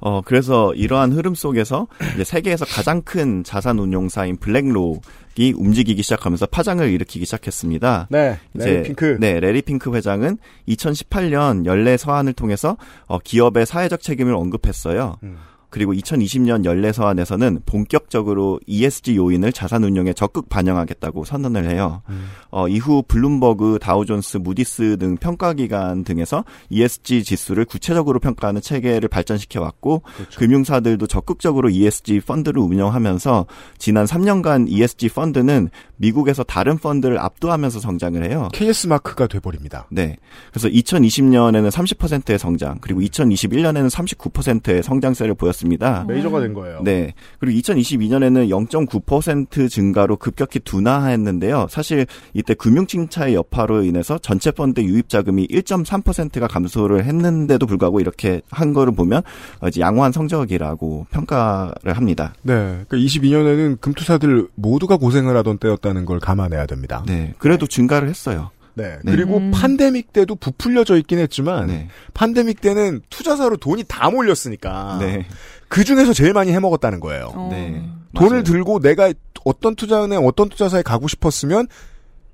[0.00, 0.06] 음.
[0.06, 1.86] 어, 그래서 이러한 흐름 속에서
[2.24, 8.08] 세계에서 가장 큰 자산 운용사인 블랙록이 움직이기 시작하면서 파장을 일으키기 시작했습니다.
[8.10, 8.38] 네.
[8.54, 9.16] 이제 레리 핑크.
[9.20, 10.38] 네, 래리 핑크 회장은
[10.68, 12.76] 2018년 연례 서한을 통해서
[13.06, 15.16] 어, 기업의 사회적 책임을 언급했어요.
[15.22, 15.38] 음.
[15.70, 22.02] 그리고 2020년 연례 서한에서는 본격적으로 ESG 요인을 자산 운용에 적극 반영하겠다고 선언을 해요.
[22.08, 22.26] 음.
[22.50, 30.02] 어, 이후 블룸버그, 다우존스, 무디스 등 평가기관 등에서 ESG 지수를 구체적으로 평가하는 체계를 발전시켜 왔고
[30.16, 30.40] 그렇죠.
[30.40, 33.46] 금융사들도 적극적으로 ESG 펀드를 운영하면서
[33.76, 38.48] 지난 3년간 ESG 펀드는 미국에서 다른 펀드를 압도하면서 성장을 해요.
[38.54, 39.86] KS 마크가 돼버립니다.
[39.90, 40.16] 네.
[40.50, 46.04] 그래서 2020년에는 30%의 성장, 그리고 2021년에는 39%의 성장세를 보였 습니다.
[46.08, 46.80] 메이저가 된 거예요.
[46.82, 47.12] 네.
[47.40, 51.66] 그리고 2022년에는 0.9% 증가로 급격히 둔화했는데요.
[51.68, 58.72] 사실 이때 금융침체의 여파로 인해서 전체 펀드 유입 자금이 1.3%가 감소를 했는데도 불구하고 이렇게 한
[58.72, 59.22] 거를 보면
[59.60, 62.32] 어, 이제 양호한 성적이라고 평가를 합니다.
[62.42, 62.84] 네.
[62.88, 67.02] 그러니까 22년에는 금투사들 모두가 고생을 하던 때였다는 걸 감안해야 됩니다.
[67.06, 67.34] 네.
[67.38, 68.50] 그래도 증가를 했어요.
[68.78, 68.98] 네.
[69.02, 69.12] 네.
[69.12, 69.50] 그리고 음.
[69.50, 71.88] 판데믹 때도 부풀려져 있긴 했지만 네.
[72.14, 75.26] 판데믹 때는 투자사로 돈이 다 몰렸으니까 네.
[75.68, 77.32] 그 중에서 제일 많이 해먹었다는 거예요.
[77.34, 77.48] 어.
[77.50, 77.82] 네.
[78.14, 78.42] 돈을 맞아요.
[78.44, 79.12] 들고 내가
[79.44, 81.66] 어떤 투자은행, 어떤 투자사에 가고 싶었으면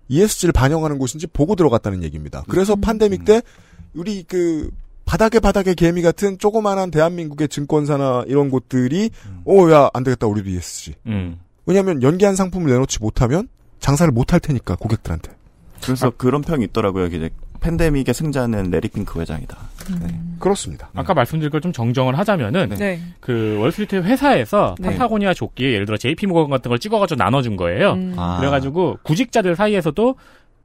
[0.08, 2.44] ESG를 반영하는 곳인지 보고 들어갔다는 얘기입니다.
[2.48, 3.42] 그래서 판데믹 때
[3.94, 4.70] 우리 그
[5.04, 9.10] 바닥에 바닥에 개미 같은 조그만한 대한민국의 증권사나 이런 곳들이
[9.44, 10.26] 어, 야, 안 되겠다.
[10.26, 10.94] 우리도 ESG.
[11.06, 11.38] 음.
[11.66, 13.48] 왜냐하면 연기한 상품을 내놓지 못하면
[13.80, 15.30] 장사를 못 할 테니까 고객들한테.
[15.84, 17.06] 그래서 그런 평이 있더라고요.
[17.06, 17.30] 이제
[17.60, 19.56] 팬데믹의 승자는 레리 핑크 회장이다.
[20.02, 20.20] 네.
[20.38, 20.90] 그렇습니다.
[20.94, 23.00] 아까 말씀드린 걸 좀 정정을 하자면은 네.
[23.20, 24.90] 그 월스트리트 회사에서 네.
[24.90, 27.92] 파타고니아 조끼에 예를 들어 JP 모건 같은 걸 찍어가지고 나눠준 거예요.
[27.92, 28.14] 음.
[28.18, 28.36] 아.
[28.40, 30.14] 그래가지고 구직자들 사이에서도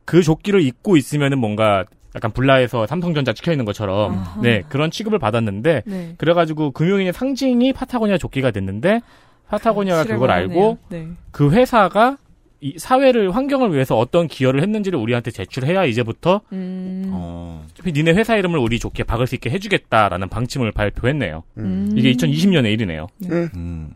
[0.06, 4.42] 그 조끼를 입고 있으면은 뭔가 약간 불라에서 삼성전자 찍혀 있는 것처럼 아하.
[4.42, 6.16] 네 그런 취급을 받았는데 네.
[6.18, 9.02] 그래가지고 금융인의 상징이 파타고니아 조끼가 됐는데
[9.48, 10.32] 파타고니아가 그걸.
[10.32, 11.08] 알고 네.
[11.32, 12.18] 그 회사가
[12.62, 17.10] 이 사회를 환경을 위해서 어떤 기여를 했는지를 우리한테 제출해야 이제부터 음.
[17.14, 17.66] 어.
[17.72, 21.44] 어차피 니네 회사 이름을 우리 조끼에 박을 수 있게 해주겠다라는 방침을 발표했네요.
[21.58, 21.94] 음.
[21.96, 23.08] 이게 2020년의 일이네요.
[23.30, 23.92] 음.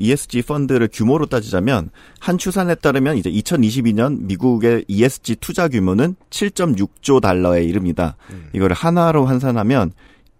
[0.00, 1.90] ESG 펀드를 규모로 따지자면
[2.20, 8.16] 한 추산에 따르면 이제 2022년 미국의 ESG 투자 규모는 7.6조 달러에 이릅니다.
[8.52, 9.92] 이거를 하나로 환산하면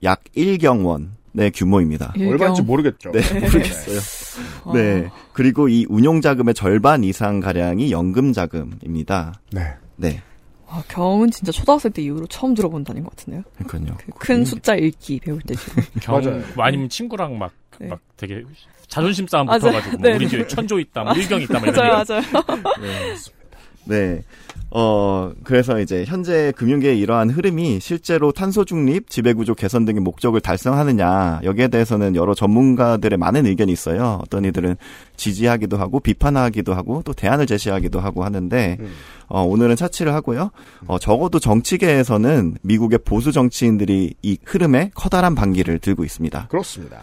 [0.05, 2.14] 약 1경원의 규모입니다.
[2.16, 3.11] 얼마인지 모르겠죠.
[3.11, 3.99] 네, 모르겠어요.
[4.64, 4.72] 와.
[4.74, 5.09] 네.
[5.32, 9.41] 그리고 이 운용 자금의 절반 이상 가량이 연금 자금입니다.
[9.53, 9.74] 네.
[9.97, 10.22] 네.
[10.66, 13.43] 와, 경은 진짜 초등학생 때 이후로 처음 들어본다는 것 같은데요.
[13.66, 13.97] 그러니까요.
[13.97, 15.82] 그 큰 숫자 읽기 배울 때 지금.
[16.01, 16.43] 경, 맞아요.
[16.55, 17.89] 뭐 아니면 친구랑 막, 네.
[17.89, 18.43] 막 되게
[18.86, 19.47] 자존심 싸움.
[19.47, 20.30] 붙어가지고 뭐 네, 우리 네.
[20.30, 22.05] 집에 천조 있다, 뭐 일경 있다, 막 이런 맞아요.
[22.05, 22.22] 맞아요.
[22.82, 23.14] 네.
[23.89, 24.22] 네.
[24.70, 31.41] 어, 그래서 이제 현재 금융계의 이러한 흐름이 실제로 탄소 중립, 지배구조 개선 등의 목적을 달성하느냐,
[31.43, 34.20] 여기에 대해서는 여러 전문가들의 많은 의견이 있어요.
[34.22, 34.76] 어떤 이들은
[35.16, 38.76] 지지하기도 하고, 비판하기도 하고, 또 대안을 제시하기도 하고 하는데,
[39.28, 40.51] 어, 오늘은 차치를 하고요.
[40.86, 46.49] 어, 적어도 정치계에서는 미국의 보수 정치인들이 이 흐름에 커다란 반기를 들고 있습니다.
[46.49, 46.99] 그렇습니다.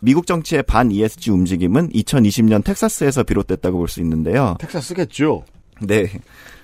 [0.00, 4.56] 미국 정치의 반 ESG 움직임은 2020년 텍사스에서 비롯됐다고 볼 수 있는데요.
[4.60, 5.42] 텍사스겠죠.
[5.80, 6.08] 네.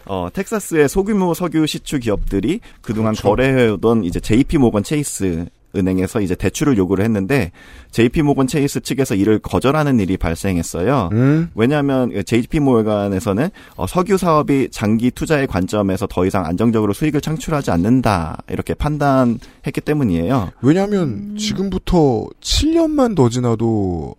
[0.07, 3.29] 어, 텍사스의 소규모 석유 시추 기업들이 그동안 그렇죠.
[3.29, 5.47] 거래해오던 이제 JP 모건 체이스
[5.77, 7.51] 은행에서 이제 대출을 요구를 했는데
[7.91, 11.11] JP 모건 체이스 측에서 이를 거절하는 일이 발생했어요.
[11.13, 11.51] 음.
[11.55, 18.43] 왜냐하면 JP 모건에서는 어, 석유 사업이 장기 투자의 관점에서 더 이상 안정적으로 수익을 창출하지 않는다
[18.49, 20.53] 이렇게 판단했기 때문이에요.
[20.63, 24.15] 왜냐하면 지금부터 7년만 더 지나도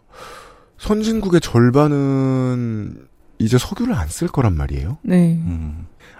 [0.78, 3.08] 선진국의 절반은
[3.38, 4.98] 이제 석유를 안 쓸 거란 말이에요.
[5.04, 5.40] 네.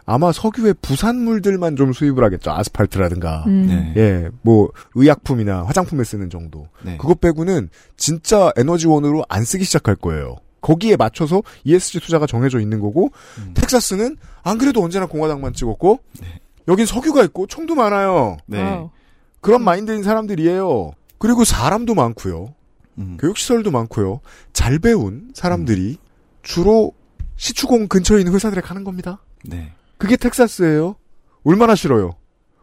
[0.06, 2.52] 아마 석유의 부산물들만 좀 수입을 하겠죠.
[2.52, 3.44] 아스팔트라든가.
[3.48, 3.68] 음.
[3.68, 3.94] 네.
[3.98, 6.68] 예, 뭐 의약품이나 화장품에 쓰는 정도.
[6.84, 6.98] 네.
[6.98, 10.36] 그것 빼고는 진짜 에너지원으로 안 쓰기 시작할 거예요.
[10.62, 13.12] 거기에 맞춰서 ESG 투자가 정해져 있는 거고
[13.54, 16.00] 텍사스는 안 그래도 언제나 공화당만 찍었고
[16.68, 18.38] 여긴 석유가 있고 총도 많아요.
[18.48, 18.84] 네.
[19.42, 20.92] 그런 마인드인 사람들이에요.
[21.20, 22.56] 그리고 사람도 많고요.
[22.98, 23.18] 음.
[23.20, 24.22] 교육시설도 많고요.
[24.54, 25.98] 잘 배운 사람들이
[26.42, 26.94] 주로
[27.38, 29.20] 시추공 근처에 있는 회사들에 가는 겁니다.
[29.44, 29.74] 네.
[29.98, 30.96] 그게 텍사스예요.
[31.44, 32.16] 얼마나 싫어요.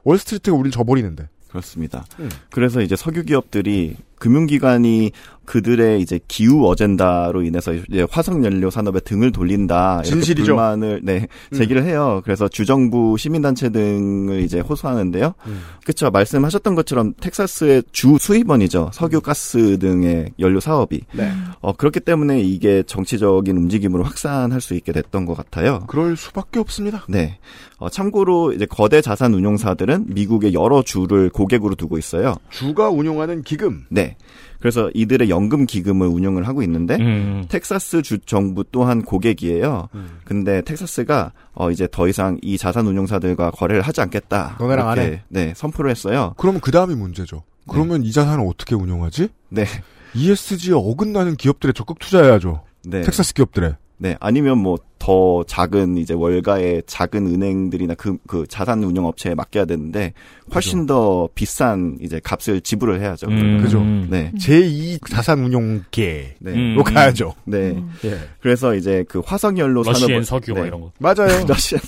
[0.04, 1.28] 월스트리트가 우리를 저버리는데.
[1.48, 2.04] 그렇습니다.
[2.18, 2.30] 음.
[2.50, 5.10] 그래서 이제 석유 기업들이 금융기관이
[5.44, 10.54] 그들의 이제 기후 어젠다로 인해서 이제 화석 연료 산업에 등을 돌린다 이렇게 진실이죠.
[10.54, 11.56] 불만을 네 음.
[11.56, 12.20] 제기를 해요.
[12.24, 15.34] 그래서 주정부 시민단체 등을 이제 호소하는데요.
[15.46, 15.62] 음.
[15.82, 16.10] 그렇죠.
[16.10, 18.90] 말씀하셨던 것처럼 텍사스의 주 수입원이죠.
[18.94, 21.00] 석유, 가스 등의 연료 사업이.
[21.12, 21.32] 네.
[21.60, 25.80] 어 그렇기 때문에 이게 정치적인 움직임으로 확산할 수 있게 됐던 것 같아요.
[25.88, 27.04] 그럴 수밖에 없습니다.
[27.08, 27.38] 네.
[27.78, 32.36] 어, 참고로 이제 거대 자산 운용사들은 미국의 여러 주를 고객으로 두고 있어요.
[32.50, 33.86] 주가 운용하는 기금.
[33.88, 34.11] 네.
[34.60, 37.44] 그래서 이들의 연금 기금을 운영을 하고 있는데 음.
[37.48, 39.88] 텍사스 주 정부 또한 고객이에요.
[40.24, 44.56] 근데 텍사스가 어 이제 더 이상 이 자산 운용사들과 거래를 하지 않겠다.
[44.58, 45.22] 너네랑 안 이렇게, 해.
[45.28, 46.34] 네, 선포를 했어요.
[46.36, 47.42] 그러면 그 다음이 문제죠.
[47.68, 49.28] 그러면 이 자산을 어떻게 운용하지?
[49.50, 49.64] 네.
[50.14, 52.62] ESG에 어긋나는 기업들에 적극 투자해야죠.
[52.84, 53.02] 네.
[53.02, 53.76] 텍사스 기업들에.
[54.02, 54.16] 네.
[54.20, 60.12] 아니면 뭐 더 작은 이제 월가의 작은 은행들이나 그, 그 자산 운용 업체에 맡겨야 되는데
[60.54, 63.26] 훨씬 더 비싼 이제 값을 지불을 해야죠.
[63.26, 63.60] 음.
[63.60, 63.82] 그죠.
[63.82, 64.30] 네.
[64.38, 66.52] 제2 자산 운용계로 네.
[66.54, 66.80] 음.
[66.84, 67.34] 가야죠.
[67.46, 67.82] 네.
[68.04, 68.18] 예.
[68.40, 70.68] 그래서 이제 그 화석연료 러시앤 산업을 석유 뭐 네.
[70.68, 70.92] 이런 거.
[71.00, 71.42] 맞아요.
[71.48, 71.82] 러시안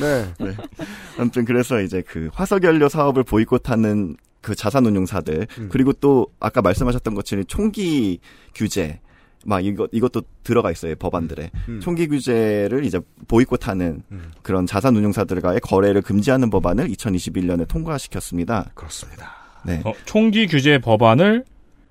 [0.00, 0.24] 네.
[0.40, 0.50] 네.
[1.16, 5.68] 아무튼 그래서 이제 그 화석연료 사업을 보이콧하는 그 자산운용사들 음.
[5.70, 8.18] 그리고 또 아까 말씀하셨던 것처럼 총기
[8.52, 8.98] 규제
[9.48, 11.80] 막 이거 이것도 들어가 있어요 법안들에 음.
[11.80, 14.30] 총기 규제를 이제 보이콧하는 음.
[14.42, 18.70] 그런 자산 운용사들과의 거래를 금지하는 법안을 2021년에 통과시켰습니다.
[18.74, 19.32] 그렇습니다.
[19.64, 19.80] 네.
[19.84, 21.44] 어, 총기 규제 법안을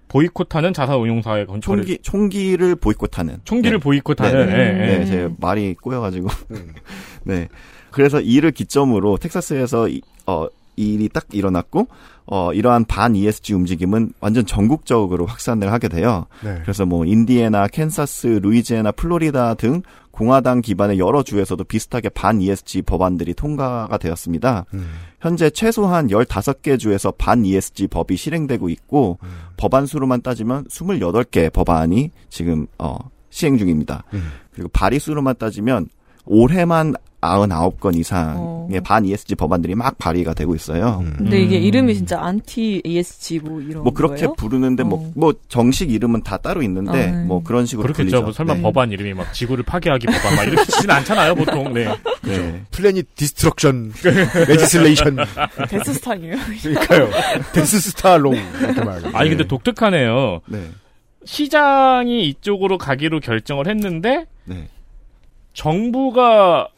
[0.07, 3.83] 보이콧하는 자산운용사의 건 총기 총기를 보이콧하는 총기를 네.
[3.83, 5.05] 보이콧하는 네, 예, 네, 예.
[5.05, 6.73] 제 말이 꼬여가지고 음.
[7.25, 7.47] 네.
[7.91, 11.87] 그래서 이를 기점으로 텍사스에서 이, 어, 이 일이 딱 일어났고
[12.29, 16.25] 어, 이러한 반 ESG 움직임은 완전 전국적으로 확산을 하게 돼요.
[16.43, 16.59] 네.
[16.61, 23.33] 그래서 뭐 인디애나, 캔사스, 루이지애나, 플로리다 등 공화당 기반의 여러 주에서도 비슷하게 반 ESG 법안들이
[23.33, 24.65] 통과가 되었습니다.
[24.73, 24.89] 음.
[25.21, 29.29] 현재 최소한 15개 주에서 반 ESG 법이 실행되고 있고 음.
[29.55, 32.97] 법안 수로만 따지면 28개 법안이 지금 어,
[33.29, 34.03] 시행 중입니다.
[34.13, 34.31] 음.
[34.51, 35.87] 그리고 발의 수로만 따지면
[36.25, 36.95] 올해만
[37.27, 38.81] 99건 이상의 어.
[38.83, 40.99] 반 ESG 법안들이 막 발의가 되고 있어요.
[41.01, 41.13] 음.
[41.17, 41.63] 근데 이게 음.
[41.63, 44.33] 이름이 진짜 anti ESG 뭐 이런 뭐 그렇게 거예요?
[44.35, 45.11] 부르는데 뭐 어.
[45.15, 47.23] 뭐 정식 이름은 다 따로 있는데 아, 네.
[47.25, 48.21] 뭐 그런 식으로 그렇겠죠.
[48.21, 48.61] 뭐 설마 네.
[48.61, 51.73] 법안 이름이 막 지구를 파괴하기 법안 막 이렇게 치진 않잖아요, 보통.
[51.73, 51.87] 네.
[52.23, 52.63] 네.
[52.71, 53.93] planet destruction
[54.47, 55.17] legislation
[55.69, 56.35] Death Star이에요.
[56.61, 57.09] 그러니까요.
[57.53, 59.11] Death Star law 이렇게 말해요.
[59.13, 60.41] 아니 근데 독특하네요.
[60.47, 60.69] 네.
[61.25, 64.69] 시장이 이쪽으로 가기로 결정을 했는데 네.
[65.53, 66.69] 정부가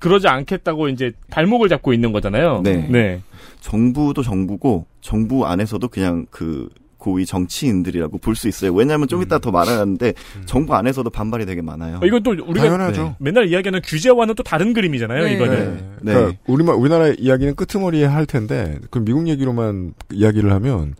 [0.00, 2.60] 그러지 않겠다고 이제 발목을 잡고 있는 거잖아요.
[2.62, 2.86] 네.
[2.90, 3.20] 네.
[3.60, 6.68] 정부도 정부고 정부 안에서도 그냥 그
[6.98, 8.72] 고위 정치인들이라고 볼 수 있어요.
[8.74, 10.14] 왜냐하면 좀 이따 더 말하는데
[10.46, 12.00] 정부 안에서도 반발이 되게 많아요.
[12.02, 13.02] 어, 이건 또 우리가 당연하죠.
[13.02, 13.14] 네.
[13.20, 15.24] 맨날 이야기하는 규제와는 또 다른 그림이잖아요.
[15.24, 15.32] 네.
[15.34, 15.56] 이거는.
[15.56, 15.82] 네.
[16.02, 16.12] 네.
[16.12, 20.94] 그러니까 우리말 우리나라 이야기는 끄트머리에 할 텐데 그 미국 얘기로만 이야기를 하면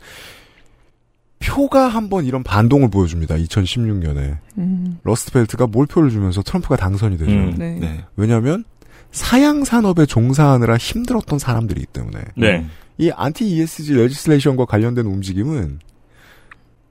[1.41, 3.37] 표가 한번 이런 반동을 보여줍니다.
[3.37, 7.31] 2016년에 음, 러스트벨트가 몰표를 주면서 트럼프가 당선이 되죠.
[7.31, 7.55] 음.
[7.57, 7.77] 네.
[7.81, 8.05] 네.
[8.17, 8.65] 왜냐하면
[9.11, 12.67] 사양 산업에 종사하느라 힘들었던 사람들이기 때문에 네.
[12.99, 15.79] 이 안티 ESG 레지슬레이션과 관련된 움직임은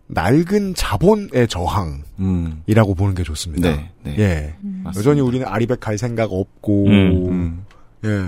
[0.08, 3.70] 낡은 자본의 저항이라고 보는 게 좋습니다.
[3.70, 4.16] 네, 네.
[4.20, 4.56] 예.
[4.96, 7.66] 여전히 우리는 RE백 갈 생각 없고, 음,
[8.06, 8.26] 예.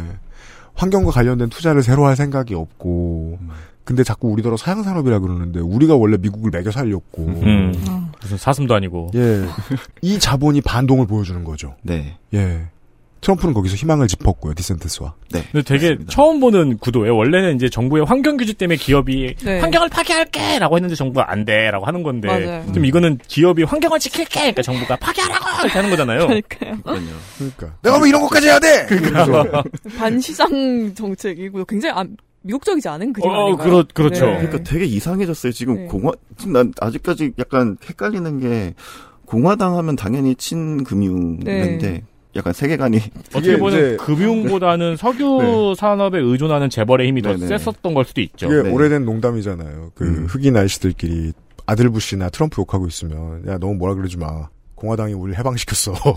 [0.74, 3.40] 환경과 관련된 투자를 새로 할 생각이 없고,
[3.86, 8.12] 근데 자꾸 우리더러 사양 산업이라 그러는데, 우리가 원래 미국을 먹여 살렸고, 음.
[8.22, 9.12] 무슨 사슴도 아니고.
[9.16, 9.46] 예.
[10.02, 11.76] 이 자본이 반동을 보여주는 거죠.
[11.82, 12.18] 네.
[12.34, 12.68] 예.
[13.22, 15.14] 트럼프는 거기서 희망을 짚었고요, 디센트스와.
[15.32, 15.44] 네.
[15.52, 17.16] 근데 되게 처음 보는 구도예요.
[17.16, 19.60] 원래는 이제 정부의 환경 규제 때문에 기업이 네.
[19.60, 22.72] 환경을 파괴할게라고 했는데 정부가 안 돼라고 하는 건데 맞아요.
[22.74, 26.20] 좀 이거는 기업이 환경을 지킬게 그러니까 정부가 파괴하라고 이렇게 하는 거잖아요.
[26.28, 26.78] 그러니까요.
[27.38, 27.74] 그러니까.
[27.84, 28.86] 내가 왜 이런 것까지 해야 돼!
[28.88, 29.64] 그러니까.
[29.98, 33.68] 반시장 정책이고 굉장히 안- 미국적이지 않은 그림 어, 아닌가요?
[33.70, 34.26] 그렇- 그렇죠.
[34.26, 34.38] 네.
[34.38, 35.52] 그러니까 되게 이상해졌어요.
[35.52, 35.86] 지금 네.
[35.88, 38.74] 공화, 지금 난 아직까지 약간 헷갈리는 게,
[39.26, 42.04] 공화당 하면 당연히 친금융인데, 네.
[42.36, 43.00] 약간 세계관이.
[43.34, 47.58] 어떻게 보면 금융보다는 석유 산업에 의존하는 재벌의 힘이 더 네네.
[47.58, 48.48] 셌었던 걸 수도 있죠.
[48.48, 48.72] 이게 네.
[48.72, 49.92] 오래된 농담이잖아요.
[49.96, 51.34] 그 흑인 아이씨들끼리
[51.66, 54.50] 아들 부시나 트럼프 욕하고 있으면 야 너무 뭐라 그러지 마.
[54.80, 55.94] 공화당이 우리를 해방시켰어.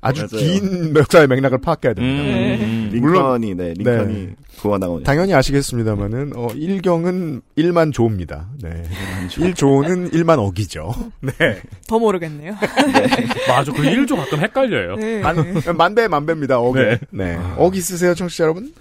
[0.00, 0.60] 아주 맞아요.
[0.60, 2.64] 긴 역사의 맥락을 파악해야 됩니다.
[2.64, 4.28] 음, 링컨이, 네, 링컨이
[4.62, 5.02] 공화당원.
[5.02, 8.48] 당연히 아시겠습니다만은 어 1경은 1만 조입니다.
[8.62, 8.84] 네.
[9.28, 10.92] 1조는 1만 억이죠.
[11.20, 11.60] 네.
[11.88, 12.54] 더 모르겠네요.
[13.48, 13.72] 맞아.
[13.72, 14.96] 그 1조 가끔 헷갈려요.
[14.96, 15.20] 네.
[15.20, 15.36] 만,
[15.76, 16.58] 만배 만배입니다.
[16.60, 16.98] 억에.
[17.10, 17.36] 네.
[17.36, 17.38] 네.
[17.56, 18.72] 억 있으세요, 청취자 여러분?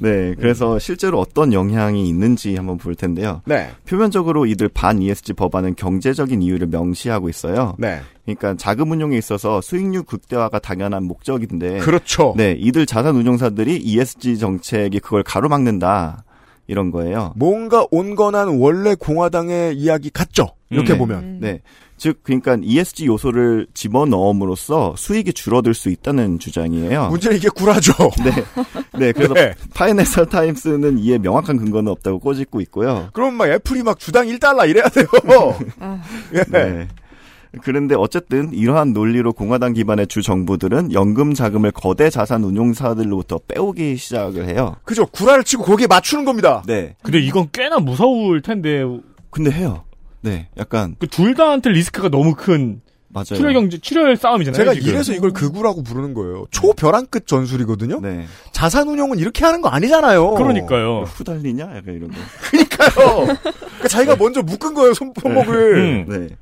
[0.00, 3.42] 네, 그래서 실제로 어떤 영향이 있는지 한번 볼 텐데요.
[3.46, 3.70] 네.
[3.86, 7.76] 표면적으로 이들 반 ESG 법안은 경제 적인 이유를 명시하고 있어요.
[7.78, 8.00] 네.
[8.24, 12.34] 그러니까 자금 운용에 있어서 수익률 극대화가 당연한 목적인데 그렇죠.
[12.36, 16.24] 네, 이들 자산 운용사들이 ESG 정책이 그걸 가로막는다.
[16.66, 17.32] 이런 거예요.
[17.36, 20.48] 뭔가 온건한 원래 공화당의 이야기 같죠?
[20.68, 20.98] 이렇게 네.
[20.98, 21.38] 보면.
[21.40, 21.62] 네.
[21.98, 27.08] 즉, 그러니까 ESG 요소를 집어넣음으로써 수익이 줄어들 수 있다는 주장이에요.
[27.08, 27.92] 문제는 이게 굴하죠.
[28.24, 28.30] 네.
[28.98, 29.12] 네.
[29.12, 29.54] 그래서 네.
[29.74, 33.08] 파이낸셜 타임스는 이에 명확한 근거는 없다고 꼬집고 있고요.
[33.12, 35.06] 그럼 막 애플이 막 주당 1달러 이래야 돼요.
[36.34, 36.44] 예.
[36.48, 36.88] 네.
[37.62, 44.48] 그런데 어쨌든 이러한 논리로 공화당 기반의 주 정부들은 연금 자금을 거대 자산 운용사들로부터 빼오기 시작을
[44.48, 44.76] 해요.
[44.84, 45.06] 그죠.
[45.06, 46.62] 구라를 치고 거기에 맞추는 겁니다.
[46.66, 46.94] 네.
[47.02, 48.84] 근데 이건 꽤나 무서울 텐데.
[49.30, 49.84] 근데 해요.
[50.28, 50.48] 네.
[50.58, 52.80] 약간 그 둘 다한테 리스크가 너무 큰
[53.10, 53.24] 맞아요.
[53.24, 54.56] 출혈 경제 출혈 싸움이잖아요.
[54.56, 54.88] 제가 지금.
[54.88, 56.46] 이래서 이걸 극우라고 부르는 거예요.
[56.50, 58.00] 초벼랑 끝 전술이거든요.
[58.00, 58.26] 네.
[58.52, 60.34] 자산 운용은 이렇게 하는 거 아니잖아요.
[60.34, 61.04] 그러니까요.
[61.06, 61.64] 후달리냐?
[61.76, 62.16] 약간 이런 거.
[62.50, 63.24] 그러니까요.
[63.24, 65.74] 그러니까 자기가 먼저 묶은 거예요, 손, 손목을.
[65.76, 66.04] 음.
[66.08, 66.36] 네.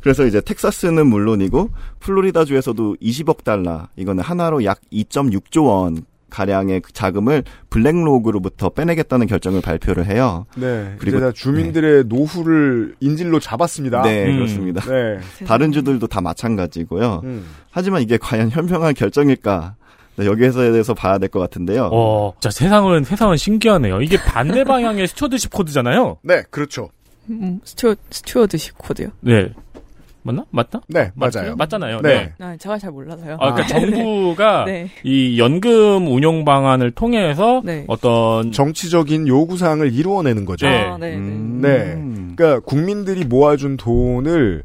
[0.00, 6.04] 그래서 이제 텍사스는 물론이고 플로리다주에서도 20억 달러 이거는 하나로 약 2.6조 원
[6.36, 10.44] 가량의 그 자금을 블랙록으로부터 빼내겠다는 결정을 발표를 해요.
[10.54, 10.94] 네.
[10.98, 14.02] 그리고 주민들의 노후를 인질로 잡았습니다.
[14.02, 14.36] 네, 음.
[14.36, 14.82] 그렇습니다.
[14.82, 15.18] 네.
[15.48, 17.22] 다른 주들도 다 마찬가지고요.
[17.24, 17.46] 음.
[17.70, 19.76] 하지만 이게 과연 현명한 결정일까?
[20.18, 21.88] 네, 여기에서 대해서 봐야 될 것 같은데요.
[21.92, 24.02] 어, 자 세상은 세상은 신기하네요.
[24.02, 26.18] 이게 반대 방향의 stewardship code잖아요.
[26.22, 26.90] 네, 그렇죠.
[27.30, 29.08] 음, stewar-, stewardship code요?
[29.20, 29.52] 네.
[30.26, 30.44] 맞나?
[30.50, 30.80] 맞다?
[30.88, 31.54] 네, 맞- 맞아요.
[31.56, 32.00] 맞 잖아요.
[32.02, 32.32] 네.
[32.38, 32.44] 네.
[32.44, 33.36] 아, 제가 잘 몰라서요.
[33.40, 34.88] 아, 그러니까 정부가 네.
[35.04, 37.84] 이 연금 운용 방안을 통해서 네.
[37.88, 40.66] 어떤 정치적인 요구 사항을 이루어내는 거죠.
[40.66, 40.84] 네.
[40.84, 41.16] 아, 네, 네.
[41.16, 41.58] 음.
[41.62, 42.34] 네.
[42.36, 44.62] 그러니까 국민들이 모아준 돈을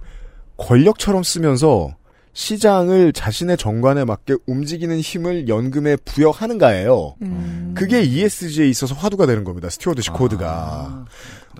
[0.57, 1.95] 권력처럼 쓰면서
[2.33, 7.15] 시장을 자신의 정견에 맞게 움직이는 힘을 연금에 부여하는가예요.
[7.21, 7.73] 음.
[7.77, 9.69] 그게 ESG에 있어서 화두가 되는 겁니다.
[9.69, 11.05] stewardship code가.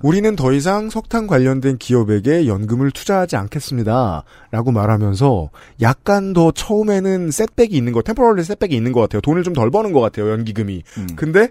[0.01, 4.23] 우리는 더 이상 석탄 관련된 기업에게 연금을 투자하지 않겠습니다.
[4.51, 5.49] 라고 말하면서
[5.81, 9.21] 약간 더 처음에는 setback이 있는 거, temporary setback이 있는 것 같아요.
[9.21, 10.83] 돈을 좀 덜 버는 것 같아요, 연기금이.
[10.97, 11.07] 음.
[11.15, 11.49] 근데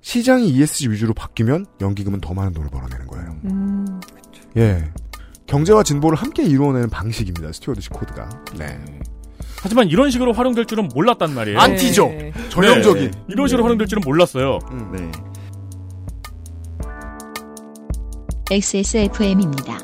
[0.00, 3.36] 시장이 ESG 위주로 바뀌면 연기금은 더 많은 돈을 벌어내는 거예요.
[3.46, 4.00] 음,
[4.56, 4.84] 예.
[5.46, 7.52] 경제와 진보를 함께 이루어내는 방식입니다.
[7.52, 8.28] stewardship code가.
[8.58, 8.78] 네.
[9.60, 11.58] 하지만 이런 식으로 활용될 줄은 몰랐단 말이에요.
[11.58, 12.06] anti죠.
[12.08, 12.32] 네.
[12.50, 13.10] 전형적인.
[13.10, 13.18] 네.
[13.28, 14.58] 이런 식으로 활용될 줄은 몰랐어요.
[14.92, 15.10] 네.
[18.50, 19.78] XSFM입니다.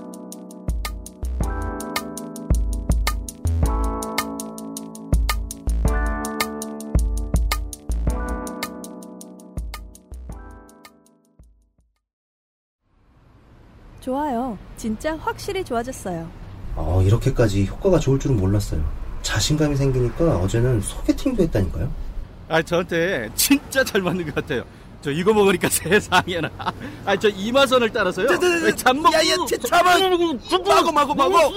[14.00, 14.56] 좋아요.
[14.78, 16.26] 진짜 확실히 좋아졌어요.
[16.76, 18.82] 어, 이렇게까지 효과가 좋을 줄은 몰랐어요.
[19.20, 21.92] 자신감이 생기니까 어제는 소개팅도 했다니까요.
[22.48, 24.64] 아, 저한테 진짜 잘 맞는 것 같아요.
[25.04, 26.50] 저 이거 먹으니까 세상에나.
[27.04, 28.26] 아, 저 이마선을 따라서요.
[28.74, 29.12] 잠먹.
[29.12, 29.36] 야야,
[29.68, 31.52] 잠은 마고 마고 마고.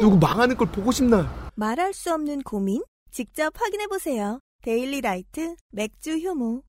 [0.00, 1.32] 누구 망하는 걸 보고 싶나?
[1.54, 2.82] 말할 수 없는 고민?
[3.12, 4.40] 직접 확인해 보세요.
[4.62, 6.62] 데일리 라이트 맥주 효모.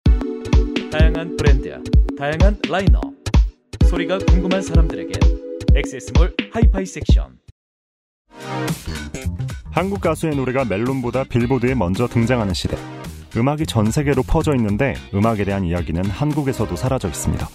[0.92, 1.82] 다양한 브랜드,
[2.18, 3.02] 다양한 라인업.
[3.90, 5.14] 소리가 궁금한 사람들에게
[5.74, 7.40] 엑세스몰 하이파이 섹션.
[9.72, 12.76] 한국 가수의 노래가 멜론보다 빌보드에 먼저 등장하는 시대.
[13.36, 17.48] 음악이 전 세계로 퍼져 있는데 음악에 대한 이야기는 한국에서도 사라져 있습니다.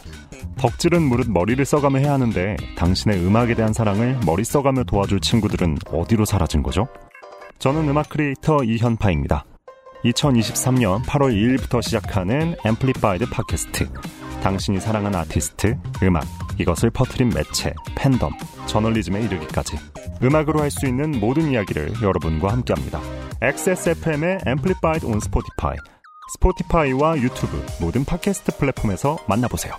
[0.58, 6.24] 덕질은 무릇 머리를 써가며 해야 하는데 당신의 음악에 대한 사랑을 머리 써가며 도와줄 친구들은 어디로
[6.24, 6.88] 사라진 거죠?
[7.58, 9.44] 저는 음악 크리에이터 이현파입니다.
[10.04, 13.88] 2023년 8월 2일부터 시작하는 앰플리파이드 팟캐스트.
[14.42, 16.24] 당신이 사랑하는 아티스트, 음악,
[16.58, 18.32] 이것을 퍼트린 매체, 팬덤,
[18.66, 19.76] 저널리즘에 이르기까지.
[20.22, 23.00] 음악으로 할 수 있는 모든 이야기를 여러분과 함께합니다.
[23.42, 25.76] XSFM의 앰플리파이드 온 스포티파이,
[26.34, 29.74] 스포티파이와 유튜브 모든 팟캐스트 플랫폼에서 만나보세요.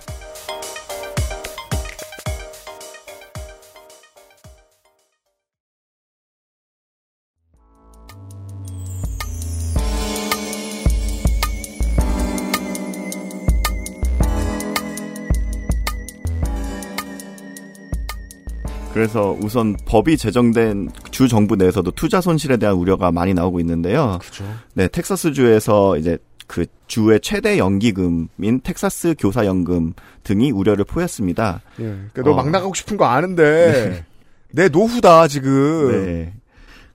[18.98, 24.18] 그래서 우선 법이 제정된 주 정부 내에서도 투자 손실에 대한 우려가 많이 나오고 있는데요.
[24.20, 24.44] 그죠.
[24.74, 26.18] 네, 텍사스 주에서 이제
[26.48, 29.92] 그 주의 최대 연기금인 텍사스 교사 연금
[30.24, 31.60] 등이 우려를 포했습니다.
[31.78, 31.82] 예.
[31.84, 32.34] 그러니까 너 어.
[32.34, 34.04] 막 나가고 싶은 거 아는데
[34.50, 35.92] 내 노후다 지금.
[35.92, 36.34] 네.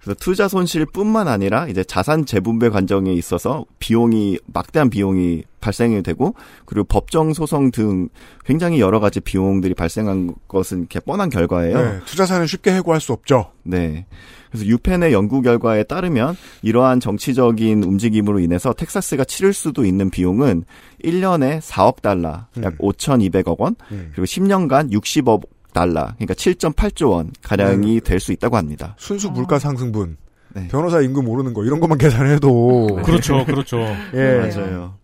[0.03, 6.35] 그래서 투자 손실뿐만 아니라 이제 자산 재분배 과정에 있어서 비용이 막대한 비용이 발생이 되고
[6.65, 8.09] 그리고 법정 소송 등
[8.43, 11.77] 굉장히 여러 가지 비용들이 발생한 것은 이렇게 뻔한 결과예요.
[11.77, 13.51] 네, 투자사는 쉽게 해고할 수 없죠.
[13.63, 14.05] 네.
[14.51, 20.65] 그래서 유펜의 연구 결과에 따르면 이러한 정치적인 움직임으로 인해서 텍사스가 치를 수도 있는 비용은
[21.03, 24.11] 1년에 4억 달러, 약 5,200억 원, 음.
[24.13, 25.43] 그리고 10년간 60억
[25.73, 28.95] 달러, 그러니까 7.8조 원 가량이 될수 있다고 합니다.
[28.97, 30.17] 순수 물가 상승분.
[30.55, 30.67] 네.
[30.67, 33.79] 변호사 임금 오르는 거 이런 것만 계산해도 그렇죠, 그렇죠.
[34.13, 34.37] 예.
[34.37, 34.97] 맞아요.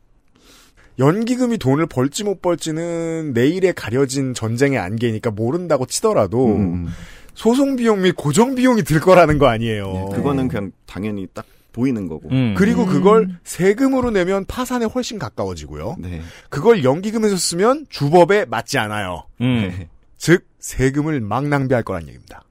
[1.00, 6.90] 연기금이 돈을 벌지 못 벌지는 내일에 가려진 전쟁의 안개니까 모른다고 치더라도 음.
[7.34, 10.10] 소송 비용 및 고정 비용이 들 거라는 거 아니에요.
[10.14, 12.28] 그거는 그냥 당연히 딱 보이는 거고.
[12.30, 12.54] 음.
[12.58, 15.96] 그리고 그걸 세금으로 내면 파산에 훨씬 가까워지고요.
[16.00, 16.22] 네.
[16.50, 19.24] 그걸 연기금에서 쓰면 주법에 맞지 않아요.
[19.40, 19.86] 음.
[20.18, 22.44] 즉 세금을 막 낭비할 거란 얘기입니다.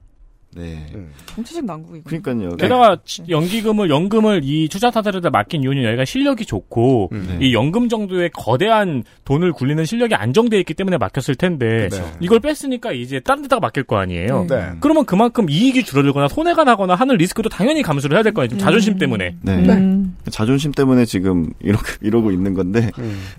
[0.55, 0.83] 네.
[1.27, 2.03] 정치적 난국이고.
[2.05, 2.55] 그러니까요.
[2.57, 7.37] 게다가 지- 연기금을 연금을 이 투자사들에다 맡긴 이유는 여기가 실력이 좋고 네.
[7.45, 12.11] 이 연금 정도의 거대한 돈을 굴리는 실력이 안정돼 있기 때문에 맡겼을 텐데 그렇죠.
[12.19, 14.47] 이걸 뺐으니까 이제 다른 데다가 맡길 거 아니에요.
[14.49, 14.69] 네.
[14.79, 18.49] 그러면 그만큼 이익이 줄어들거나 손해가 나거나 하는 리스크도 당연히 감수를 해야 될 거 아니에요.
[18.49, 19.35] 지금 자존심 때문에.
[19.41, 19.53] 네.
[19.55, 20.17] 음.
[20.31, 22.89] 자존심 때문에 지금 이러고, 이러고 있는 건데,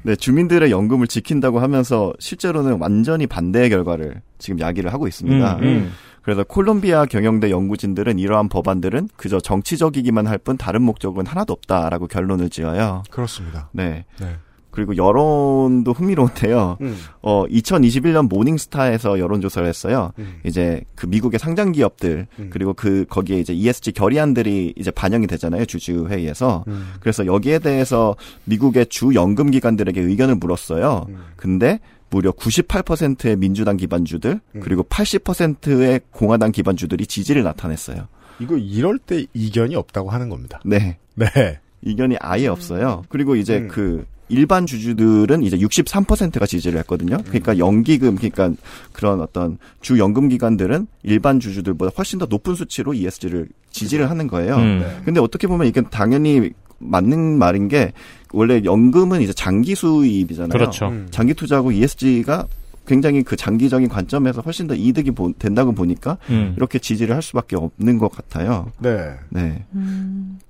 [0.02, 5.56] 네, 주민들의 연금을 지킨다고 하면서 실제로는 완전히 반대의 결과를 지금 야기를 하고 있습니다.
[5.58, 5.92] 음, 음.
[6.22, 12.48] 그래서 콜롬비아 경영대 연구진들은 이러한 법안들은 그저 정치적이기만 할 뿐 다른 목적은 하나도 없다라고 결론을
[12.48, 13.02] 지어요.
[13.10, 13.68] 그렇습니다.
[13.72, 14.06] 네.
[14.18, 14.36] 네.
[14.70, 16.78] 그리고 여론도 흥미로운데요.
[16.80, 16.96] 음.
[17.22, 20.12] 어, 2021년 모닝스타에서 여론조사를 했어요.
[20.18, 20.38] 음.
[20.46, 25.64] 이제 그 미국의 상장 기업들 그리고 그 거기에 이제 ESG 결의안들이 이제 반영이 되잖아요.
[25.66, 26.64] 주주 회의에서.
[26.68, 26.92] 음.
[27.00, 28.14] 그래서 여기에 대해서
[28.44, 31.06] 미국의 주 연금 기관들에게 의견을 물었어요.
[31.08, 31.18] 음.
[31.36, 31.80] 근데
[32.10, 34.60] 무려 98%의 민주당 기반주들 음.
[34.60, 38.08] 그리고 80%의 공화당 기반주들이 지지를 나타냈어요.
[38.40, 40.60] 이거 이럴 때 이견이 없다고 하는 겁니다.
[40.64, 40.98] 네.
[41.14, 41.60] 네.
[41.82, 43.04] 이견이 아예 없어요.
[43.08, 43.68] 그리고 이제 음.
[43.68, 47.16] 그 일반 주주들은 이제 63%가 지지를 했거든요.
[47.16, 47.22] 음.
[47.24, 48.52] 그러니까 연기금, 그러니까
[48.92, 54.56] 그런 어떤 주 연금 기관들은 일반 주주들보다 훨씬 더 높은 수치로 ESG를 지지를 하는 거예요.
[54.56, 55.02] 음.
[55.04, 56.50] 근데 어떻게 보면 이게 당연히
[56.80, 57.92] 맞는 말인 게
[58.32, 60.48] 원래 연금은 이제 장기 수입이잖아요.
[60.50, 60.88] 그렇죠.
[60.88, 61.06] 음.
[61.10, 62.46] 장기 투자하고 ESG가
[62.86, 66.54] 굉장히 그 장기적인 관점에서 훨씬 더 이득이 보- 된다고 보니까 음.
[66.56, 68.72] 이렇게 지지를 할 수밖에 없는 것 같아요.
[68.80, 69.12] 네.
[69.28, 69.64] 네.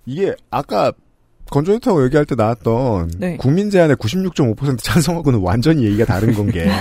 [0.07, 0.93] 이게 아까
[1.51, 3.36] 건조해타고 얘기할 때 나왔던 네.
[3.36, 6.66] 국민 제안의 96.5% 찬성하고는 완전히 얘기가 다른 건 게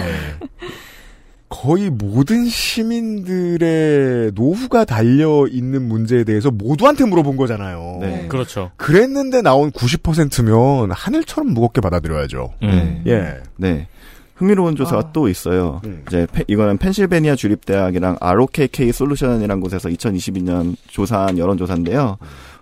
[1.50, 7.98] 거의 모든 시민들의 노후가 달려 있는 문제에 대해서 모두한테 물어본 거잖아요.
[8.02, 8.28] 네.
[8.30, 8.72] 그렇죠.
[8.78, 12.54] 그랬는데 나온 90%면 하늘처럼 무겁게 받아들여야죠.
[12.64, 13.04] 음.
[13.08, 13.38] 예.
[13.58, 13.88] 네.
[14.36, 15.12] 흥미로운 조사가 아.
[15.12, 15.82] 또 있어요.
[15.86, 16.04] 음.
[16.08, 22.18] 이제 페- 이거는 펜실베니아 주립대학이랑 ROKK 솔루션이라는 곳에서 2022년 조사한 여론조사인데요.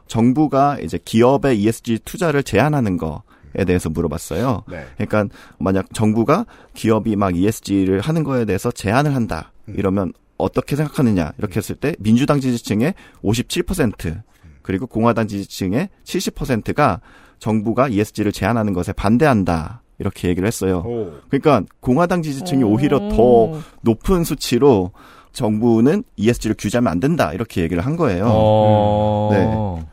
[0.07, 3.21] 정부가 이제 기업의 ESG 투자를 제한하는 거
[3.55, 4.63] 에 대해서 물어봤어요.
[4.69, 4.85] 네.
[4.97, 9.51] 그러니까 만약 정부가 기업이 막 ESG를 하는 거에 대해서 제한을 한다.
[9.69, 9.75] 음.
[9.77, 12.93] 이러면 어떻게 생각하느냐 이렇게 했을 때 민주당 지지층의
[13.23, 14.21] 57%
[14.61, 17.01] 그리고 공화당 지지층의 70%가
[17.39, 19.81] 정부가 ESG를 제한하는 것에 반대한다.
[19.99, 20.83] 이렇게 얘기를 했어요.
[20.85, 21.11] 오.
[21.29, 24.91] 그러니까 공화당 지지층이 오 히려 더 높은 수치로
[25.31, 27.33] 정부는 ESG를 규제하면 안 된다.
[27.33, 28.25] 이렇게 얘기를 한 거예요.
[28.27, 29.29] 어.
[29.31, 29.85] 네.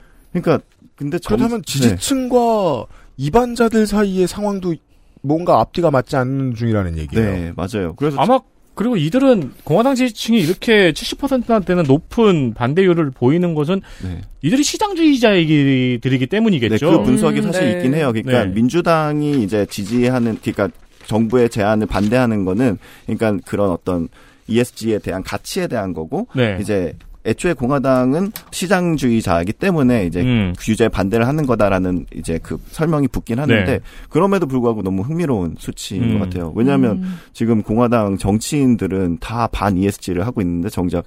[0.42, 0.64] 그러니까
[0.96, 1.72] 근데 정- 그렇다면 네.
[1.72, 2.86] 지지층과
[3.16, 4.74] 이반자들 사이의 상황도
[5.22, 7.32] 뭔가 앞뒤가 맞지 않는 중이라는 얘기예요.
[7.32, 7.94] 네, 맞아요.
[7.96, 8.40] 그래서 아마
[8.74, 14.20] 그리고 이들은 공화당 지지층이 이렇게 70%나 되는 높은 반대율을 보이는 것은 네.
[14.42, 16.90] 이들이 시장주의자들이기 네, 때문이겠죠.
[16.90, 17.72] 그 분석이 음, 사실 네.
[17.76, 18.10] 있긴 해요.
[18.12, 18.52] 그러니까 네.
[18.52, 20.68] 민주당이 이제 지지하는 그러니까
[21.06, 24.08] 정부의 제안을 반대하는 거는 그러니까 그런 어떤
[24.48, 26.58] ESG에 대한 가치에 대한 거고 네.
[26.60, 26.94] 이제
[27.26, 30.54] 애초에 공화당은 시장주의자이기 때문에 이제 음.
[30.58, 33.80] 규제에 반대를 하는 거다라는 이제 그 설명이 붙긴 하는데 네.
[34.10, 36.18] 그럼에도 불구하고 너무 흥미로운 수치인 음.
[36.18, 36.52] 것 같아요.
[36.54, 37.14] 왜냐하면 음.
[37.32, 41.04] 지금 공화당 정치인들은 다 반 ESG를 하고 있는데 정작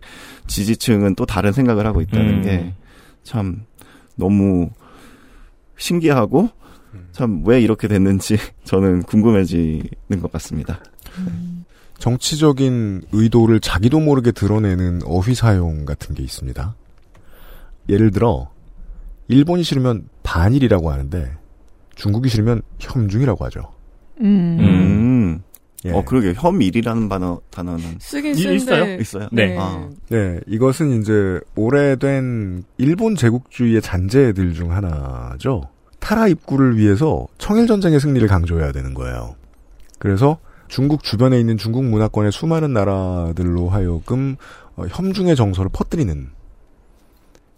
[0.48, 2.74] 지지층은 또 다른 생각을 하고 있다는 음.
[3.24, 3.64] 게참
[4.16, 4.70] 너무
[5.78, 6.50] 신기하고
[7.12, 10.80] 참 왜 이렇게 됐는지 저는 궁금해지는 것 같습니다.
[12.00, 16.76] 정치적인 의도를 자기도 모르게 드러내는 어휘 사용 같은 게 있습니다.
[17.90, 18.50] 예를 들어
[19.28, 21.32] 일본이 싫으면 반일이라고 하는데
[21.96, 23.72] 중국이 싫으면 혐중이라고 하죠.
[24.22, 24.58] 음.
[24.60, 25.42] 음.
[25.86, 25.92] 예.
[25.92, 28.96] 어 그러게 혐일이라는 단어 단어는 쓰긴 이- 쓰는데 있어요?
[29.00, 29.30] 있어요?
[29.32, 29.56] 네.
[29.60, 29.88] 아.
[30.10, 35.70] 네, 이것은 이제 오래된 일본 제국주의의 잔재들 중 하나죠.
[36.00, 39.36] 타라 입구를 위해서 청일 전쟁의 승리를 강조해야 되는 거예요.
[40.00, 40.38] 그래서
[40.68, 44.36] 중국 주변에 있는 중국 문화권의 수많은 나라들로 하여금
[44.76, 46.30] 어, 혐중의 정서를 퍼뜨리는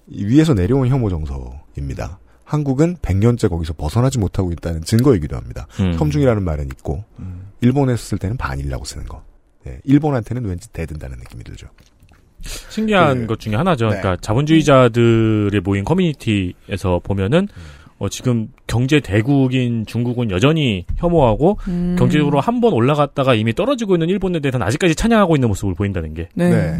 [0.07, 2.19] 이 위에서 내려온 혐오 정서입니다.
[2.43, 5.67] 한국은 100년째 거기서 벗어나지 못하고 있다는 증거이기도 합니다.
[5.79, 5.93] 음.
[5.93, 7.03] 혐중이라는 말은 있고
[7.61, 9.23] 일본에 썼을 때는 반일이라고 쓰는 거.
[9.67, 11.67] 예, 일본한테는 왠지 대든다는 느낌이 들죠.
[12.41, 13.89] 신기한 그- 것 중에 하나죠.
[13.89, 13.99] 네.
[13.99, 17.47] 그러니까 자본주의자들의 모인 커뮤니티에서 보면은
[17.99, 21.95] 어, 지금 경제 대국인 중국은 여전히 혐오하고 음.
[21.99, 26.27] 경제적으로 한 번 올라갔다가 이미 떨어지고 있는 일본에 대해서는 아직까지 찬양하고 있는 모습을 보인다는 게.
[26.33, 26.77] 네.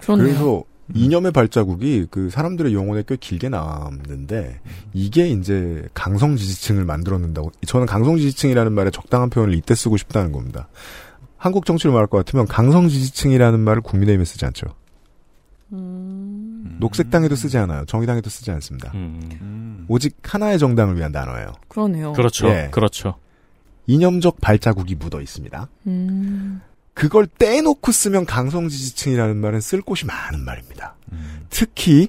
[0.00, 0.26] 그렇네요.
[0.26, 4.60] 그래서 이념의 발자국이 그 사람들의 영혼에 꽤 길게 남는데
[4.92, 10.68] 이게 이제 강성 지지층을 만들어낸다고 저는 강성 지지층이라는 말에 적당한 표현을 이때 쓰고 싶다는 겁니다.
[11.38, 14.66] 한국 정치를 말할 것 같으면 강성 지지층이라는 말을 국민의힘에 쓰지 않죠.
[16.82, 17.84] 녹색당에도 쓰지 않아요.
[17.86, 18.92] 정의당에도 쓰지 않습니다.
[19.88, 21.52] 오직 하나의 정당을 위한 단어예요.
[21.68, 22.12] 그러네요.
[22.12, 22.48] 그렇죠.
[22.48, 22.68] 예.
[22.72, 23.14] 그렇죠.
[23.86, 25.68] 이념적 발자국이 묻어 있습니다.
[25.86, 26.60] 음.
[26.94, 30.96] 그걸 떼놓고 쓰면 강성 지지층이라는 말은 쓸 곳이 많은 말입니다.
[31.50, 32.08] 특히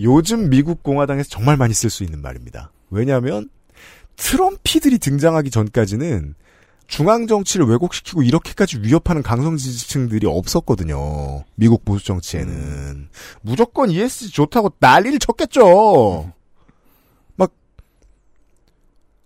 [0.00, 2.72] 요즘 미국 공화당에서 정말 많이 쓸 수 있는 말입니다.
[2.90, 3.48] 왜냐하면
[4.16, 6.34] 트럼피들이 등장하기 전까지는
[6.86, 11.44] 중앙 정치를 왜곡시키고 이렇게까지 위협하는 강성 지지층들이 없었거든요.
[11.54, 13.08] 미국 보수 정치에는
[13.42, 16.32] 무조건 ESG 좋다고 난리를 쳤겠죠.
[17.34, 17.52] 막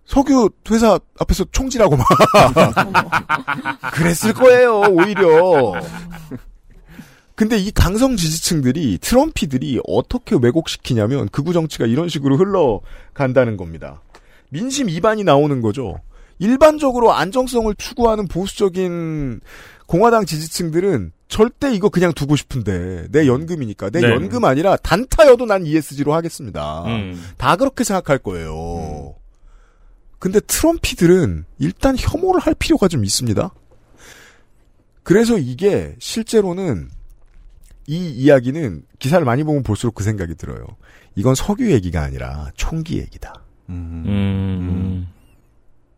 [0.05, 2.07] 석유 회사 앞에서 총질하고 막
[3.93, 5.73] 그랬을 거예요, 오히려.
[7.35, 14.01] 근데 이 강성 지지층들이 트럼피들이 어떻게 왜곡시키냐면 극우 정치가 이런 식으로 흘러간다는 겁니다.
[14.49, 15.99] 민심 이반이 나오는 거죠.
[16.41, 19.41] 일반적으로 안정성을 추구하는 보수적인
[19.85, 24.09] 공화당 지지층들은 절대 이거 그냥 두고 싶은데 내 연금이니까 내 네.
[24.09, 26.83] 연금 아니라 단타여도 난 ESG로 하겠습니다.
[26.87, 27.23] 음.
[27.37, 29.15] 다 그렇게 생각할 거예요.
[30.17, 33.53] 근데 Trumpie들은 일단 혐오를 할 필요가 좀 있습니다.
[35.03, 36.89] 그래서 이게 실제로는
[37.85, 40.65] 이 이야기는 기사를 많이 보면 볼수록 그 생각이 들어요.
[41.15, 43.43] 이건 석유 얘기가 아니라 총기 얘기다.
[43.69, 45.07] 음.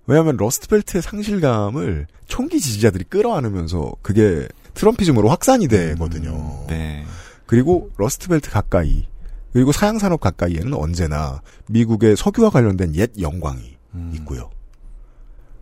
[0.05, 6.65] 왜냐하면 Rust Belt의 상실감을 총기 지지자들이 끌어안으면서 그게 Trumpism으로 확산이 되거든요.
[6.67, 7.05] 네.
[7.45, 9.05] 그리고 Rust Belt 가까이
[9.53, 13.77] 그리고 사양산업 가까이에는 언제나 미국의 석유와 관련된 옛 영광이
[14.15, 14.49] 있고요.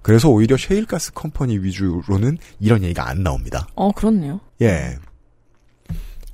[0.01, 3.67] 그래서 오히려 셰일가스 컴퍼니 위주로는 이런 얘기가 안 나옵니다.
[3.75, 4.39] 어, 그렇네요.
[4.61, 4.97] 예.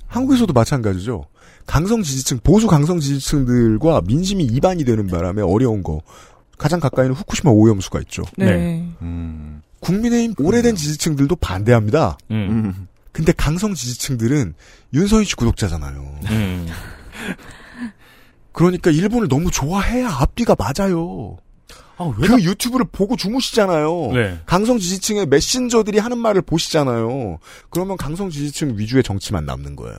[0.06, 1.26] 한국에서도 마찬가지죠.
[1.66, 6.00] 강성 지지층, 보수 강성 지지층들과 민심이 이반이 되는 바람에 어려운 거.
[6.58, 8.24] 가장 가까이는 후쿠시마 오염수가 있죠.
[8.36, 8.86] 네.
[9.80, 12.18] 국민의힘 오래된 지지층들도 반대합니다.
[12.30, 12.88] 음.
[13.12, 14.54] 근데 강성 지지층들은
[14.92, 16.18] 윤서희 씨 구독자잖아요.
[16.30, 16.68] 음.
[18.52, 21.36] 그러니까 일본을 너무 좋아해야 앞뒤가 맞아요.
[22.16, 24.12] 그 유튜브를 보고 주무시잖아요.
[24.12, 24.40] 네.
[24.46, 27.38] 강성 지지층의 메신저들이 하는 말을 보시잖아요.
[27.70, 29.98] 그러면 강성 지지층 위주의 정치만 남는 거예요.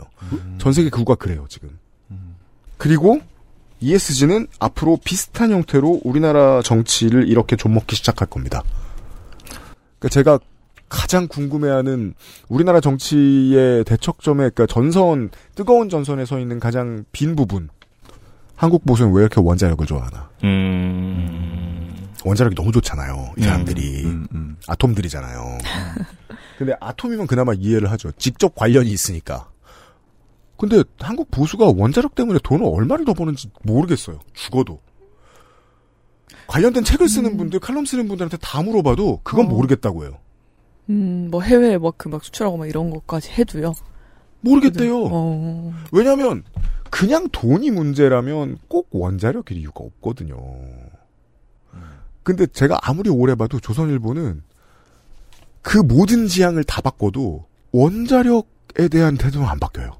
[0.59, 1.77] 전 세계 그가 그래요, 지금.
[2.77, 3.19] 그리고
[3.81, 8.63] ESG는 앞으로 비슷한 형태로 우리나라 정치를 이렇게 좀먹기 시작할 겁니다.
[9.99, 10.39] 그러니까 제가
[10.89, 12.15] 가장 궁금해하는
[12.49, 17.69] 우리나라 정치의 대척점에 그러니까 전선 뜨거운 전선에 서 있는 가장 빈 부분.
[18.55, 20.29] 한국 보수는 왜 이렇게 원자력을 좋아하나?
[20.43, 22.09] 음.
[22.25, 23.33] 원자력이 너무 좋잖아요.
[23.37, 24.05] 이 사람들이
[24.67, 25.57] 아톰들이잖아요.
[26.57, 28.11] 근데 아톰이면 그나마 이해를 하죠.
[28.17, 29.47] 직접 관련이 있으니까.
[30.59, 34.19] 근데 한국 보수가 원자력 때문에 돈을 얼마를 더 버는지 모르겠어요.
[34.33, 34.79] 죽어도.
[36.47, 40.17] 관련된 책을 쓰는 분들, 칼럼 쓰는 분들한테 다 물어봐도 그건 모르겠다고 해요.
[40.89, 43.73] 음, 뭐 해외에 막 그 막 수출하고 막 이런 것까지 해도요.
[44.41, 45.05] 모르겠대요.
[45.11, 45.73] 어.
[45.91, 46.43] 왜냐하면
[46.89, 50.35] 그냥 돈이 문제라면 꼭 원자력일 이유가 없거든요.
[52.23, 54.41] 근데 제가 아무리 오래 봐도 조선일보는
[55.61, 59.91] 그 모든 지향을 다 바꿔도 원자력에 대한 태도는 안 바뀌어요.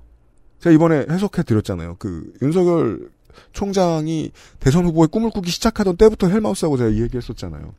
[0.60, 1.96] 제가 이번에 해석해 드렸잖아요.
[2.00, 3.10] 그 윤석열
[3.54, 7.74] 총장이 대선 후보의 꿈을 꾸기 시작하던 때부터 헬마우스하고 제가 이 얘기했었잖아요.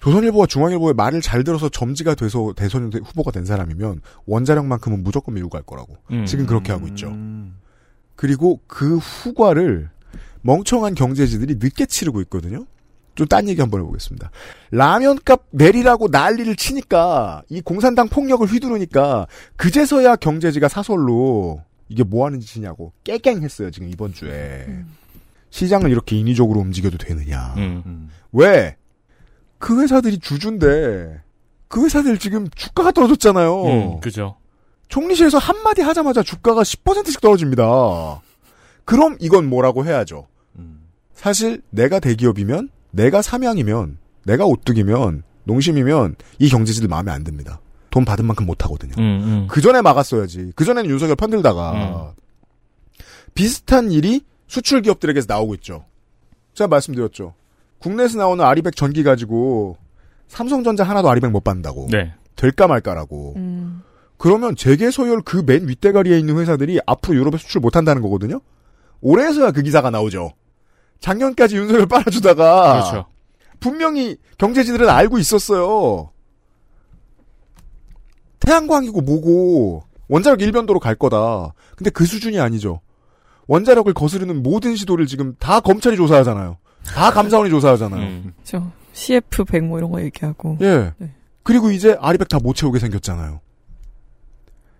[0.00, 5.62] 조선일보와 중앙일보의 말을 잘 들어서 점지가 돼서 대선 후보가 된 사람이면 원자력만큼은 무조건 밀고 갈
[5.62, 5.96] 거라고.
[6.10, 6.24] 음.
[6.24, 7.14] 지금 그렇게 하고 있죠.
[8.16, 9.90] 그리고 그 후과를
[10.42, 12.66] 멍청한 경제지들이 늦게 치르고 있거든요.
[13.14, 14.30] 좀 딴 얘기 한번 해보겠습니다.
[14.70, 19.26] 라면값 내리라고 난리를 치니까 이 공산당 폭력을 휘두르니까
[19.56, 24.66] 그제서야 경제지가 사설로 이게 뭐 하는 짓이냐고 깨갱했어요 지금 이번 주에
[25.50, 28.08] 시장을 이렇게 인위적으로 움직여도 되느냐 음.
[28.32, 28.76] 왜?
[29.58, 31.20] 그 회사들이 주주인데
[31.68, 34.36] 그 회사들 지금 주가가 떨어졌잖아요 음, 그죠.
[34.88, 38.20] 총리실에서 한마디 하자마자 주가가 10%씩 떨어집니다.
[38.84, 40.26] 그럼 이건 뭐라고 해야죠.
[41.20, 47.60] 사실 내가 대기업이면 내가 삼양이면 내가 오뚜기면 농심이면 이 경제지들 마음에 안 듭니다.
[47.90, 48.92] 돈 받은 만큼 못 하거든요.
[48.98, 50.52] 음, 그 전에 막았어야지.
[50.56, 52.14] 그 전에는 윤석열 편들다가
[53.34, 55.84] 비슷한 일이 수출 기업들에게서 나오고 있죠.
[56.54, 57.34] 제가 말씀드렸죠.
[57.78, 59.76] 국내에서 나오는 아리백 전기 가지고
[60.28, 61.88] 삼성전자 하나도 아리백 못 받는다고.
[61.90, 62.12] 네.
[62.36, 63.34] 될까 말까라고.
[64.16, 68.40] 그러면 재계 소열 그 맨 윗대가리에 있는 회사들이 앞으로 유럽에 수출 못 한다는 거거든요.
[69.00, 70.32] 올해서야 그 기사가 나오죠.
[71.00, 73.06] 작년까지 윤석열 빨아주다가 그렇죠.
[73.60, 76.10] 분명히 경제지들은 알고 있었어요.
[78.40, 81.52] 태양광이고 뭐고 원자력 일변도로 갈 거다.
[81.76, 82.80] 근데 그 수준이 아니죠.
[83.46, 86.56] 원자력을 거스르는 모든 시도를 지금 다 검찰이 조사하잖아요.
[86.84, 88.22] 다 감사원이 조사하잖아요.
[88.44, 88.62] 저
[88.92, 90.58] CF 100 뭐 이런 거 얘기하고.
[90.62, 90.92] 예.
[91.42, 93.40] 그리고 이제 아리백 다 못 채우게 생겼잖아요.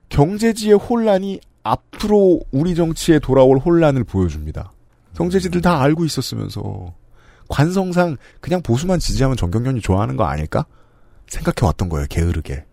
[0.08, 4.72] 경제지의 혼란이 앞으로 우리 정치에 돌아올 혼란을 보여줍니다.
[5.14, 6.94] 경제지들 다 알고 있었으면서
[7.48, 10.64] 관성상 그냥 보수만 지지하면 정경련이 좋아하는 거 아닐까?
[11.26, 12.06] 생각해 왔던 거예요.
[12.08, 12.64] 게으르게.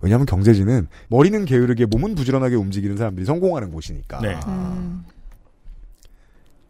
[0.00, 4.20] 왜냐하면 경제지는 머리는 게으르게 몸은 부지런하게 움직이는 사람들이 성공하는 곳이니까.
[4.20, 4.36] 네.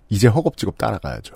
[0.09, 1.35] 이제 허겁지겁 따라가야죠.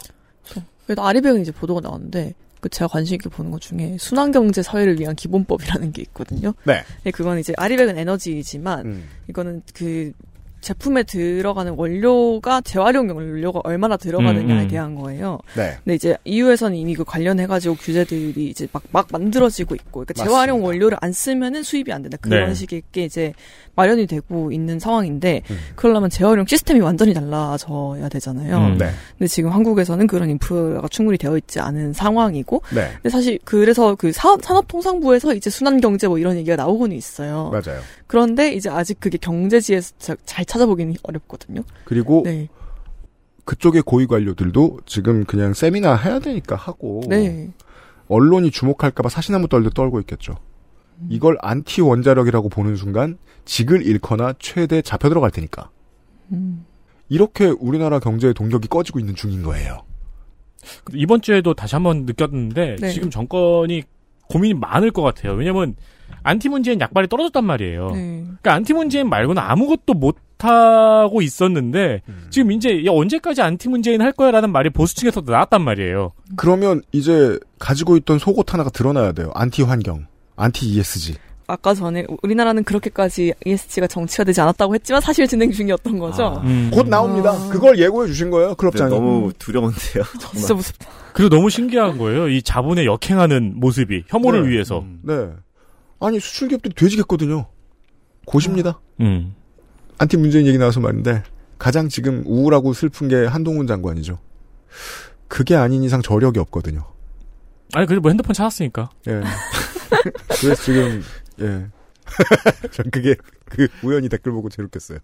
[0.86, 5.14] 그래도 아리백은 이제 보도가 나왔는데 그 제가 관심 있게 보는 것 중에 순환경제 사회를 위한
[5.14, 6.54] 기본법이라는 게 있거든요.
[6.64, 6.82] 네.
[7.04, 10.12] 네, 그건 이제 아리백은 에너지이지만 이거는 그
[10.60, 14.68] 제품에 들어가는 원료가 재활용 원료가 얼마나 들어가느냐에 음, 음.
[14.68, 15.38] 대한 거예요.
[15.56, 15.76] 네.
[15.84, 20.98] 근데 이제 EU에서는 이미 그 관련해가지고 규제들이 이제 막, 막 만들어지고 있고, 그러니까 재활용 원료를
[21.00, 22.18] 안 쓰면은 수입이 안 된다.
[22.20, 22.54] 그런 네.
[22.54, 23.32] 식의 게 이제
[23.76, 25.58] 마련이 되고 있는 상황인데, 음.
[25.76, 28.56] 그러려면 재활용 시스템이 완전히 달라져야 되잖아요.
[28.58, 28.90] 음, 네.
[29.16, 32.90] 근데 지금 한국에서는 그런 인프라가 충분히 되어 있지 않은 상황이고, 네.
[32.94, 37.50] 근데 사실 그래서 그 사업, 산업통상부에서 이제 순환경제 뭐 이런 얘기가 나오고는 있어요.
[37.52, 37.80] 맞아요.
[38.08, 41.62] 그런데 이제 아직 그게 경제지에서 자- 잘 찾아보기는 어렵거든요.
[41.84, 42.48] 그리고 네.
[43.44, 47.52] 그쪽의 고위 관료들도 지금 그냥 세미나 해야 되니까 하고 네.
[48.08, 50.36] 언론이 주목할까봐 사시나무 떨듯 떨고 있겠죠.
[51.08, 55.70] 이걸 안티 원자력이라고 보는 순간 직을 잃거나 최대 잡혀 들어갈 테니까.
[56.32, 56.66] 음.
[57.08, 59.82] 이렇게 우리나라 경제의 동력이 꺼지고 있는 중인 거예요.
[60.92, 62.90] 이번 주에도 다시 한번 느꼈는데 네.
[62.90, 63.84] 지금 정권이
[64.28, 65.34] 고민이 많을 것 같아요.
[65.34, 65.76] 왜냐면
[66.22, 67.90] 안티 문재인 약발이 떨어졌단 말이에요.
[67.92, 68.22] 네.
[68.24, 74.12] 그러니까 안티 문재인 말고는 아무것도 못 하고 있었는데 지금 이제 야, 언제까지 안티 문재인 할
[74.12, 76.12] 거야라는 말이 보수 측에서도 나왔단 말이에요.
[76.36, 79.30] 그러면 이제 가지고 있던 속옷 하나가 드러나야 돼요.
[79.34, 80.06] 안티 환경,
[80.36, 81.16] 안티 ESG.
[81.50, 86.42] 아까 전에 우리나라는 그렇게까지 ESG가 정치화되지 않았다고 했지만 사실 진행 중이었던 거죠.
[86.70, 87.32] 곧 나옵니다.
[87.48, 88.94] 그걸 예고해 주신 거예요, 클럽장이.
[88.94, 90.04] 너무 두려운데요.
[90.36, 90.88] 진짜 무섭다.
[91.14, 92.28] 그리고 너무 신기한 거예요.
[92.28, 94.50] 이 자본에 역행하는 모습이 혐오를 네.
[94.50, 94.84] 위해서.
[95.02, 95.30] 네.
[96.00, 97.46] 아니 수출 기업들이 돼지겠거든요.
[98.26, 98.80] 고십니다.
[99.00, 99.34] 음.
[99.98, 101.22] 안티 문재인 얘기 나와서 말인데
[101.58, 104.18] 가장 지금 우울하고 슬픈 게 한동훈 장관이죠.
[105.26, 106.84] 그게 아닌 이상 저력이 없거든요.
[107.74, 108.90] 아니 그래도 뭐 핸드폰 찾았으니까.
[109.08, 109.20] 예.
[110.40, 111.02] 그래서 지금
[111.40, 111.66] 예.
[112.70, 113.16] 전 그게
[113.46, 114.98] 그 우연히 댓글 보고 재밌겠어요.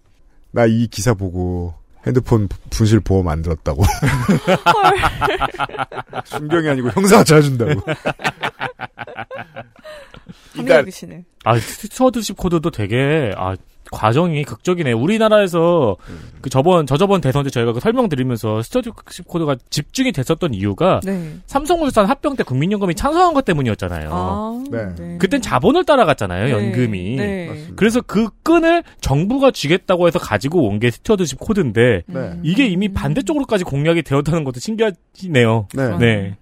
[0.53, 1.75] 나 이 기사 보고
[2.07, 3.83] 핸드폰 부- 분실 보험 안 들었다고.
[6.27, 7.81] 순경이 아니고 형사가 찾아준다고.
[10.57, 11.25] 합리적이시네.
[11.45, 13.55] 아, stewardship code도 되게, 아,
[13.93, 14.93] 과정이 극적이네.
[14.93, 15.97] 우리나라에서
[16.41, 21.37] 그 저번, 저저번 대선 때 저희가 그 설명드리면서 stewardship code가 집중이 됐었던 이유가 네.
[21.47, 24.09] 삼성물산 합병 때 국민연금이 찬성한 것 때문이었잖아요.
[24.11, 25.19] 아, 네.
[25.19, 26.51] 그땐 자본을 따라갔잖아요, 네.
[26.51, 27.17] 연금이.
[27.17, 27.67] 네.
[27.77, 32.41] 그래서 그 끈을 정부가 쥐겠다고 해서 가지고 온 게 stewardship code인데, 네.
[32.43, 35.69] 이게 이미 반대쪽으로까지 공략이 되었다는 것도 신기하네요.
[36.01, 36.37] 네.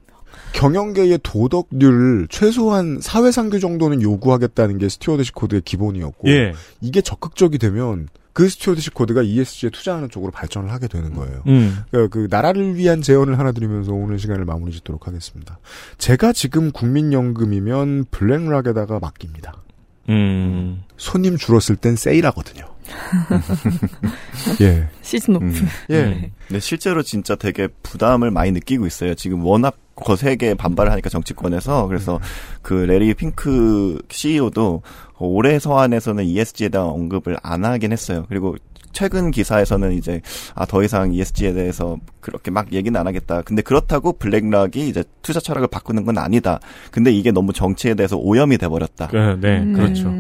[0.53, 0.59] 네.
[0.59, 6.53] 경영계의 도덕률을 최소한 사회상규 정도는 요구하겠다는 게 stewardship code의 기본이었고 예.
[6.81, 11.43] 이게 적극적이 되면 그 stewardship code가 ESG에 투자하는 쪽으로 발전을 하게 되는 거예요.
[11.47, 11.79] 음.
[11.91, 15.59] 그, 그 나라를 위한 제언을 하나 드리면서 오늘 시간을 마무리 짓도록 하겠습니다.
[15.99, 19.63] 제가 지금 국민연금이면 BlackRock에다가 맡깁니다.
[20.09, 20.83] 음.
[20.97, 22.67] 손님 줄었을 땐 세일하거든요.
[24.61, 24.89] 예.
[25.03, 25.45] 시즌 오프.
[25.45, 25.69] 음.
[25.91, 26.31] 예.
[26.49, 29.15] 근데 실제로 진짜 되게 부담을 많이 느끼고 있어요.
[29.15, 32.21] 지금 워낙 거세게 반발을 하니까 정치권에서 그래서
[32.63, 34.83] 그 레리 핑크 CEO도
[35.19, 38.27] 올해 서한에서는 ESG에 대한 언급을 안 하긴 했어요.
[38.29, 38.57] 그리고
[38.93, 40.21] 최근 기사에서는 이제
[40.55, 43.41] 아 더 이상 ESG에 대해서 그렇게 막 얘기는 안 하겠다.
[43.43, 46.61] 근데 그렇다고 블랙락이 이제 투자 철학을 바꾸는 건 아니다.
[46.91, 49.09] 근데 이게 너무 정치에 대해서 오염이 돼 버렸다.
[49.09, 50.11] 네, 네, 그렇죠.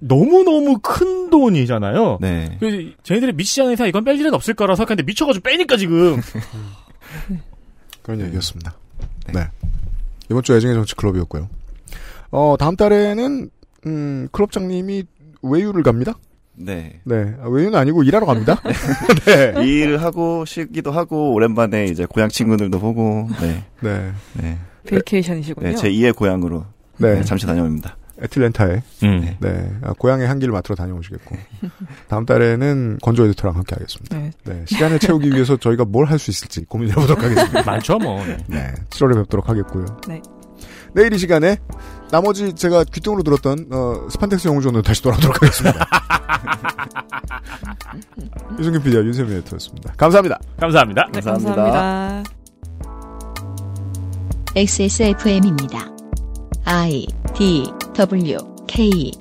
[0.00, 2.18] 너무 너무 큰 돈이잖아요.
[2.20, 2.56] 네.
[2.60, 6.20] 그 쟤네들의 미시장에서 이건 뺄 일은 없을 거라 생각했는데 미쳐가지고 빼니까 지금.
[8.02, 8.74] 그런 얘기였습니다.
[9.32, 9.48] 네.
[10.30, 11.48] 이번 주 애정의 정치 클럽이었고요.
[12.30, 13.50] 어, 다음 달에는,
[13.86, 15.04] 음, 클럽장님이
[15.42, 16.14] 외유를 갑니다?
[16.54, 17.00] 네.
[17.04, 17.34] 네.
[17.40, 18.60] 아, 외유는 아니고 일하러 갑니다?
[19.26, 19.64] 네.
[19.64, 23.64] 일을 하고 쉬기도 하고 오랜만에 이제 고향 친구들도 보고 네.
[23.80, 24.12] 네.
[24.34, 24.58] 네.
[24.86, 25.68] 베이케이션이시군요.
[25.68, 26.64] 네, 제 2의 고향으로
[26.98, 27.16] 네.
[27.16, 27.96] 네, 잠시 다녀옵니다.
[28.22, 28.82] 애틀랜타에.
[29.04, 29.36] 음.
[29.40, 29.72] 네.
[29.82, 31.36] 아, 고향의 한기를 맡으러 다녀오시겠고.
[32.08, 34.16] 다음 달에는 건조 에디터랑 함께 하겠습니다.
[34.16, 34.30] 네.
[34.44, 34.64] 네.
[34.66, 37.62] 시간을 채우기 위해서 저희가 뭘 할 수 있을지 고민해보도록 하겠습니다.
[37.64, 38.24] 많죠, 뭐.
[38.24, 38.36] 네.
[38.46, 38.72] 네.
[38.90, 39.84] 7월에 뵙도록 하겠고요.
[40.08, 40.22] 네.
[40.94, 41.58] 내일 이 시간에
[42.10, 45.86] 나머지 제가 귀뚱으로 들었던 어, 스판덱스 영웅전으로 다시 돌아오도록 하겠습니다.
[48.58, 49.92] 유승균 PD와 윤세민 에디터였습니다.
[49.96, 50.38] 감사합니다.
[50.58, 51.08] 감사합니다.
[51.12, 52.22] 네, 감사합니다.
[54.54, 55.95] XSFM입니다.
[56.66, 59.12] I D W K